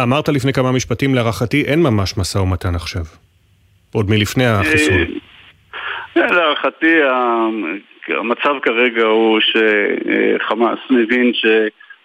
[0.02, 3.02] אמרת לפני כמה משפטים, להערכתי אין ממש משא ומתן עכשיו.
[3.94, 5.06] עוד מלפני החיסול.
[6.16, 6.94] אה, להערכתי,
[8.08, 11.32] המצב כרגע הוא שחמאס מבין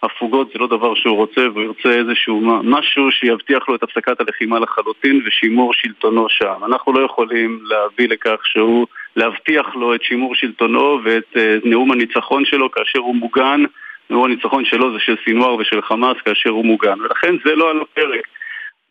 [0.03, 4.59] הפוגות זה לא דבר שהוא רוצה, והוא ירצה איזשהו משהו שיבטיח לו את הפסקת הלחימה
[4.59, 6.63] לחלוטין ושימור שלטונו שם.
[6.65, 12.45] אנחנו לא יכולים להביא לכך שהוא, להבטיח לו את שימור שלטונו ואת uh, נאום הניצחון
[12.45, 13.63] שלו כאשר הוא מוגן.
[14.09, 17.81] נאום הניצחון שלו זה של סינואר ושל חמאס כאשר הוא מוגן, ולכן זה לא על
[17.81, 18.27] הפרק.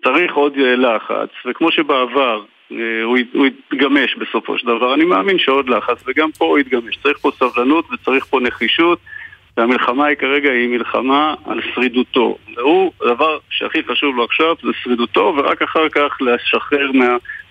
[0.05, 2.43] צריך עוד אה, לחץ, וכמו שבעבר
[2.73, 6.97] אה, הוא, הוא יתגמש בסופו של דבר, אני מאמין שעוד לחץ, וגם פה הוא יתגמש.
[7.03, 8.99] צריך פה סבלנות וצריך פה נחישות.
[9.57, 12.39] והמלחמה היא כרגע היא מלחמה על שרידותו.
[12.57, 16.91] והוא, הדבר שהכי חשוב לו עכשיו זה שרידותו, ורק אחר כך לשחרר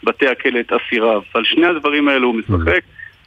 [0.03, 1.21] מבתי הכלא את אסיריו.
[1.33, 2.81] על שני הדברים האלו הוא משחק,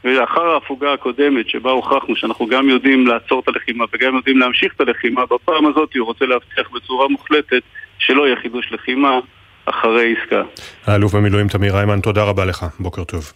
[0.05, 4.81] ולאחר ההפוגה הקודמת, שבה הוכחנו שאנחנו גם יודעים לעצור את הלחימה וגם יודעים להמשיך את
[4.81, 7.63] הלחימה, בפעם הזאת הוא רוצה להבטיח בצורה מוחלטת
[7.99, 9.19] שלא יהיה חידוש לחימה
[9.65, 10.43] אחרי עסקה.
[10.87, 12.65] האלוף במילואים תמיר היימן, תודה רבה לך.
[12.81, 13.33] בוקר טוב.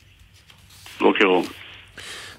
[1.00, 1.44] בוקר אור.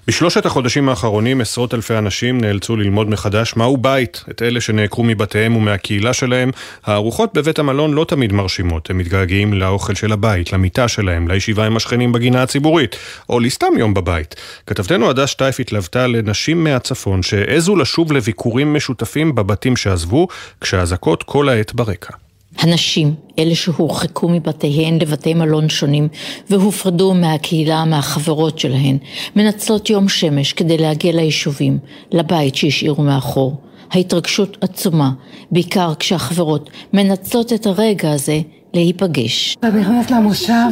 [0.06, 4.24] בשלושת החודשים האחרונים עשרות אלפי אנשים נאלצו ללמוד מחדש מהו בית.
[4.30, 6.50] את אלה שנעקרו מבתיהם ומהקהילה שלהם,
[6.84, 8.90] הארוחות בבית המלון לא תמיד מרשימות.
[8.90, 12.96] הם מתגעגעים לאוכל של הבית, למיטה שלהם, לישיבה עם השכנים בגינה הציבורית,
[13.28, 14.34] או לסתם יום בבית.
[14.66, 20.28] כתבתנו הדס שטייף התלוותה לנשים מהצפון שהעזו לשוב לביקורים משותפים בבתים שעזבו,
[20.60, 22.23] כשהאזעקות כל העת ברקע.
[22.58, 26.08] הנשים, אלה שהורחקו מבתיהן לבתי מלון שונים
[26.50, 28.98] והופרדו מהקהילה, מהחברות שלהן,
[29.36, 31.78] מנצלות יום שמש כדי להגיע ליישובים,
[32.12, 33.56] לבית שהשאירו מאחור.
[33.90, 35.10] ההתרגשות עצומה,
[35.50, 38.40] בעיקר כשהחברות מנצלות את הרגע הזה
[38.74, 39.56] להיפגש.
[39.58, 40.70] אתה נכנס למושב,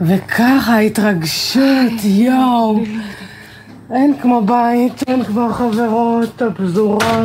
[0.00, 2.80] וככה התרגשות, יואו.
[3.94, 7.24] אין כמו בית, אין כמו חברות, הפזורה.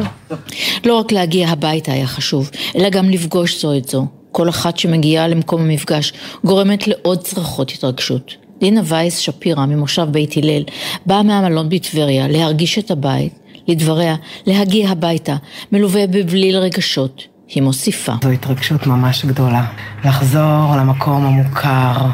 [0.86, 4.08] לא רק להגיע הביתה היה חשוב, אלא גם לפגוש זו את זו.
[4.32, 6.14] כל אחת שמגיעה למקום המפגש
[6.44, 8.36] גורמת לעוד צרחות התרגשות.
[8.60, 10.64] דינה וייס שפירא ממושב בית הלל
[11.06, 13.34] באה מהמלון בטבריה להרגיש את הבית,
[13.68, 14.16] לדבריה,
[14.46, 15.36] להגיע הביתה,
[15.72, 17.24] מלווה בבליל רגשות.
[17.48, 18.14] היא מוסיפה.
[18.24, 19.66] זו התרגשות ממש גדולה.
[20.06, 22.06] לחזור למקום המוכר,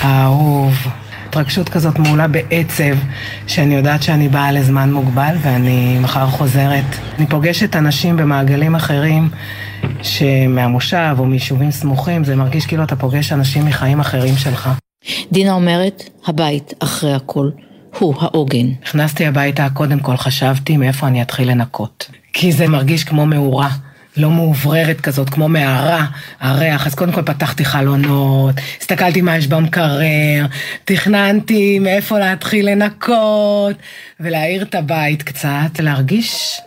[0.00, 0.74] האהוב,
[1.32, 2.94] התרגשות כזאת מעולה בעצב,
[3.46, 6.84] שאני יודעת שאני באה לזמן מוגבל ואני מחר חוזרת.
[7.18, 9.28] אני פוגשת אנשים במעגלים אחרים
[10.02, 14.70] שמהמושב או מיישובים סמוכים, זה מרגיש כאילו אתה פוגש אנשים מחיים אחרים שלך.
[15.32, 17.50] דינה אומרת, הבית, אחרי הכל,
[17.98, 18.66] הוא העוגן.
[18.82, 22.10] נכנסתי הביתה, קודם כל חשבתי מאיפה אני אתחיל לנקות.
[22.32, 23.70] כי זה מרגיש כמו מאורה.
[24.16, 26.06] לא מאובררת כזאת, כמו מערה,
[26.40, 30.46] הריח, אז קודם כל פתחתי חלונות, הסתכלתי מה יש במקרר,
[30.84, 33.76] תכננתי מאיפה להתחיל לנקות,
[34.20, 36.60] ולהאיר את הבית קצת, להרגיש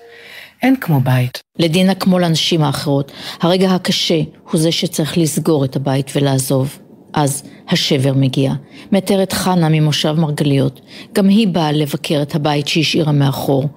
[0.61, 1.39] אין כמו בית.
[1.59, 3.11] לדינה כמו לנשים האחרות,
[3.41, 6.79] הרגע הקשה הוא זה שצריך לסגור את הבית ולעזוב.
[7.13, 8.53] אז השבר מגיע.
[8.91, 10.81] מתארת חנה ממושב מרגליות,
[11.13, 13.69] גם היא באה לבקר את הבית שהשאירה מאחור.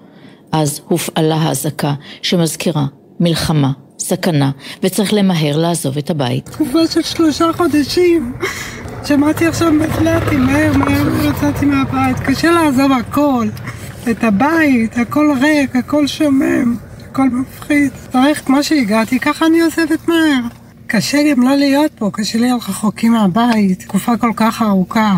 [0.53, 2.87] אז הופעלה האזעקה שמזכירה
[3.21, 4.51] מלחמה, סכנה,
[4.83, 6.49] וצריך למהר לעזוב את הבית.
[6.49, 8.33] תקופה של שלושה חודשים.
[9.05, 12.17] שמעתי עכשיו מקלטי, מהר מהר יצאתי מהבית.
[12.19, 13.49] קשה לעזוב הכל.
[14.11, 16.77] את הבית, הכל ריק, הכל שומם,
[17.11, 17.93] הכל מפחיד.
[18.13, 20.41] צריך כמו שהגעתי, ככה אני עוזבת מהר.
[20.87, 25.17] קשה גם לא להיות פה, קשה להיות רחוקים מהבית, תקופה כל כך ארוכה.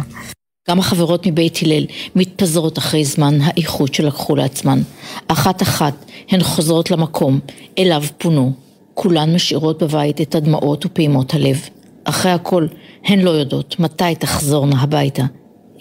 [0.71, 1.85] גם החברות מבית הלל
[2.17, 4.83] מתפזרות אחרי זמן האיכות שלקחו לעצמן.
[5.29, 7.41] אחת אחת הן חוזרות למקום
[7.79, 8.53] אליו פונו.
[8.95, 11.69] כולן משאירות בבית את הדמעות ופעימות הלב.
[12.05, 12.67] אחרי הכל,
[13.05, 15.23] הן לא יודעות מתי תחזורנה הביתה,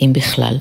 [0.01, 0.57] אם בכלל.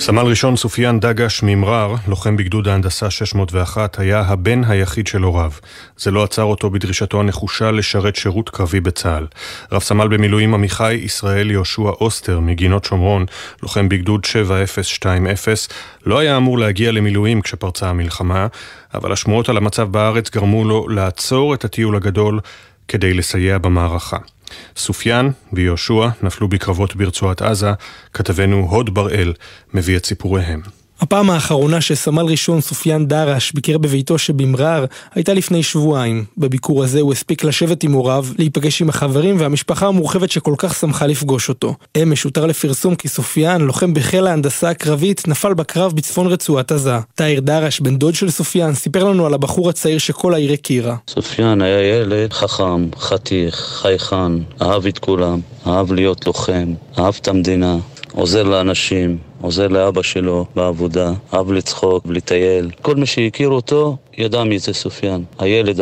[0.00, 5.52] סמל ראשון סופיאן דגש ממרר, לוחם בגדוד ההנדסה 601, היה הבן היחיד של הוריו.
[5.96, 9.26] זה לא עצר אותו בדרישתו הנחושה לשרת שירות קרבי בצה"ל.
[9.72, 13.26] רב סמל במילואים עמיחי ישראל יהושע אוסטר מגינות שומרון,
[13.62, 15.56] לוחם בגדוד 7020,
[16.06, 18.46] לא היה אמור להגיע למילואים כשפרצה המלחמה,
[18.94, 22.40] אבל השמועות על המצב בארץ גרמו לו לעצור את הטיול הגדול
[22.88, 24.18] כדי לסייע במערכה.
[24.76, 27.72] סופיאן ויהושע נפלו בקרבות ברצועת עזה,
[28.12, 29.32] כתבנו הוד בראל
[29.74, 30.77] מביא את סיפוריהם.
[31.00, 34.84] הפעם האחרונה שסמל ראשון סופיאן דרש ביקר בביתו שבמרר
[35.14, 36.24] הייתה לפני שבועיים.
[36.38, 41.06] בביקור הזה הוא הספיק לשבת עם הוריו, להיפגש עם החברים והמשפחה המורחבת שכל כך שמחה
[41.06, 41.74] לפגוש אותו.
[42.02, 46.98] אמש הותר לפרסום כי סופיאן, לוחם בחיל ההנדסה הקרבית, נפל בקרב בצפון רצועת עזה.
[47.14, 50.96] תאיר דרש, בן דוד של סופיאן, סיפר לנו על הבחור הצעיר שכל העיר הכירה.
[51.08, 57.76] סופיאן היה ילד חכם, חתיך, חייכן, אהב את כולם, אהב להיות לוחם, אהב את המדינה,
[58.12, 62.70] עוזר לאנשים, עוזר לאבא שלו בעבודה, אהב לצחוק, לטייל.
[62.82, 65.80] כל מי שהכיר אותו ידע מי זה סופיאן, הילד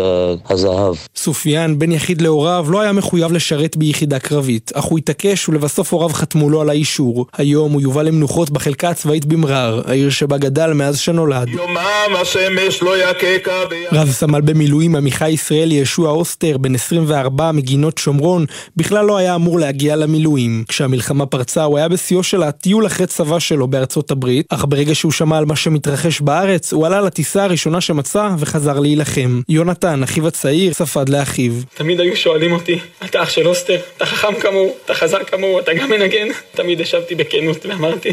[0.49, 0.95] הזהב.
[1.17, 6.09] סופיאן, בן יחיד להוריו, לא היה מחויב לשרת ביחידה קרבית, אך הוא התעקש ולבסוף הוריו
[6.09, 7.27] חתמו לו על האישור.
[7.37, 11.49] היום הוא יובא למנוחות בחלקה הצבאית במרר, העיר שבה גדל מאז שנולד.
[11.49, 13.53] יומם השמש לא יככה
[13.93, 18.47] רב סמל במילואים עמיחי ישראלי ישוע אוסטר, בן 24 מגינות שומרון,
[18.77, 20.65] בכלל לא היה אמור להגיע למילואים.
[20.69, 25.13] כשהמלחמה פרצה הוא היה בשיאו של הטיול אחרי צבא שלו בארצות הברית, אך ברגע שהוא
[25.13, 29.41] שמע על מה שמתרחש בארץ, הוא עלה לטיסה הראשונה שמצא וחזר להילחם.
[29.49, 31.53] יונתן, אחיו הצעיר, ספד לאחיו.
[31.75, 35.75] תמיד היו שואלים אותי, אתה אח של אוסטר, אתה חכם כמוהו, אתה חזק כמוהו, אתה
[35.75, 36.29] גם מנגן?
[36.55, 38.13] תמיד השבתי בכנות ואמרתי,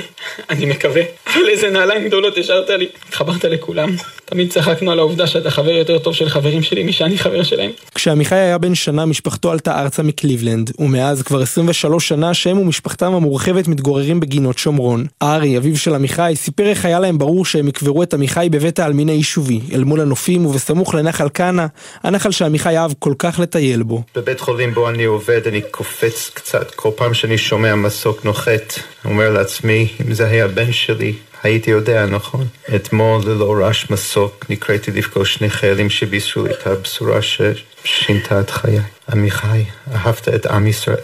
[0.50, 1.02] אני מקווה.
[1.28, 2.88] אבל איזה נעליים גדולות השארת לי.
[3.08, 3.90] התחברת לכולם.
[4.26, 7.72] תמיד צחקנו על העובדה שאתה חבר יותר טוב של חברים שלי משאני חבר שלהם.
[7.96, 13.68] כשעמיחי היה בן שנה משפחתו עלתה ארצה מקליבלנד, ומאז כבר 23 שנה שהם ומשפחתם המורחבת
[13.68, 15.06] מתגוררים בגינות שומרון.
[15.24, 19.10] ארי, אביו של עמיחי, סיפר איך היה להם ברור שהם יקברו את עמיחי בבית העלמין
[19.10, 21.66] היישובי, אל מול הנופים ובסמוך לנחל כנא,
[22.04, 24.04] הנחל שעמיחי אהב כל כך לטייל בו.
[24.16, 28.74] בבית חולים בו אני עובד אני קופץ קצת כל פעם שאני שומע מסוק נוחת,
[29.06, 31.14] אומר לעצמי, אם זה היה בן שלי,
[31.44, 32.48] הייתי יודע, נכון?
[32.76, 38.80] אתמול ללא רעש מסוק נקראתי לפגוש שני חיילים שבישרו לי את הבשורה ששינתה את חיי.
[39.12, 39.64] עמיחי,
[39.96, 40.98] אהבת את עם ישראל.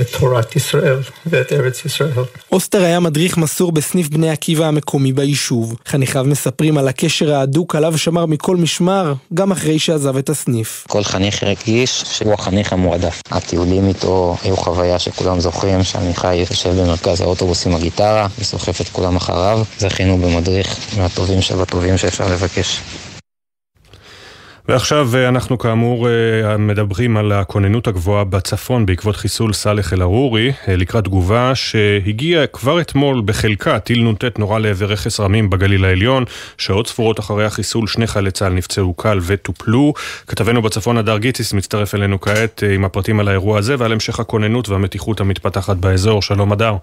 [0.00, 2.10] את תורת ישראל ואת ארץ ישראל.
[2.52, 5.76] אוסטר היה מדריך מסור בסניף בני עקיבא המקומי ביישוב.
[5.86, 10.84] חניכיו מספרים על הקשר ההדוק עליו שמר מכל משמר, גם אחרי שעזב את הסניף.
[10.88, 13.22] כל חניך הרגיש שהוא החניך המועדף.
[13.30, 19.16] הטיולים איתו היו חוויה שכולם זוכרים, שעמיחי יושב במרכז האוטובוס עם הגיטרה, וסוחף את כולם
[19.16, 19.62] אחריו.
[19.78, 22.80] זכינו במדריך מהטובים שבטובים שאפשר לבקש.
[24.68, 26.08] ועכשיו אנחנו כאמור
[26.58, 33.78] מדברים על הכוננות הגבוהה בצפון בעקבות חיסול סאלח אל-ערורי לקראת תגובה שהגיעה כבר אתמול בחלקה,
[33.78, 36.24] טיל נ"ט נורה לעבר רכס רמים בגליל העליון,
[36.58, 39.92] שעות ספורות אחרי החיסול שני חיילי צה"ל נפצעו קל וטופלו.
[40.26, 44.68] כתבנו בצפון הדר גיטיס מצטרף אלינו כעת עם הפרטים על האירוע הזה ועל המשך הכוננות
[44.68, 46.22] והמתיחות המתפתחת באזור.
[46.22, 46.76] שלום הדר.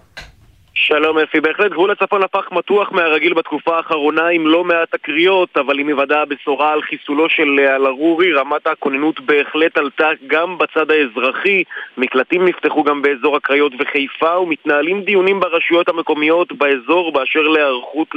[0.76, 5.78] שלום אפי, בהחלט גבול הצפון הפך מתוח מהרגיל בתקופה האחרונה עם לא מעט תקריות, אבל
[5.78, 11.62] עם היוודע הבשורה על חיסולו של אל-ערורי, רמת הכוננות בהחלט עלתה גם בצד האזרחי,
[11.96, 18.08] מקלטים נפתחו גם באזור הקריות וחיפה, ומתנהלים דיונים ברשויות המקומיות באזור באשר להיערכות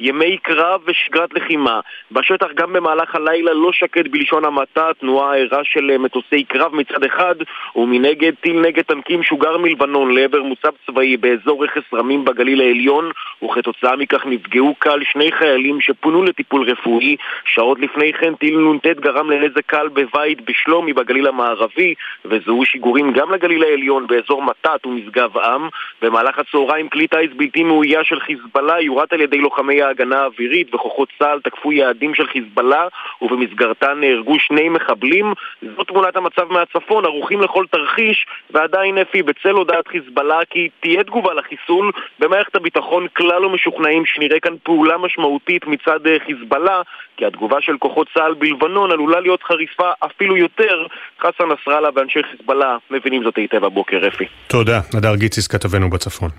[0.00, 1.80] לימי קרב ושגרת לחימה.
[2.12, 7.34] בשטח גם במהלך הלילה לא שקט בלשון המעטה, תנועה ערה של מטוסי קרב מצד אחד,
[7.76, 13.10] ומנגד טיל נגד טנקים שוגר מלבנון לעבר מוצב צבאי באזור רכס רמים בגליל העליון,
[13.44, 17.16] וכתוצאה מכך נפגעו קל שני חיילים שפונו לטיפול רפואי.
[17.44, 21.94] שעות לפני כן טיל נ"ט גרם לנזק קל בבית בשלומי בגליל המערבי,
[22.24, 25.68] וזוהו שיגורים גם לגליל העליון באזור מתת ומשגב עם.
[26.02, 31.08] במהלך הצהריים כלי טיס בלתי מאויה של חיזבאללה יורט על ידי לוחמי ההגנה האווירית, וכוחות
[31.18, 32.86] צה"ל תקפו יעדים של חיזבאללה,
[33.22, 35.32] ובמסגרתן נהרגו שני מחבלים.
[35.76, 41.34] זו תמונת המצב מהצפון, ערוכים לכל תרחיש, ועדיין אפי בצל הודעת חיזבאללה כי תהיה תגובה
[41.34, 41.92] לחיסול החיסול.
[42.18, 46.82] במערכת הביטחון כלל לא משוכנעים שנראה כאן פעולה משמעותית מצד חיזבאללה,
[47.16, 50.86] כי התגובה של כוחות צה"ל בלבנון עלולה להיות חריפה אפילו יותר.
[51.20, 54.24] חסן נסראללה ואנשי חיזבאללה מבינים זאת היטב הבוקר, אפי.
[54.46, 54.80] תודה.
[54.94, 56.30] נדר גיציס כתבנו בצפון.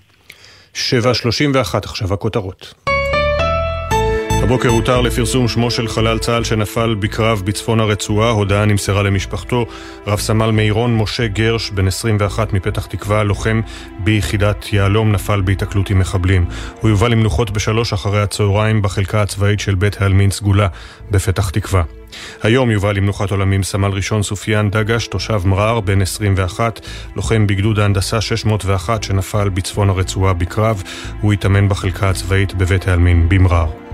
[0.74, 2.74] 7.31 עכשיו הכותרות.
[4.49, 9.65] הבוקר הותר לפרסום שמו של חלל צה"ל שנפל בקרב בצפון הרצועה, הודעה נמסרה למשפחתו.
[10.07, 13.61] רב סמל מירון משה גרש, בן 21 מפתח תקווה, לוחם
[13.99, 16.45] ביחידת יהלום, נפל בהיתקלות עם מחבלים.
[16.81, 20.67] הוא יובא למנוחות בשלוש אחרי הצהריים בחלקה הצבאית של בית העלמין סגולה
[21.11, 21.84] בפתח תקווה.
[22.43, 26.80] היום יובא למנוחת עולמים סמל ראשון סופיאן דגש, תושב מרר, בן 21,
[27.15, 30.84] לוחם בגדוד ההנדסה 601 שנפל בצפון הרצועה בקרב.
[31.21, 33.89] הוא התאמן בחלקה הצבאית בבית העלמין במרר.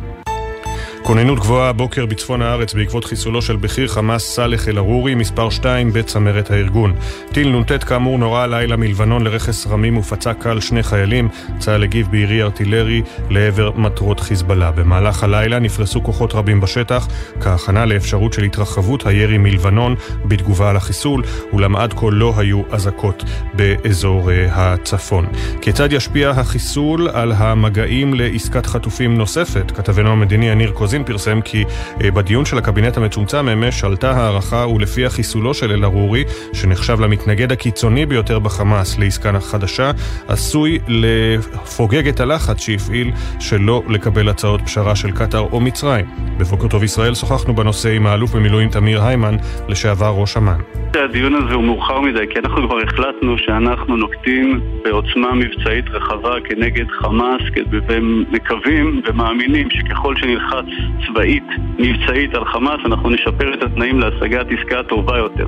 [1.05, 6.51] כוננות גבוהה הבוקר בצפון הארץ בעקבות חיסולו של בכיר חמאס סאלח אל-ערורי, מספר 2 בצמרת
[6.51, 6.95] הארגון.
[7.31, 11.29] טיל נ"ט כאמור נורה הלילה מלבנון לרכס רמים ופצע קל שני חיילים.
[11.59, 14.71] צה"ל הגיב בירי ארטילרי לעבר מטרות חיזבאללה.
[14.71, 17.07] במהלך הלילה נפרסו כוחות רבים בשטח,
[17.41, 19.95] כהכנה לאפשרות של התרחבות הירי מלבנון
[20.25, 21.23] בתגובה על החיסול,
[21.53, 23.23] אולם עד כה לא היו אזעקות
[23.53, 25.25] באזור הצפון.
[25.61, 29.71] כיצד ישפיע החיסול על המגעים לעסקת חטופים נוספת?
[29.71, 31.63] כתבנו המדיני יניר קוזין המגזין פרסם כי
[32.03, 36.23] אה, בדיון של הקבינט המצומצם אמש עלתה הערכה ולפיה חיסולו של אל-ערורי,
[36.53, 39.91] שנחשב למתנגד הקיצוני ביותר בחמאס לעסקה חדשה,
[40.27, 46.05] עשוי לפוגג את הלחץ שהפעיל שלא לקבל הצעות פשרה של קטאר או מצרים.
[46.37, 49.35] בבוקר טוב ישראל שוחחנו בנושא עם האלוף במילואים תמיר היימן,
[49.69, 50.59] לשעבר ראש אמ"ן.
[51.03, 56.85] הדיון הזה הוא מאוחר מדי, כי אנחנו כבר החלטנו שאנחנו נוקטים בעוצמה מבצעית רחבה כנגד
[56.89, 57.41] חמאס,
[57.87, 60.65] ומקווים ומאמינים שככל שנלחץ
[61.07, 61.43] צבאית,
[61.79, 65.47] מבצעית על חמאס, אנחנו נשפר את התנאים להשגת עסקה טובה יותר.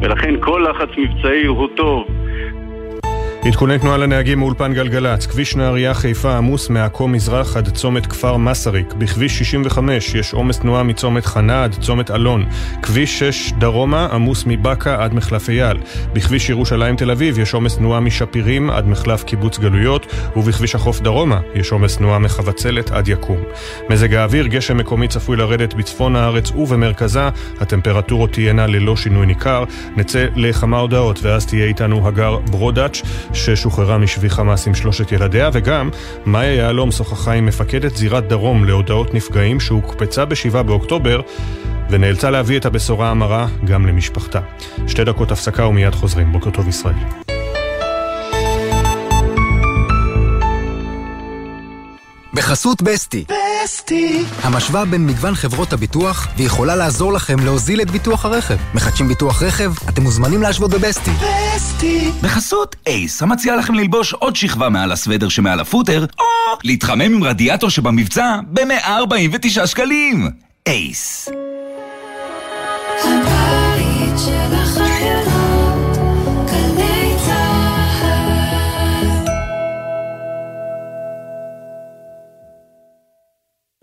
[0.00, 2.06] ולכן כל לחץ מבצעי הוא טוב.
[3.46, 8.92] עדכוני תנועה לנהגים מאולפן גלגלצ, כביש נהריה חיפה עמוס מעכו מזרח עד צומת כפר מסריק,
[8.92, 12.44] בכביש 65 יש עומס תנועה מצומת חנה עד צומת אלון,
[12.82, 15.76] כביש 6 דרומה עמוס מבאקה עד מחלף אייל,
[16.12, 20.06] בכביש ירושלים תל אביב יש עומס תנועה משפירים עד מחלף קיבוץ גלויות,
[20.36, 23.42] ובכביש החוף דרומה יש עומס תנועה מחבצלת עד יקום.
[23.90, 27.28] מזג האוויר, גשם מקומי צפוי לרדת בצפון הארץ ובמרכזה,
[27.60, 29.64] הטמפרטורות תהיינה ללא שינוי ניכר,
[29.96, 33.02] נצא לכמה הודעות ואז תהיה איתנו הגר ברודאץ'
[33.34, 35.90] ששוחררה משבי חמאס עם שלושת ילדיה, וגם
[36.26, 41.20] מאיה יהלום שוחחה עם מפקדת זירת דרום להודעות נפגעים שהוקפצה ב-7 באוקטובר
[41.90, 44.40] ונאלצה להביא את הבשורה המרה גם למשפחתה.
[44.86, 46.32] שתי דקות הפסקה ומיד חוזרים.
[46.32, 47.23] בוקר טוב ישראל.
[52.34, 53.24] בחסות בסטי.
[53.64, 54.24] בסטי.
[54.42, 58.56] המשוואה בין מגוון חברות הביטוח, ויכולה לעזור לכם להוזיל את ביטוח הרכב.
[58.74, 59.72] מחדשים ביטוח רכב?
[59.88, 61.10] אתם מוזמנים להשוות בבסטי.
[61.10, 62.10] בסטי.
[62.22, 66.24] בחסות אייס, המציע לכם ללבוש עוד שכבה מעל הסוודר שמעל הפוטר, או
[66.64, 70.30] להתחמם עם רדיאטור שבמבצע ב-149 שקלים.
[70.66, 71.28] אייס.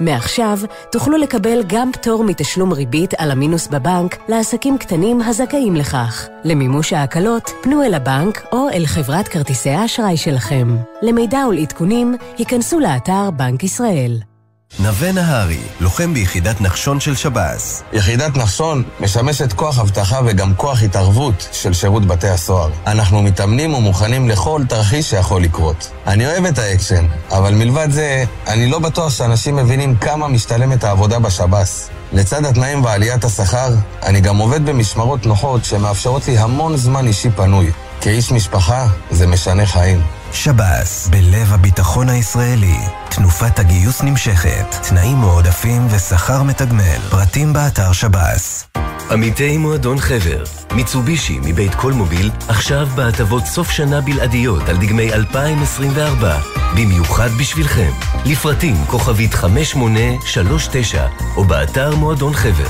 [0.00, 0.58] מעכשיו
[0.92, 6.28] תוכלו לקבל גם פטור מתשלום ריבית על המינוס בבנק לעסקים קטנים הזכאים לכך.
[6.44, 10.76] למימוש ההקלות, פנו אל הבנק או אל חברת כרטיסי האשראי שלכם.
[11.02, 14.35] למידע ולעדכונים, היכנסו לאתר בנק ישראל.
[14.78, 17.82] נווה נהרי, לוחם ביחידת נחשון של שב"ס.
[17.92, 22.70] יחידת נחשון משמשת כוח אבטחה וגם כוח התערבות של שירות בתי הסוהר.
[22.86, 25.90] אנחנו מתאמנים ומוכנים לכל תרחיש שיכול לקרות.
[26.06, 31.18] אני אוהב את האקשן, אבל מלבד זה, אני לא בטוח שאנשים מבינים כמה משתלמת העבודה
[31.18, 31.90] בשב"ס.
[32.12, 37.70] לצד התנאים ועליית השכר, אני גם עובד במשמרות נוחות שמאפשרות לי המון זמן אישי פנוי.
[38.00, 40.02] כאיש משפחה, זה משנה חיים.
[40.32, 42.76] שב"ס, בלב הביטחון הישראלי.
[43.08, 46.98] תנופת הגיוס נמשכת, תנאים מועדפים ושכר מתגמל.
[47.10, 48.66] פרטים באתר שב"ס.
[49.10, 56.38] עמיתי מועדון חבר, מיצובישי מבית כל מוביל, עכשיו בהטבות סוף שנה בלעדיות על דגמי 2024,
[56.76, 57.90] במיוחד בשבילכם.
[58.24, 62.68] לפרטים כוכבית 5839 או באתר מועדון חבר.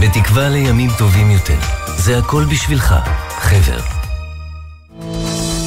[0.00, 1.58] בתקווה לימים טובים יותר.
[1.96, 2.94] זה הכל בשבילך,
[3.38, 4.03] חבר.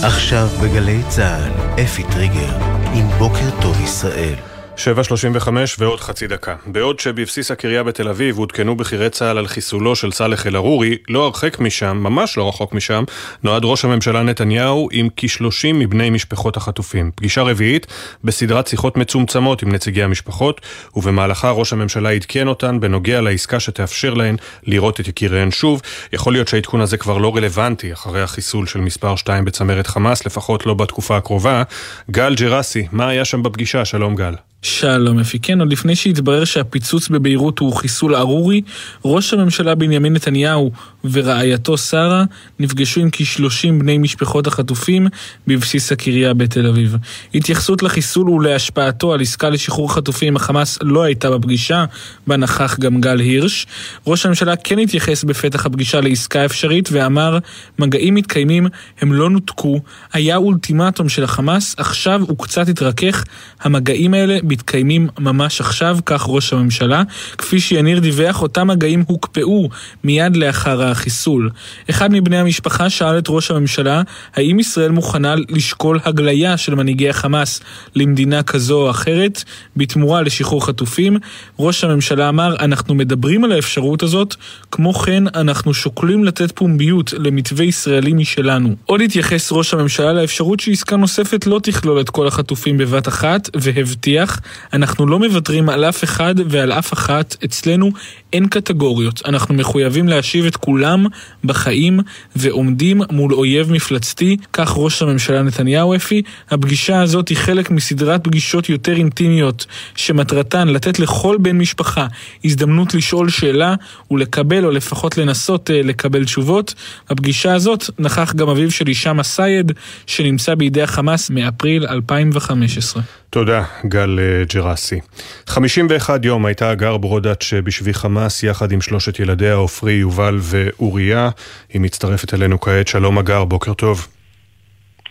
[0.04, 2.58] עכשיו בגלי צה"ל, אפי טריגר,
[2.94, 4.36] עם בוקר טוב ישראל.
[4.78, 5.50] 7.35
[5.80, 6.56] ועוד חצי דקה.
[6.66, 11.60] בעוד שבבסיס הקריה בתל אביב עודכנו בכירי צה"ל על חיסולו של סאלח אל-ערורי, לא הרחק
[11.60, 13.04] משם, ממש לא רחוק משם,
[13.44, 17.12] נועד ראש הממשלה נתניהו עם כ-30 מבני משפחות החטופים.
[17.16, 17.88] פגישה רביעית
[18.24, 20.62] בסדרת שיחות מצומצמות עם נציגי המשפחות,
[20.96, 25.82] ובמהלכה ראש הממשלה עדכן אותן בנוגע לעסקה שתאפשר להן לראות את יקיריהן שוב.
[26.14, 30.66] יכול להיות שהעדכון הזה כבר לא רלוונטי אחרי החיסול של מספר 2 בצמרת חמאס, לפחות
[30.66, 31.64] לא בתקופה הקרובה.
[32.12, 33.86] גל ג'רסי, מה היה שם בפגישה?
[33.86, 34.34] שלום גל.
[34.68, 35.40] שלום אפי.
[35.40, 38.62] כן, עוד לפני שהתברר שהפיצוץ בביירות הוא חיסול ארורי,
[39.06, 40.72] ראש הממשלה בנימין נתניהו
[41.12, 42.24] ורעייתו שרה
[42.60, 45.08] נפגשו עם כשלושים בני משפחות החטופים
[45.48, 46.96] בבסיס הקריה בתל אביב.
[47.36, 51.86] התייחסות לחיסול ולהשפעתו על עסקה לשחרור חטופים עם החמאס לא הייתה בפגישה,
[52.28, 53.68] בה נכח גם גל הירש.
[54.08, 57.38] ראש הממשלה כן התייחס בפתח הפגישה לעסקה אפשרית ואמר,
[57.80, 58.68] מגעים מתקיימים,
[59.02, 59.80] הם לא נותקו,
[60.14, 63.24] היה אולטימטום של החמאס, עכשיו הוא קצת התרכך,
[63.62, 67.04] המגעים האלה מתקיימים ממש עכשיו, כך ראש הממשלה.
[67.38, 69.70] כפי שיניר דיווח, אותם מגעים הוקפאו
[70.04, 71.50] מיד לאחר החיסול.
[71.90, 74.02] אחד מבני המשפחה שאל את ראש הממשלה,
[74.36, 77.62] האם ישראל מוכנה לשקול הגליה של מנהיגי החמאס
[77.96, 79.44] למדינה כזו או אחרת,
[79.76, 81.18] בתמורה לשחרור חטופים?
[81.60, 84.36] ראש הממשלה אמר, אנחנו מדברים על האפשרות הזאת,
[84.72, 88.76] כמו כן אנחנו שוקלים לתת פומביות למתווה ישראלי משלנו.
[88.86, 94.37] עוד התייחס ראש הממשלה לאפשרות שעסקה נוספת לא תכלול את כל החטופים בבת אחת, והבטיח,
[94.74, 97.92] אנחנו לא מוותרים על אף אחד ועל אף אחת, אצלנו
[98.34, 99.22] אין קטגוריות.
[99.26, 101.06] אנחנו מחויבים להשיב את כולם
[101.44, 102.00] בחיים
[102.36, 106.22] ועומדים מול אויב מפלצתי, כך ראש הממשלה נתניהו אפי.
[106.50, 109.66] הפגישה הזאת היא חלק מסדרת פגישות יותר אינטימיות,
[109.96, 112.08] שמטרתן לתת לכל בן משפחה
[112.46, 113.76] הזדמנות לשאול שאלה
[114.12, 116.74] ולקבל או לפחות לנסות אה, לקבל תשובות.
[117.10, 119.72] בפגישה הזאת נכח גם אביו של הישאם א-סייד,
[120.08, 123.04] שנמצא בידי החמאס מאפריל 2015.
[123.30, 125.00] תודה, גל אה, ג'רסי.
[125.48, 131.30] 51 יום הייתה הגר ברודץ' בשבי חמאס יחד עם שלושת ילדיה, עופרי, יובל ואוריה.
[131.74, 132.88] היא מצטרפת אלינו כעת.
[132.88, 134.08] שלום הגר, בוקר טוב.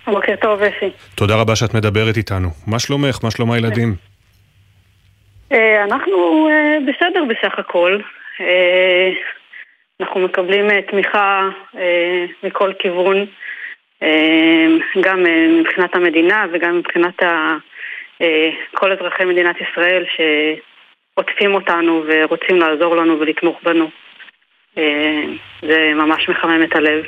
[0.07, 0.91] בוקר טוב, אפי.
[1.15, 2.49] תודה רבה שאת מדברת איתנו.
[2.67, 3.19] מה שלומך?
[3.23, 3.95] מה שלום הילדים?
[5.53, 7.99] אה, אנחנו אה, בסדר בסך הכל.
[10.01, 11.49] אנחנו מקבלים תמיכה
[12.43, 13.27] מכל כיוון,
[15.01, 15.25] גם
[15.61, 17.57] מבחינת המדינה וגם מבחינת ה...
[18.23, 23.91] אה, כל אזרחי מדינת ישראל שעוטפים אותנו ורוצים לעזור לנו ולתמוך בנו.
[24.79, 25.23] אה,
[25.63, 27.05] זה ממש מחמם את הלב.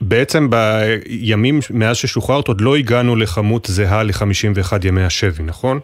[0.00, 5.80] בעצם בימים מאז ששוחררת עוד לא הגענו לכמות זהה ל-51 ימי השבי, נכון?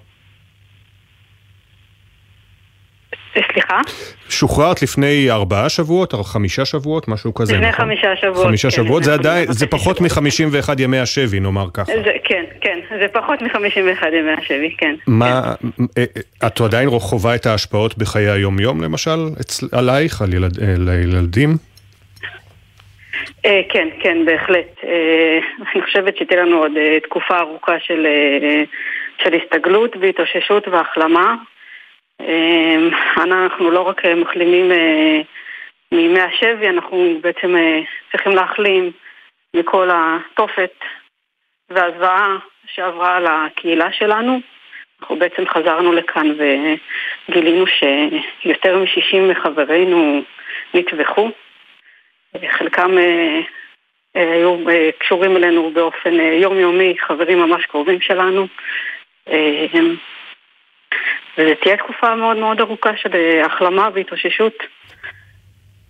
[3.53, 3.81] סליחה?
[4.29, 7.85] שוחררת לפני ארבעה שבועות, או חמישה שבועות, משהו כזה, לפני נכון?
[7.85, 8.47] חמישה שבועות.
[8.47, 11.93] חמישה כן, שבועות, זה עדיין, זה פחות מ-51 ימי השבי, נאמר ככה.
[12.05, 14.95] זה, כן, כן, זה פחות מ-51 ימי השבי, כן.
[15.07, 15.55] מה,
[15.95, 16.03] כן.
[16.47, 20.59] את עדיין חווה את ההשפעות בחיי היום-יום, למשל, אצל, עלייך, על ילד,
[21.03, 21.57] ילדים?
[23.43, 24.85] כן, כן, בהחלט.
[25.75, 28.07] אני חושבת שתהיה לנו עוד תקופה ארוכה של,
[29.25, 31.35] של הסתגלות והתאוששות והחלמה.
[32.29, 35.21] אמ, אנחנו לא רק מחלימים אה,
[35.93, 37.81] מימי השבי, אנחנו בעצם אה,
[38.13, 38.91] צריכים להחלים
[39.57, 40.73] מכל התופת
[41.71, 42.37] והזוועה
[42.67, 44.41] שעברה על הקהילה שלנו.
[45.01, 46.27] אנחנו בעצם חזרנו לכאן
[47.29, 50.23] וגילינו שיותר מ-60 מחברינו
[50.75, 51.31] נטבחו.
[52.49, 53.41] חלקם אה,
[54.15, 54.57] היו
[54.99, 58.47] קשורים אלינו באופן יומיומי, חברים ממש קרובים שלנו.
[61.39, 64.55] וזו תהיה תקופה מאוד מאוד ארוכה של אה, החלמה והתאוששות.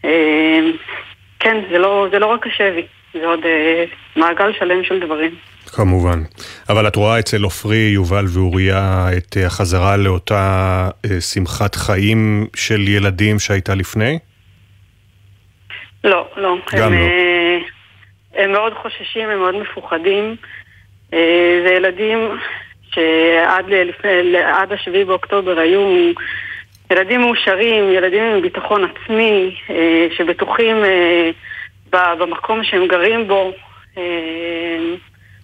[0.04, 0.60] אה,
[1.38, 3.84] כן, זה לא, זה לא רק השבי, זה עוד אה,
[4.16, 5.34] מעגל שלם של דברים.
[5.66, 6.22] כמובן.
[6.68, 10.88] אבל את רואה אצל עופרי, יובל ואוריה את החזרה לאותה
[11.20, 14.18] שמחת חיים של ילדים שהייתה לפני?
[16.04, 16.56] לא, לא.
[16.72, 18.42] גם הם, לא.
[18.42, 20.36] הם מאוד חוששים, הם מאוד מפוחדים.
[21.64, 22.18] זה ילדים
[22.94, 26.12] שעד לפני, עד השביעי באוקטובר היו
[26.90, 31.30] ילדים מאושרים, ילדים עם ביטחון עצמי, אה, שבטוחים אה,
[31.90, 33.52] במקום שהם גרים בו.
[33.98, 34.02] אה,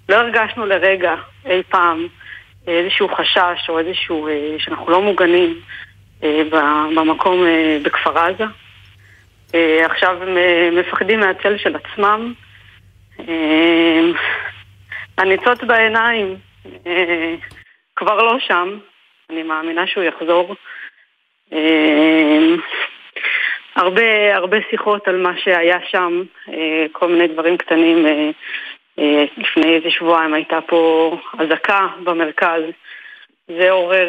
[0.09, 1.15] לא הרגשנו לרגע
[1.47, 2.07] אי פעם
[2.67, 4.29] איזשהו חשש או איזשהו,
[4.59, 5.61] שאנחנו לא מוגנים
[6.97, 7.45] במקום
[7.83, 8.45] בכפר עזה.
[9.85, 10.37] עכשיו הם
[10.77, 12.33] מפחדים מהצל של עצמם.
[15.19, 16.37] הניצוץ בעיניים
[17.97, 18.79] כבר לא שם,
[19.31, 20.55] אני מאמינה שהוא יחזור.
[21.53, 22.55] אה,
[23.77, 28.07] הרבה, הרבה שיחות על מה שהיה שם, אה, כל מיני דברים קטנים.
[29.37, 32.63] לפני איזה שבועיים הייתה פה אזעקה במרכז,
[33.49, 34.09] זה עורר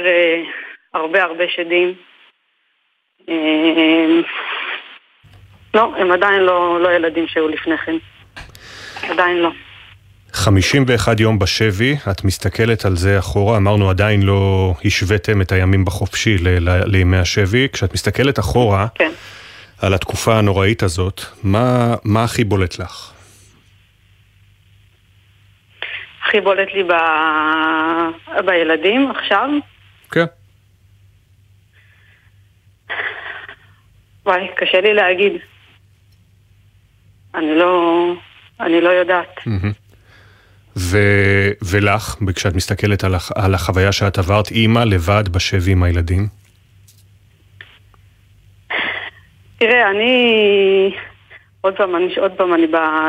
[0.94, 1.94] הרבה הרבה שדים.
[5.74, 7.96] לא, הם עדיין לא, לא ילדים שהיו לפני כן.
[9.10, 9.50] עדיין לא.
[10.38, 16.38] 51 יום בשבי, את מסתכלת על זה אחורה, אמרנו עדיין לא השוויתם את הימים בחופשי
[16.86, 19.12] לימי השבי, כשאת מסתכלת אחורה כן.
[19.82, 23.12] על התקופה הנוראית הזאת, מה, מה הכי בולט לך?
[26.28, 26.94] הכי בולט לי ב...
[28.46, 29.50] בילדים עכשיו?
[30.12, 30.26] כן.
[34.26, 35.32] וואי, קשה לי להגיד.
[37.36, 38.14] אני לא...
[38.60, 39.38] אני לא יודעת.
[39.38, 39.87] Mm-hmm.
[40.78, 40.98] ו...
[41.72, 43.32] ולך, כשאת מסתכלת על, הח...
[43.36, 46.28] על החוויה שאת עברת, אימא לבד בשבי עם הילדים?
[49.60, 50.96] תראה, אני...
[51.62, 52.68] עוד פעם, אני, עוד פעם, אני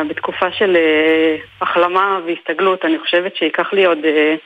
[0.09, 4.39] בתקופה של uh, החלמה והסתגלות, אני חושבת שייקח לי עוד uh,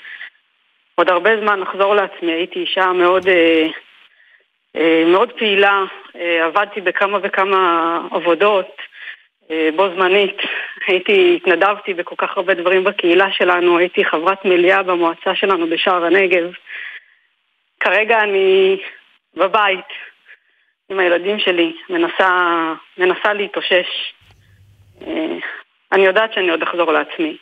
[0.95, 2.33] עוד הרבה זמן לחזור לעצמי.
[2.33, 3.67] הייתי אישה מאוד, אה,
[4.77, 5.85] אה, מאוד פעילה,
[6.17, 8.85] אה, עבדתי בכמה וכמה עבודות אה,
[9.77, 10.37] בו זמנית.
[10.87, 16.53] הייתי, התנדבתי בכל כך הרבה דברים בקהילה שלנו, הייתי חברת מליאה במועצה שלנו בשער הנגב.
[17.81, 18.77] כרגע אני
[19.37, 19.85] בבית
[20.91, 24.15] עם הילדים שלי, מנסה, מנסה להתאושש.
[25.07, 25.37] אה,
[25.93, 27.37] אני יודעת שאני עוד אחזור לעצמי.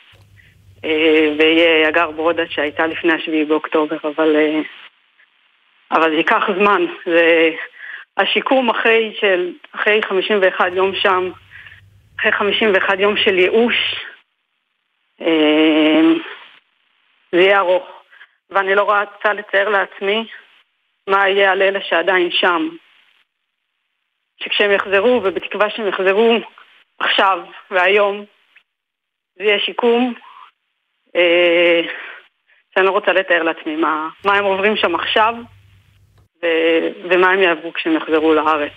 [0.85, 4.61] אה, ויהיה אגר ברודה שהייתה לפני השביעי באוקטובר, אבל, אה,
[5.91, 6.85] אבל זה ייקח זמן.
[7.05, 7.49] זה
[8.17, 11.31] השיקום אחרי, של, אחרי 51 יום שם,
[12.21, 14.05] אחרי 51 יום של ייאוש,
[17.31, 17.83] זה יהיה ארוך.
[18.49, 20.27] ואני לא רוצה לצייר לעצמי
[21.07, 22.69] מה יהיה על אלה שעדיין שם.
[24.43, 26.37] שכשהם יחזרו, ובתקווה שהם יחזרו
[26.99, 27.39] עכשיו
[27.71, 28.25] והיום,
[29.35, 30.13] זה יהיה שיקום
[31.15, 31.81] אה,
[32.73, 35.35] שאני לא רוצה לתאר לעצמי מה, מה הם עוברים שם עכשיו
[36.43, 36.47] ו,
[37.09, 38.75] ומה הם יעברו כשהם יחזרו לארץ.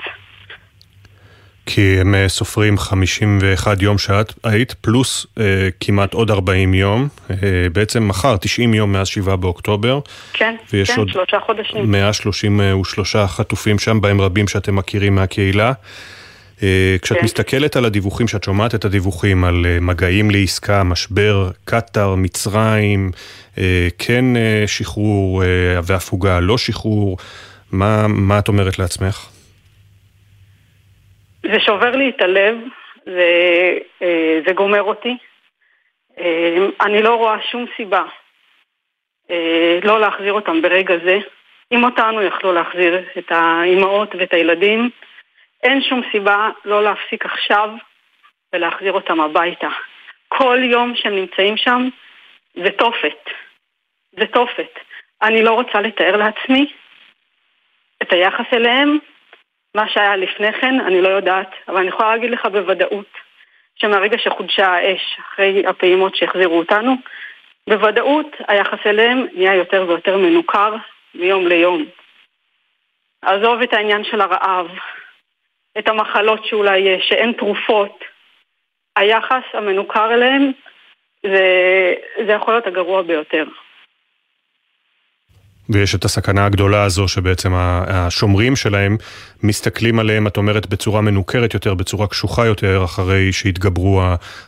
[1.67, 5.45] כי הם אה, סופרים 51 יום שאת היית, פלוס אה,
[5.81, 7.37] כמעט עוד 40 יום, אה,
[7.73, 10.01] בעצם מחר 90 יום מאז 7 באוקטובר.
[10.33, 11.91] כן, ויש כן, עוד שלושה חודשים.
[11.91, 15.73] 133 חטופים שם, בהם רבים שאתם מכירים מהקהילה.
[16.63, 17.25] אה, כשאת כן.
[17.25, 23.11] מסתכלת על הדיווחים, כשאת שומעת את הדיווחים על אה, מגעים לעסקה, משבר, קטאר, מצרים,
[23.59, 25.49] אה, כן אה, שחרור אה,
[25.83, 27.19] והפוגה, לא שחרור,
[27.73, 29.27] מה, מה את אומרת לעצמך?
[31.53, 32.57] זה שובר לי את הלב,
[33.07, 33.31] זה,
[34.03, 35.17] אה, זה גומר אותי.
[36.19, 38.05] אה, אני לא רואה שום סיבה
[39.31, 41.19] אה, לא להחזיר אותם ברגע זה.
[41.73, 44.91] אם אותנו יכלו להחזיר את האימהות ואת הילדים,
[45.63, 47.71] אין שום סיבה לא להפסיק עכשיו
[48.53, 49.69] ולהחזיר אותם הביתה.
[50.29, 51.89] כל יום שהם נמצאים שם
[52.55, 53.31] זה תופת.
[54.13, 54.79] זה תופת.
[55.23, 56.73] אני לא רוצה לתאר לעצמי
[58.03, 58.99] את היחס אליהם,
[59.75, 63.07] מה שהיה לפני כן, אני לא יודעת, אבל אני יכולה להגיד לך בוודאות
[63.77, 66.95] שמהרגע שחודשה האש, אחרי הפעימות שהחזירו אותנו,
[67.69, 70.75] בוודאות היחס אליהם נהיה יותר ויותר מנוכר
[71.15, 71.85] מיום ליום.
[73.23, 74.67] עזוב את העניין של הרעב,
[75.79, 78.05] את המחלות שאולי יש, שאין תרופות.
[78.97, 80.53] היחס המנוכר אליהם
[81.23, 81.95] זה,
[82.27, 83.45] זה יכול להיות הגרוע ביותר.
[85.71, 88.97] ויש את הסכנה הגדולה הזו שבעצם השומרים שלהם
[89.43, 94.03] מסתכלים עליהם, את אומרת, בצורה מנוכרת יותר, בצורה קשוחה יותר, אחרי שהתגברו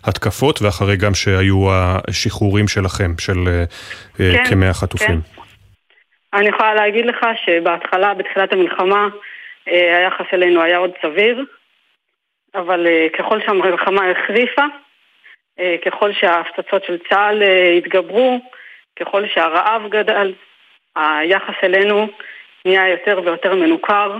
[0.04, 1.68] ההתקפות ואחרי גם שהיו
[2.08, 3.38] השחרורים שלכם, של
[4.16, 5.20] כן, כמאה חטופים.
[5.20, 6.38] כן.
[6.38, 9.08] אני יכולה להגיד לך שבהתחלה, בתחילת המלחמה,
[9.66, 11.44] היחס אלינו היה עוד סביר,
[12.54, 12.86] אבל
[13.18, 14.64] ככל שהמלחמה החריפה,
[15.86, 17.42] ככל שההפצצות של צה"ל
[17.78, 18.40] התגברו,
[19.00, 20.32] ככל שהרעב גדל,
[20.96, 22.08] היחס אלינו
[22.64, 24.16] נהיה יותר ויותר מנוכר.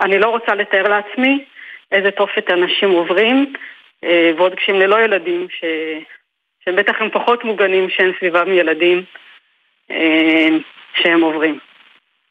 [0.00, 1.44] אני לא רוצה לתאר לעצמי
[1.92, 3.52] איזה תופת אנשים עוברים,
[4.36, 5.64] ועוד כשהם ללא ילדים, ש...
[6.64, 9.04] שבטח הם פחות מוגנים שאין סביבם ילדים
[10.94, 11.58] שהם עוברים.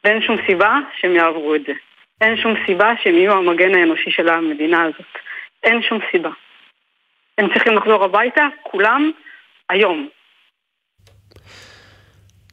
[0.04, 1.74] ואין שום סיבה שהם יעברו את זה.
[2.22, 5.18] אין שום סיבה שהם יהיו המגן האנושי של המדינה הזאת.
[5.64, 6.30] אין שום סיבה.
[7.38, 9.12] הם צריכים לחזור הביתה, כולם,
[9.70, 10.10] היום.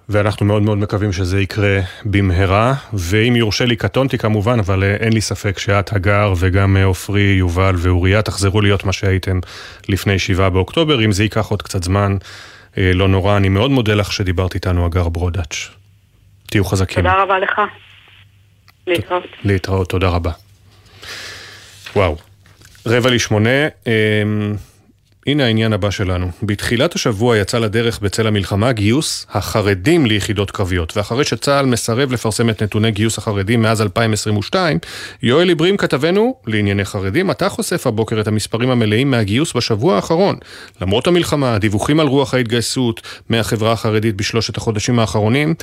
[0.09, 5.21] ואנחנו מאוד מאוד מקווים שזה יקרה במהרה, ואם יורשה לי, קטונתי כמובן, אבל אין לי
[5.21, 9.41] ספק שאת, הגר, וגם עופרי, יובל ואוריה תחזרו להיות מה שהייתם
[9.89, 11.05] לפני שבעה באוקטובר.
[11.05, 12.17] אם זה ייקח עוד קצת זמן,
[12.77, 13.37] לא נורא.
[13.37, 15.69] אני מאוד מודה לך שדיברת איתנו, הגר ברודאץ'.
[16.47, 17.05] תהיו חזקים.
[17.05, 17.61] תודה רבה לך.
[18.87, 19.27] להתראות.
[19.45, 20.31] להתראות, תודה רבה.
[21.97, 22.17] וואו.
[22.87, 23.69] רבע לשמונה,
[25.29, 26.31] הנה העניין הבא שלנו.
[26.43, 32.63] בתחילת השבוע יצא לדרך בצל המלחמה גיוס החרדים ליחידות קרביות, ואחרי שצה"ל מסרב לפרסם את
[32.63, 34.79] נתוני גיוס החרדים מאז 2022,
[35.23, 40.37] יואל עיברים כתבנו לענייני חרדים, אתה חושף הבוקר את המספרים המלאים מהגיוס בשבוע האחרון.
[40.81, 45.55] למרות המלחמה, דיווחים על רוח ההתגייסות מהחברה החרדית בשלושת החודשים האחרונים,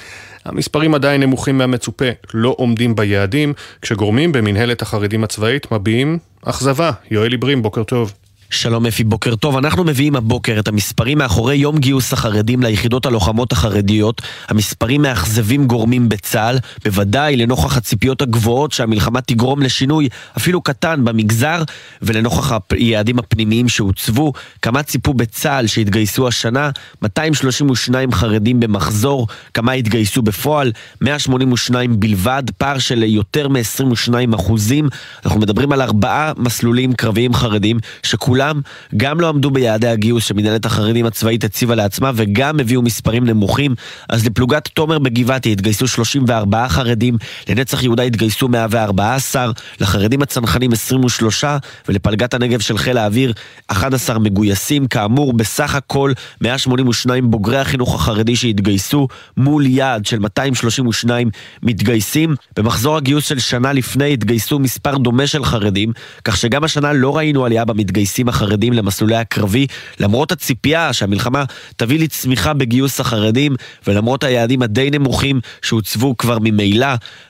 [0.45, 6.91] המספרים עדיין נמוכים מהמצופה, לא עומדים ביעדים, כשגורמים במנהלת החרדים הצבאית מביעים אכזבה.
[7.11, 8.13] יואל עיברים, בוקר טוב.
[8.49, 9.57] שלום אפי, בוקר טוב.
[9.57, 14.21] אנחנו מביאים הבוקר את המספרים מאחורי יום גיוס החרדים ליחידות הלוחמות החרדיות.
[14.47, 21.63] המספרים מאכזבים גורמים בצה"ל, בוודאי לנוכח הציפיות הגבוהות שהמלחמה תגרום לשינוי אפילו קטן במגזר,
[22.01, 24.33] ולנוכח היעדים הפנימיים שהוצבו.
[24.61, 26.69] כמה ציפו בצה"ל שהתגייסו השנה?
[27.01, 30.71] 232 חרדים במחזור, כמה התגייסו בפועל?
[31.01, 34.89] 182 בלבד, פער של יותר מ-22 אחוזים.
[35.25, 38.61] אנחנו מדברים על ארבעה מסלולים קרביים חרדים, שכולם כולם,
[38.97, 43.75] גם לא עמדו ביעדי הגיוס שמנהלת החרדים הצבאית הציבה לעצמה וגם הביאו מספרים נמוכים.
[44.09, 47.17] אז לפלוגת תומר בגבעתי התגייסו 34 חרדים,
[47.49, 51.43] לנצח יהודה התגייסו 114, לחרדים הצנחנים 23
[51.87, 53.33] ולפלגת הנגב של חיל האוויר
[53.67, 54.87] 11 מגויסים.
[54.87, 56.11] כאמור, בסך הכל
[56.41, 59.07] 182 בוגרי החינוך החרדי שהתגייסו
[59.37, 61.29] מול יעד של 232
[61.63, 62.35] מתגייסים.
[62.57, 65.91] במחזור הגיוס של שנה לפני התגייסו מספר דומה של חרדים,
[66.23, 69.67] כך שגם השנה לא ראינו עלייה במתגייסים החרדים למסלולי הקרבי,
[69.99, 71.43] למרות הציפייה שהמלחמה
[71.75, 73.55] תביא לצמיחה בגיוס החרדים,
[73.87, 76.87] ולמרות היעדים הדי נמוכים שהוצבו כבר ממילא,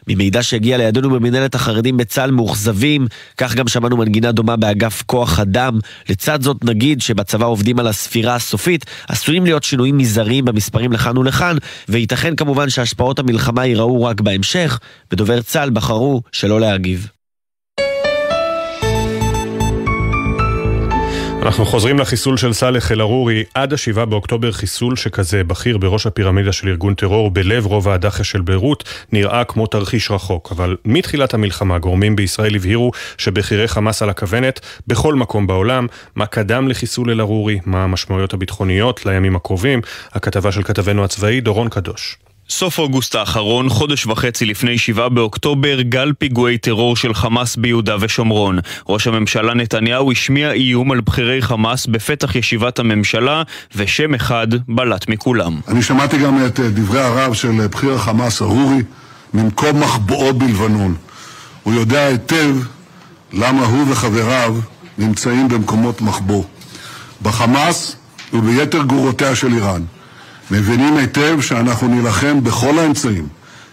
[0.08, 3.08] ממידע שהגיע לידינו במנהלת החרדים בצה"ל מאוכזבים,
[3.38, 5.80] כך גם שמענו מנגינה דומה באגף כוח אדם.
[6.10, 11.58] לצד זאת נגיד שבצבא עובדים על הספירה הסופית, עשויים להיות שינויים מזעריים במספרים לכאן ולכאן,
[11.90, 14.80] וייתכן כמובן שהשפעות המלחמה ייראו רק בהמשך,
[15.12, 17.15] ודובר צה"ל בחרו שלא להגיב.
[21.46, 23.44] אנחנו חוזרים לחיסול של סאלח אל-ערורי.
[23.54, 28.42] עד השבעה באוקטובר חיסול שכזה בכיר בראש הפירמידה של ארגון טרור בלב רובע הדחיה של
[28.42, 30.52] ביירות נראה כמו תרחיש רחוק.
[30.52, 35.88] אבל מתחילת המלחמה גורמים בישראל הבהירו שבכירי חמאס על הכוונת בכל מקום בעולם.
[36.16, 37.60] מה קדם לחיסול אל-ערורי?
[37.66, 39.82] מה המשמעויות הביטחוניות לימים הקרובים?
[40.12, 42.18] הכתבה של כתבנו הצבאי דורון קדוש.
[42.50, 48.60] סוף אוגוסט האחרון, חודש וחצי לפני 7 באוקטובר, גל פיגועי טרור של חמאס ביהודה ושומרון.
[48.90, 53.44] ראש הממשלה נתניהו השמיע איום על בכירי חמאס בפתח ישיבת הממשלה,
[53.76, 55.60] ושם אחד בלט מכולם.
[55.68, 58.82] אני שמעתי גם את דברי הרב של בכיר החמאס, ארורי,
[59.34, 60.96] ממקום מחבואו בלבנון.
[61.64, 62.56] הוא יודע היטב
[63.34, 64.56] למה הוא וחבריו
[64.98, 66.44] נמצאים במקומות מחבוא.
[67.22, 67.96] בחמאס
[68.34, 69.82] וביתר גרורותיה של איראן.
[70.52, 73.28] מבינים היטב שאנחנו נילחם בכל האמצעים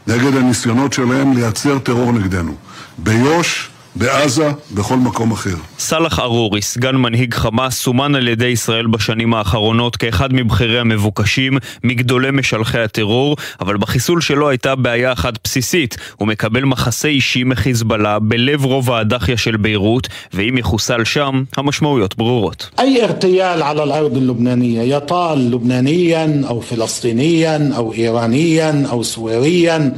[0.06, 2.54] נגד הניסיונות שלהם לייצר טרור נגדנו.
[2.98, 5.55] ביו"ש, בעזה, בכל מקום אחר.
[5.79, 12.31] סאלח ארורי, סגן מנהיג חמאס, סומן על ידי ישראל בשנים האחרונות כאחד מבכירי המבוקשים, מגדולי
[12.31, 18.65] משלחי הטרור, אבל בחיסול שלו הייתה בעיה אחת בסיסית, הוא מקבל מחסה אישי מחיזבאללה בלב
[18.65, 22.69] רובע הדחיה של ביירות, ואם יחוסל שם, המשמעויות ברורות.
[22.79, 29.93] أي اغتيال على الأرض اللبنانية يطال لبنانيا أو فلسطينيا أو إيرانيا أو سوريا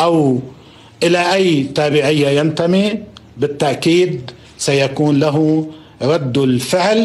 [0.00, 0.40] أو
[1.02, 3.09] إلى أي تابعية ينتمي
[3.41, 5.67] بالتأكيد سيكون له
[6.01, 6.99] رد الفعل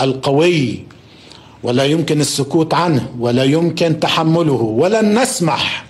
[0.00, 0.84] القوي
[1.62, 5.84] ولا يمكن السكوت عنه ولا يمكن تحمله ولن نسمح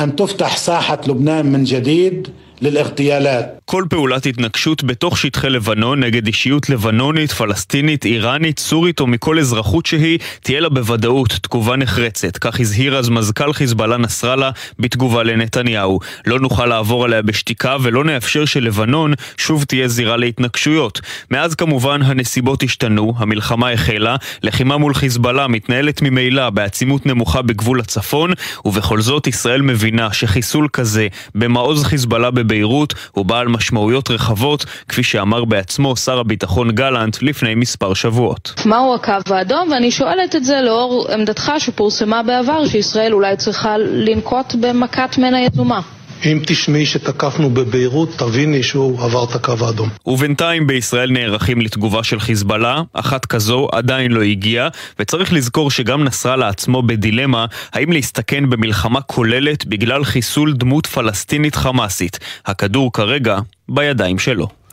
[0.00, 2.28] أن تفتح ساحة لبنان من جديد.
[2.63, 9.39] للاغتيالات כל פעולת התנגשות בתוך שטחי לבנון נגד אישיות לבנונית, פלסטינית, איראנית, סורית או מכל
[9.39, 12.37] אזרחות שהיא, תהיה לה בוודאות תגובה נחרצת.
[12.37, 15.99] כך הזהיר אז מזכ"ל חיזבאללה נסראללה בתגובה לנתניהו.
[16.25, 21.01] לא נוכל לעבור עליה בשתיקה ולא נאפשר שלבנון שוב תהיה זירה להתנגשויות.
[21.31, 28.31] מאז כמובן הנסיבות השתנו, המלחמה החלה, לחימה מול חיזבאללה מתנהלת ממילא בעצימות נמוכה בגבול הצפון,
[28.65, 35.44] ובכל זאת ישראל מבינה שחיסול כזה במעוז חיזבאללה בביירות הוא בעל משמעויות רחבות, כפי שאמר
[35.44, 38.54] בעצמו שר הביטחון גלנט לפני מספר שבועות.
[38.66, 39.68] מהו הקו האדום?
[39.70, 45.80] ואני שואלת את זה לאור עמדתך שפורסמה בעבר שישראל אולי צריכה לנקוט במכת מנע יזומה.
[46.26, 49.88] אם תשמעי שתקפנו בביירות, תביני שהוא עבר את הקו האדום.
[50.06, 54.68] ובינתיים בישראל נערכים לתגובה של חיזבאללה, אחת כזו עדיין לא הגיעה,
[54.98, 62.18] וצריך לזכור שגם נסראללה עצמו בדילמה האם להסתכן במלחמה כוללת בגלל חיסול דמות פלסטינית חמאסית.
[62.46, 63.38] הכדור כרגע
[63.68, 64.63] בידיים שלו.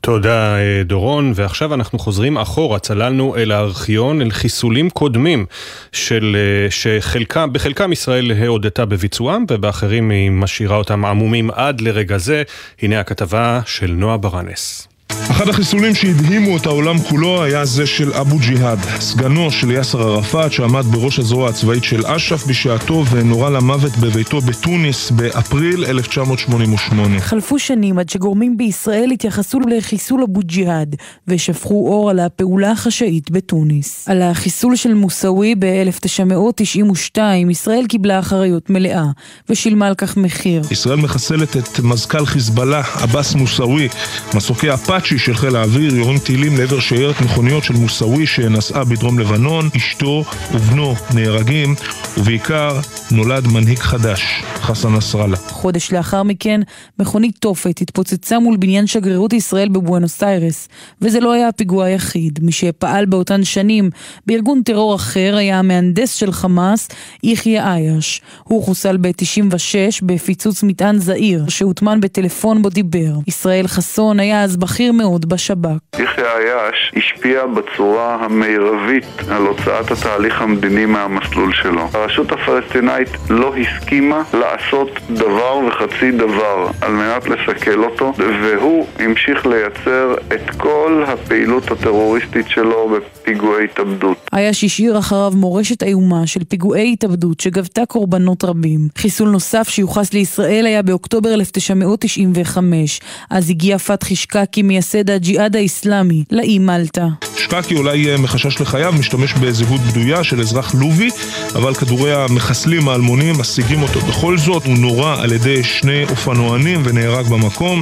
[0.00, 5.46] תודה דורון, ועכשיו אנחנו חוזרים אחורה, צללנו אל הארכיון, אל חיסולים קודמים
[5.92, 6.36] של,
[6.70, 12.42] שחלקם, בחלקם ישראל הודתה בביצועם ובאחרים היא משאירה אותם עמומים עד לרגע זה.
[12.82, 14.89] הנה הכתבה של נועה ברנס.
[15.30, 20.52] אחד החיסולים שהדהימו את העולם כולו היה זה של אבו ג'יהאד, סגנו של יאסר ערפאת
[20.52, 27.20] שעמד בראש הזרוע הצבאית של אש"ף בשעתו ונורה למוות בביתו בתוניס באפריל 1988.
[27.20, 30.96] חלפו שנים עד שגורמים בישראל התייחסו לחיסול אבו ג'יהאד
[31.28, 34.08] ושפכו אור על הפעולה החשאית בתוניס.
[34.08, 37.20] על החיסול של מוסאווי ב-1992
[37.50, 39.04] ישראל קיבלה אחריות מלאה
[39.48, 40.62] ושילמה על כך מחיר.
[40.70, 43.88] ישראל מחסלת את מזכ"ל חיזבאללה, עבאס מוסאווי,
[44.34, 44.70] מסוקי
[45.00, 50.24] אפאצ'י של חיל האוויר יורים טילים לעבר שיירת מכוניות של מוסאווי שנסעה בדרום לבנון, אשתו
[50.52, 51.74] ובנו נהרגים,
[52.18, 55.36] ובעיקר נולד מנהיג חדש, חסן נסראללה.
[55.36, 56.60] חודש לאחר מכן,
[56.98, 60.68] מכונית תופת התפוצצה מול בניין שגרירות ישראל בבואנוס איירס,
[61.02, 62.38] וזה לא היה הפיגוע היחיד.
[62.42, 63.90] מי שפעל באותן שנים
[64.26, 66.88] בארגון טרור אחר היה המהנדס של חמאס,
[67.22, 68.20] יחיא עייש.
[68.44, 73.12] הוא חוסל ב-96 בפיצוץ מטען זעיר, שהוטמן בטלפון בו דיבר.
[73.26, 76.00] ישראל חסון היה אז בכיר בכיר מאוד בשב"כ.
[76.00, 81.88] יחיא עייש השפיע בצורה המרבית על הוצאת התהליך המדיני מהמסלול שלו.
[81.94, 90.14] הרשות הפלסטינאית לא הסכימה לעשות דבר וחצי דבר על מנת לסכל אותו, והוא המשיך לייצר
[90.34, 94.16] את כל הפעילות הטרוריסטית שלו בפיגועי התאבדות.
[94.32, 98.88] עייש השאיר אחריו מורשת איומה של פיגועי התאבדות שגבתה קורבנות רבים.
[98.98, 103.00] חיסול נוסף שיוחס לישראל היה באוקטובר 1995.
[103.30, 107.08] אז הגיע פתחי שקקי, מייסד הג'יהאד האיסלאמי, לאי מלטה.
[107.36, 111.10] שקקי אולי אה, מחשש לחייו משתמש בזהות בדויה של אזרח לובי,
[111.54, 114.64] אבל כדורי המחסלים האלמונים משיגים אותו בכל זאת.
[114.64, 117.80] הוא נורה על ידי שני אופנוענים ונהרג במקום.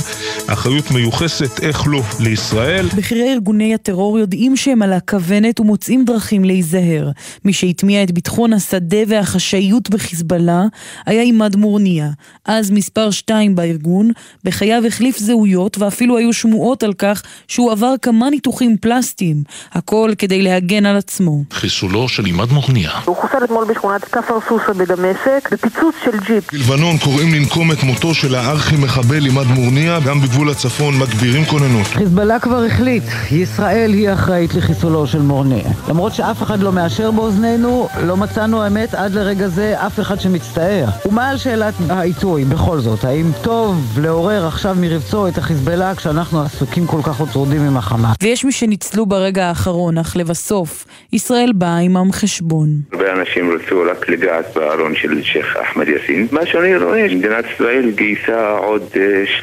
[0.49, 2.87] האחריות מיוחסת, איך לא, לישראל.
[2.97, 7.11] בכירי ארגוני הטרור יודעים שהם על הכוונת ומוצאים דרכים להיזהר.
[7.45, 10.65] מי שהטמיע את ביטחון השדה והחשאיות בחיזבאללה
[11.07, 12.11] היה עימאד מורניה,
[12.45, 14.11] אז מספר שתיים בארגון,
[14.45, 19.43] בחייו החליף זהויות ואפילו היו שמועות על כך שהוא עבר כמה ניתוחים פלסטיים,
[19.73, 21.43] הכל כדי להגן על עצמו.
[21.53, 22.91] חיסולו של עימאד מורניה.
[23.05, 26.53] הוא חוסל אתמול בשכונת כפר סוסה בדמשק, בפיצוץ של ג'יפ.
[26.53, 31.87] בלבנון קוראים לנקום את מותו של הארכי-מחבל עימאד מורניה, גם בגבול הצפון מגבירים כוננות.
[31.87, 35.71] חיזבאללה כבר החליט, ישראל היא אחראית לחיסולו של מורניה.
[35.89, 40.87] למרות שאף אחד לא מאשר באוזנינו, לא מצאנו האמת עד לרגע זה אף אחד שמצטער.
[41.07, 43.05] ומה על שאלת העיתוי, בכל זאת?
[43.05, 48.17] האם טוב לעורר עכשיו מרבצו את החיזבאללה כשאנחנו עסוקים כל כך עוד טרודים עם החמאס?
[48.23, 52.69] ויש מי שניצלו ברגע האחרון, אך לבסוף, ישראל באה עמם חשבון.
[52.93, 56.27] הרבה אנשים רצו רק לגעת בארון של שייח' אחמד יאסין.
[56.33, 58.83] מה שאני רואה, מדינת ישראל גייסה עוד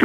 [0.00, 0.04] 300-400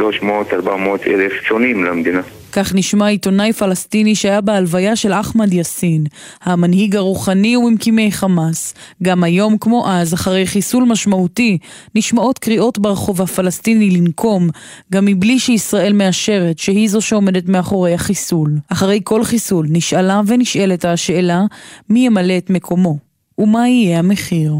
[1.06, 2.20] אלף צונים למדינה.
[2.52, 6.04] כך נשמע עיתונאי פלסטיני שהיה בהלוויה של אחמד יאסין,
[6.42, 8.74] המנהיג הרוחני וממקימי חמאס.
[9.02, 11.58] גם היום, כמו אז, אחרי חיסול משמעותי,
[11.94, 14.48] נשמעות קריאות ברחוב הפלסטיני לנקום,
[14.92, 18.58] גם מבלי שישראל מאשרת שהיא זו שעומדת מאחורי החיסול.
[18.68, 21.44] אחרי כל חיסול נשאלה ונשאלת השאלה
[21.88, 22.98] מי ימלא את מקומו,
[23.38, 24.52] ומה יהיה המחיר.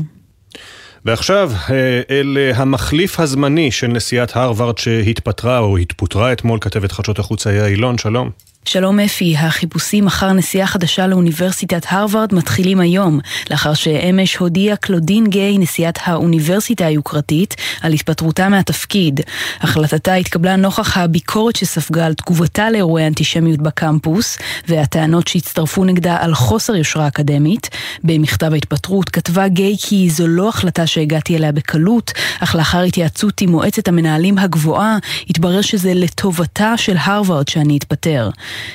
[1.04, 1.52] ועכשיו
[2.10, 7.98] אל המחליף הזמני של נשיאת הרווארד שהתפטרה או התפוטרה אתמול, כתבת חדשות החוץ היה אילון,
[7.98, 8.30] שלום.
[8.64, 13.20] שלום אפי, החיפושים אחר נשיאה חדשה לאוניברסיטת הרווארד מתחילים היום,
[13.50, 19.20] לאחר שאמש הודיעה קלודין גיי, נשיאת האוניברסיטה היוקרתית, על התפטרותה מהתפקיד.
[19.60, 26.76] החלטתה התקבלה נוכח הביקורת שספגה על תגובתה לאירועי אנטישמיות בקמפוס, והטענות שהצטרפו נגדה על חוסר
[26.76, 27.68] יושרה אקדמית.
[28.04, 33.50] במכתב ההתפטרות כתבה גיי כי זו לא החלטה שהגעתי אליה בקלות, אך לאחר התייעצות עם
[33.50, 34.98] מועצת המנהלים הגבוהה,
[35.30, 38.30] התברר שזה לטובתה של הרווארד שאני אתפטר.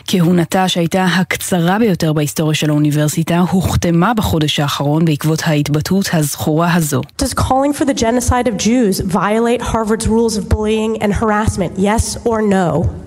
[0.08, 7.02] כהונתה שהייתה הקצרה ביותר בהיסטוריה של האוניברסיטה הוכתמה בחודש האחרון בעקבות ההתבטאות הזכורה הזו.
[7.22, 11.72] Does calling for the genocide of Jews violate Harvard's rules of bullying and harassment?
[11.78, 13.07] Yes or no?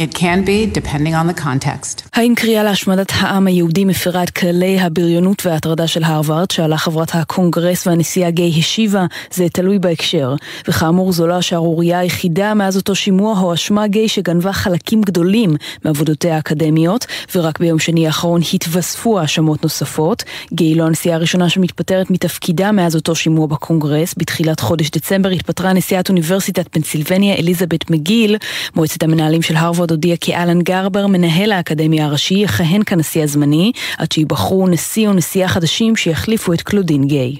[0.00, 2.08] It can be, depending on the context.
[2.14, 7.86] האם קריאה להשמדת העם היהודי מפרה את כללי הבריונות וההטרדה של הרווארד, שעלה חברת הקונגרס
[7.86, 10.34] והנשיאה גיי השיבה, זה תלוי בהקשר.
[10.68, 17.06] וכאמור, זו לא השערורייה היחידה מאז אותו שימוע הואשמה גיי שגנבה חלקים גדולים מעבודותיה האקדמיות,
[17.34, 20.24] ורק ביום שני האחרון התווספו האשמות נוספות.
[20.52, 24.14] גיי לא הנשיאה הראשונה שמתפטרת מתפקידה מאז אותו שימוע בקונגרס.
[24.18, 28.36] בתחילת חודש דצמבר התפטרה נשיאת אוניברסיטת פנסילבניה אליזבת מגיל.
[28.76, 34.12] מועצת המנהלים של הרווארד הודיע כי אלן גרבר, מנהל האקדמיה הראשי, יכהן כנשיא הזמני, עד
[34.12, 37.36] שיבחרו נשיא או נשיאה חדשים שיחליפו את קלודין גיי.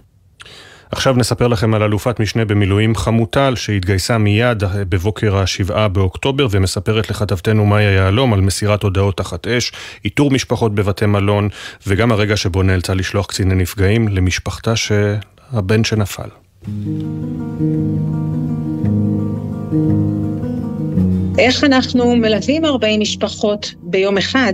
[0.90, 7.66] עכשיו נספר לכם על אלופת משנה במילואים חמוטל שהתגייסה מיד בבוקר השבעה באוקטובר ומספרת לכתבתנו
[7.66, 9.72] מאיה יהלום על מסירת הודעות תחת אש,
[10.04, 11.48] איתור משפחות בבתי מלון
[11.86, 15.14] וגם הרגע שבו נאלצה לשלוח קציני נפגעים למשפחתה של
[15.52, 16.28] הבן שנפל.
[21.38, 24.52] איך אנחנו מלווים 40 משפחות ביום אחד?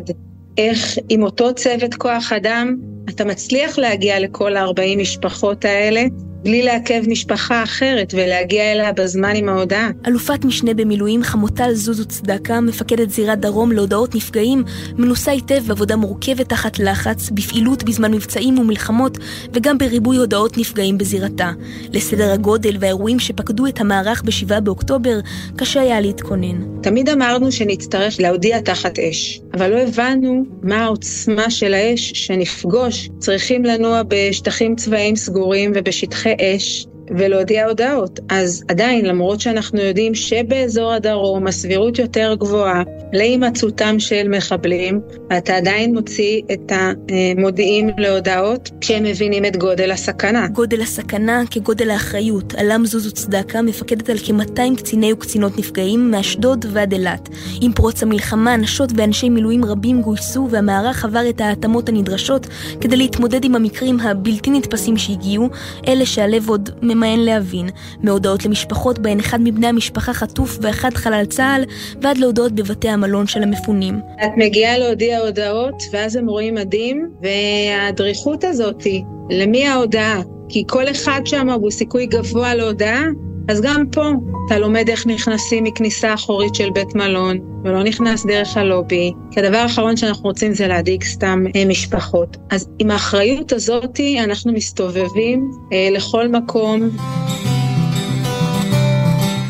[0.58, 2.76] איך עם אותו צוות כוח אדם
[3.08, 6.04] אתה מצליח להגיע לכל ה-40 משפחות האלה
[6.44, 9.90] בלי לעכב משפחה אחרת ולהגיע אליה בזמן עם ההודעה.
[10.06, 14.64] אלופת משנה במילואים חמוטל זוזו צדקה, מפקדת זירת דרום להודעות נפגעים,
[14.98, 19.18] מנוסה היטב בעבודה מורכבת תחת לחץ, בפעילות בזמן מבצעים ומלחמות,
[19.52, 21.52] וגם בריבוי הודעות נפגעים בזירתה.
[21.92, 25.20] לסדר הגודל והאירועים שפקדו את המערך ב-7 באוקטובר,
[25.56, 26.80] קשה היה להתכונן.
[26.82, 33.10] תמיד אמרנו שנצטרך להודיע תחת אש, אבל לא הבנו מה העוצמה של האש שנפגוש.
[33.18, 38.20] צריכים לנוע בשטחים צבאיים סגורים ובשטחי אש, ולהודיע הודעות.
[38.28, 42.82] אז עדיין, למרות שאנחנו יודעים שבאזור הדרום הסבירות יותר גבוהה
[43.12, 45.00] להימצאותם של מחבלים,
[45.38, 50.48] אתה עדיין מוציא את המודיעים להודעות כשהם מבינים את גודל הסכנה.
[50.48, 52.54] גודל הסכנה כגודל האחריות.
[52.54, 57.28] עלם זוזו צדקה מפקדת על כ-200 קציני וקצינות נפגעים מאשדוד ועד אילת.
[57.60, 62.46] עם פרוץ המלחמה, נשות ואנשי מילואים רבים גויסו והמערך עבר את ההתאמות הנדרשות
[62.80, 65.48] כדי להתמודד עם המקרים הבלתי נתפסים שהגיעו,
[65.88, 67.68] אלה שהלב עוד ממאן להבין,
[68.02, 71.64] מהודעות למשפחות בהן אחד מבני המשפחה חטוף ואחד חלל צה"ל,
[72.02, 74.00] ועד להודעות בבתי המלון של המפונים.
[74.24, 80.22] את מגיעה להודיע הודעות, ואז הם רואים מדים, והדריכות הזאתי, למי ההודעה?
[80.48, 83.04] כי כל אחד שם הוא סיכוי גבוה להודעה,
[83.48, 84.10] אז גם פה
[84.46, 89.56] אתה לומד איך נכנסים מכניסה אחורית של בית מלון, ולא נכנס דרך הלובי, כי הדבר
[89.56, 92.36] האחרון שאנחנו רוצים זה להדאיג סתם אה, משפחות.
[92.50, 96.90] אז עם האחריות הזאתי אנחנו מסתובבים אה, לכל מקום.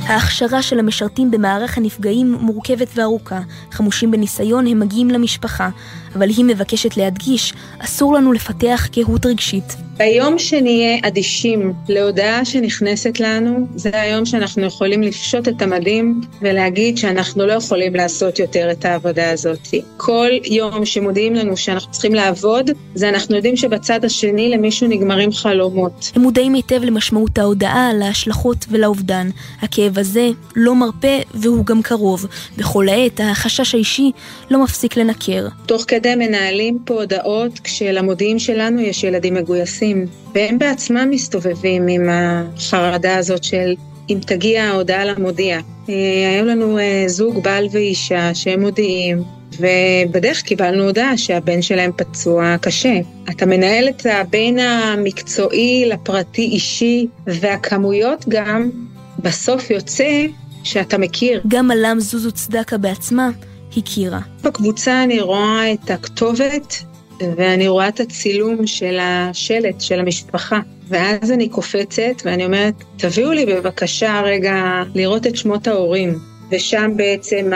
[0.07, 3.41] ההכשרה של המשרתים במערך הנפגעים מורכבת וארוכה.
[3.71, 5.69] חמושים בניסיון הם מגיעים למשפחה,
[6.15, 9.77] אבל היא מבקשת להדגיש, אסור לנו לפתח קהות רגשית.
[9.97, 17.47] ביום שנהיה אדישים להודעה שנכנסת לנו, זה היום שאנחנו יכולים לפשוט את המדים ולהגיד שאנחנו
[17.47, 19.69] לא יכולים לעשות יותר את העבודה הזאת.
[19.97, 26.13] כל יום שמודיעים לנו שאנחנו צריכים לעבוד, זה אנחנו יודעים שבצד השני למישהו נגמרים חלומות.
[26.15, 29.31] הם מודעים היטב למשמעות ההודעה, להשלכות ולאובדן.
[29.63, 32.27] הכאב הזה לא מרפה והוא גם קרוב.
[32.57, 34.11] בכל עת החשש האישי
[34.51, 35.49] לא מפסיק לנקר.
[35.67, 40.07] תוך כדי מנהלים פה הודעות כשלמודיעים שלנו יש ילדים מגויסים.
[40.35, 43.75] והם בעצמם מסתובבים עם החרדה הזאת של
[44.11, 45.59] אם תגיע ההודעה למודיע.
[45.87, 49.23] היו לנו זוג בעל ואישה שהם מודיעים,
[49.61, 52.95] ובדרך קיבלנו הודעה שהבן שלהם פצוע קשה.
[53.31, 58.71] אתה מנהל את הבין המקצועי לפרטי אישי, והכמויות גם
[59.19, 60.27] בסוף יוצא
[60.65, 61.43] שאתה מכיר.
[61.49, 63.31] גם עלם זוזו צדקה בעצמה
[63.77, 64.21] הכירה.
[64.43, 66.85] בקבוצה אני רואה את הכתובת
[67.21, 70.61] ואני רואה את הצילום של השלט של המשפחה.
[70.89, 76.19] ואז אני קופצת ואני אומרת, תביאו לי בבקשה רגע לראות את שמות ההורים.
[76.51, 77.51] ושם בעצם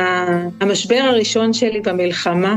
[0.61, 2.57] המשבר הראשון שלי במלחמה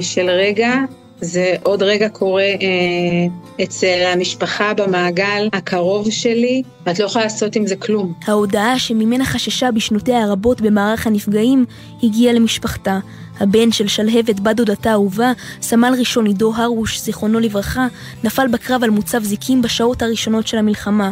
[0.00, 0.74] של רגע,
[1.20, 7.66] זה עוד רגע קורה אה, אצל המשפחה במעגל הקרוב שלי, ואת לא יכולה לעשות עם
[7.66, 8.12] זה כלום.
[8.26, 11.64] ההודעה שממנה חששה בשנותיה הרבות במערך הנפגעים,
[12.02, 12.98] הגיעה למשפחתה.
[13.40, 15.32] הבן של שלהבת בת דודתה האהובה,
[15.62, 17.86] סמל ראשון עידו הרוש, זיכרונו לברכה,
[18.24, 21.10] נפל בקרב על מוצב זיקים בשעות הראשונות של המלחמה.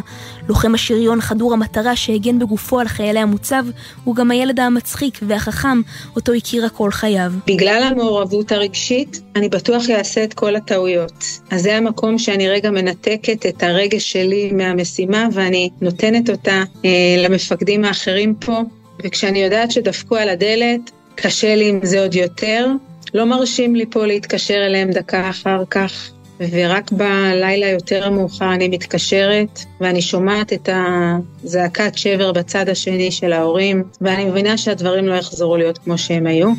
[0.49, 3.65] לוחם השריון חדור המטרה שהגן בגופו על חיילי המוצב,
[4.03, 5.81] הוא גם הילד המצחיק והחכם,
[6.15, 7.31] אותו הכירה כל חייו.
[7.47, 11.25] בגלל המעורבות הרגשית, אני בטוח אעשה את כל הטעויות.
[11.51, 17.85] אז זה המקום שאני רגע מנתקת את הרגש שלי מהמשימה, ואני נותנת אותה אה, למפקדים
[17.85, 18.61] האחרים פה.
[19.03, 22.67] וכשאני יודעת שדפקו על הדלת, קשה לי עם זה עוד יותר.
[23.13, 26.09] לא מרשים לי פה להתקשר אליהם דקה אחר כך,
[26.51, 33.83] ורק בלילה יותר מאוחר אני מתקשרת, ואני שומעת את הזעקת שבר בצד השני של ההורים,
[34.01, 36.49] ואני מבינה שהדברים לא יחזרו להיות כמו שהם היו.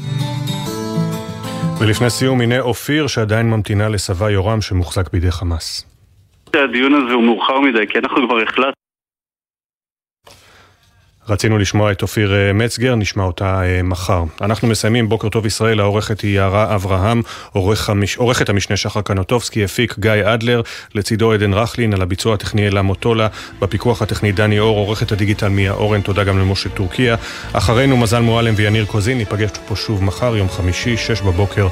[1.81, 5.87] ולפני סיום, הנה אופיר שעדיין ממתינה לסבה יורם שמוחזק בידי חמאס.
[6.55, 8.84] הדיון הזה הוא מאוחר מדי, כי אנחנו כבר החלטנו.
[11.29, 14.25] רצינו לשמוע את אופיר מצגר, נשמע אותה מחר.
[14.41, 17.23] אנחנו מסיימים, בוקר טוב ישראל, העורכת היא יערה אברהם,
[17.53, 18.17] עורך המש...
[18.17, 20.63] עורכת המשנה שחר קנוטובסקי, הפיק גיא אדלר,
[20.95, 23.29] לצידו עדן רכלין, על הביצוע הטכני אלה מוטולה,
[23.61, 27.17] בפיקוח הטכני דני אור, עורכת הדיגיטל מיה אורן, תודה גם למשה טורקיה.
[27.53, 31.69] אחרינו מזל מועלם ויניר קוזין, ניפגש פה שוב מחר, יום חמישי, שש בבוקר.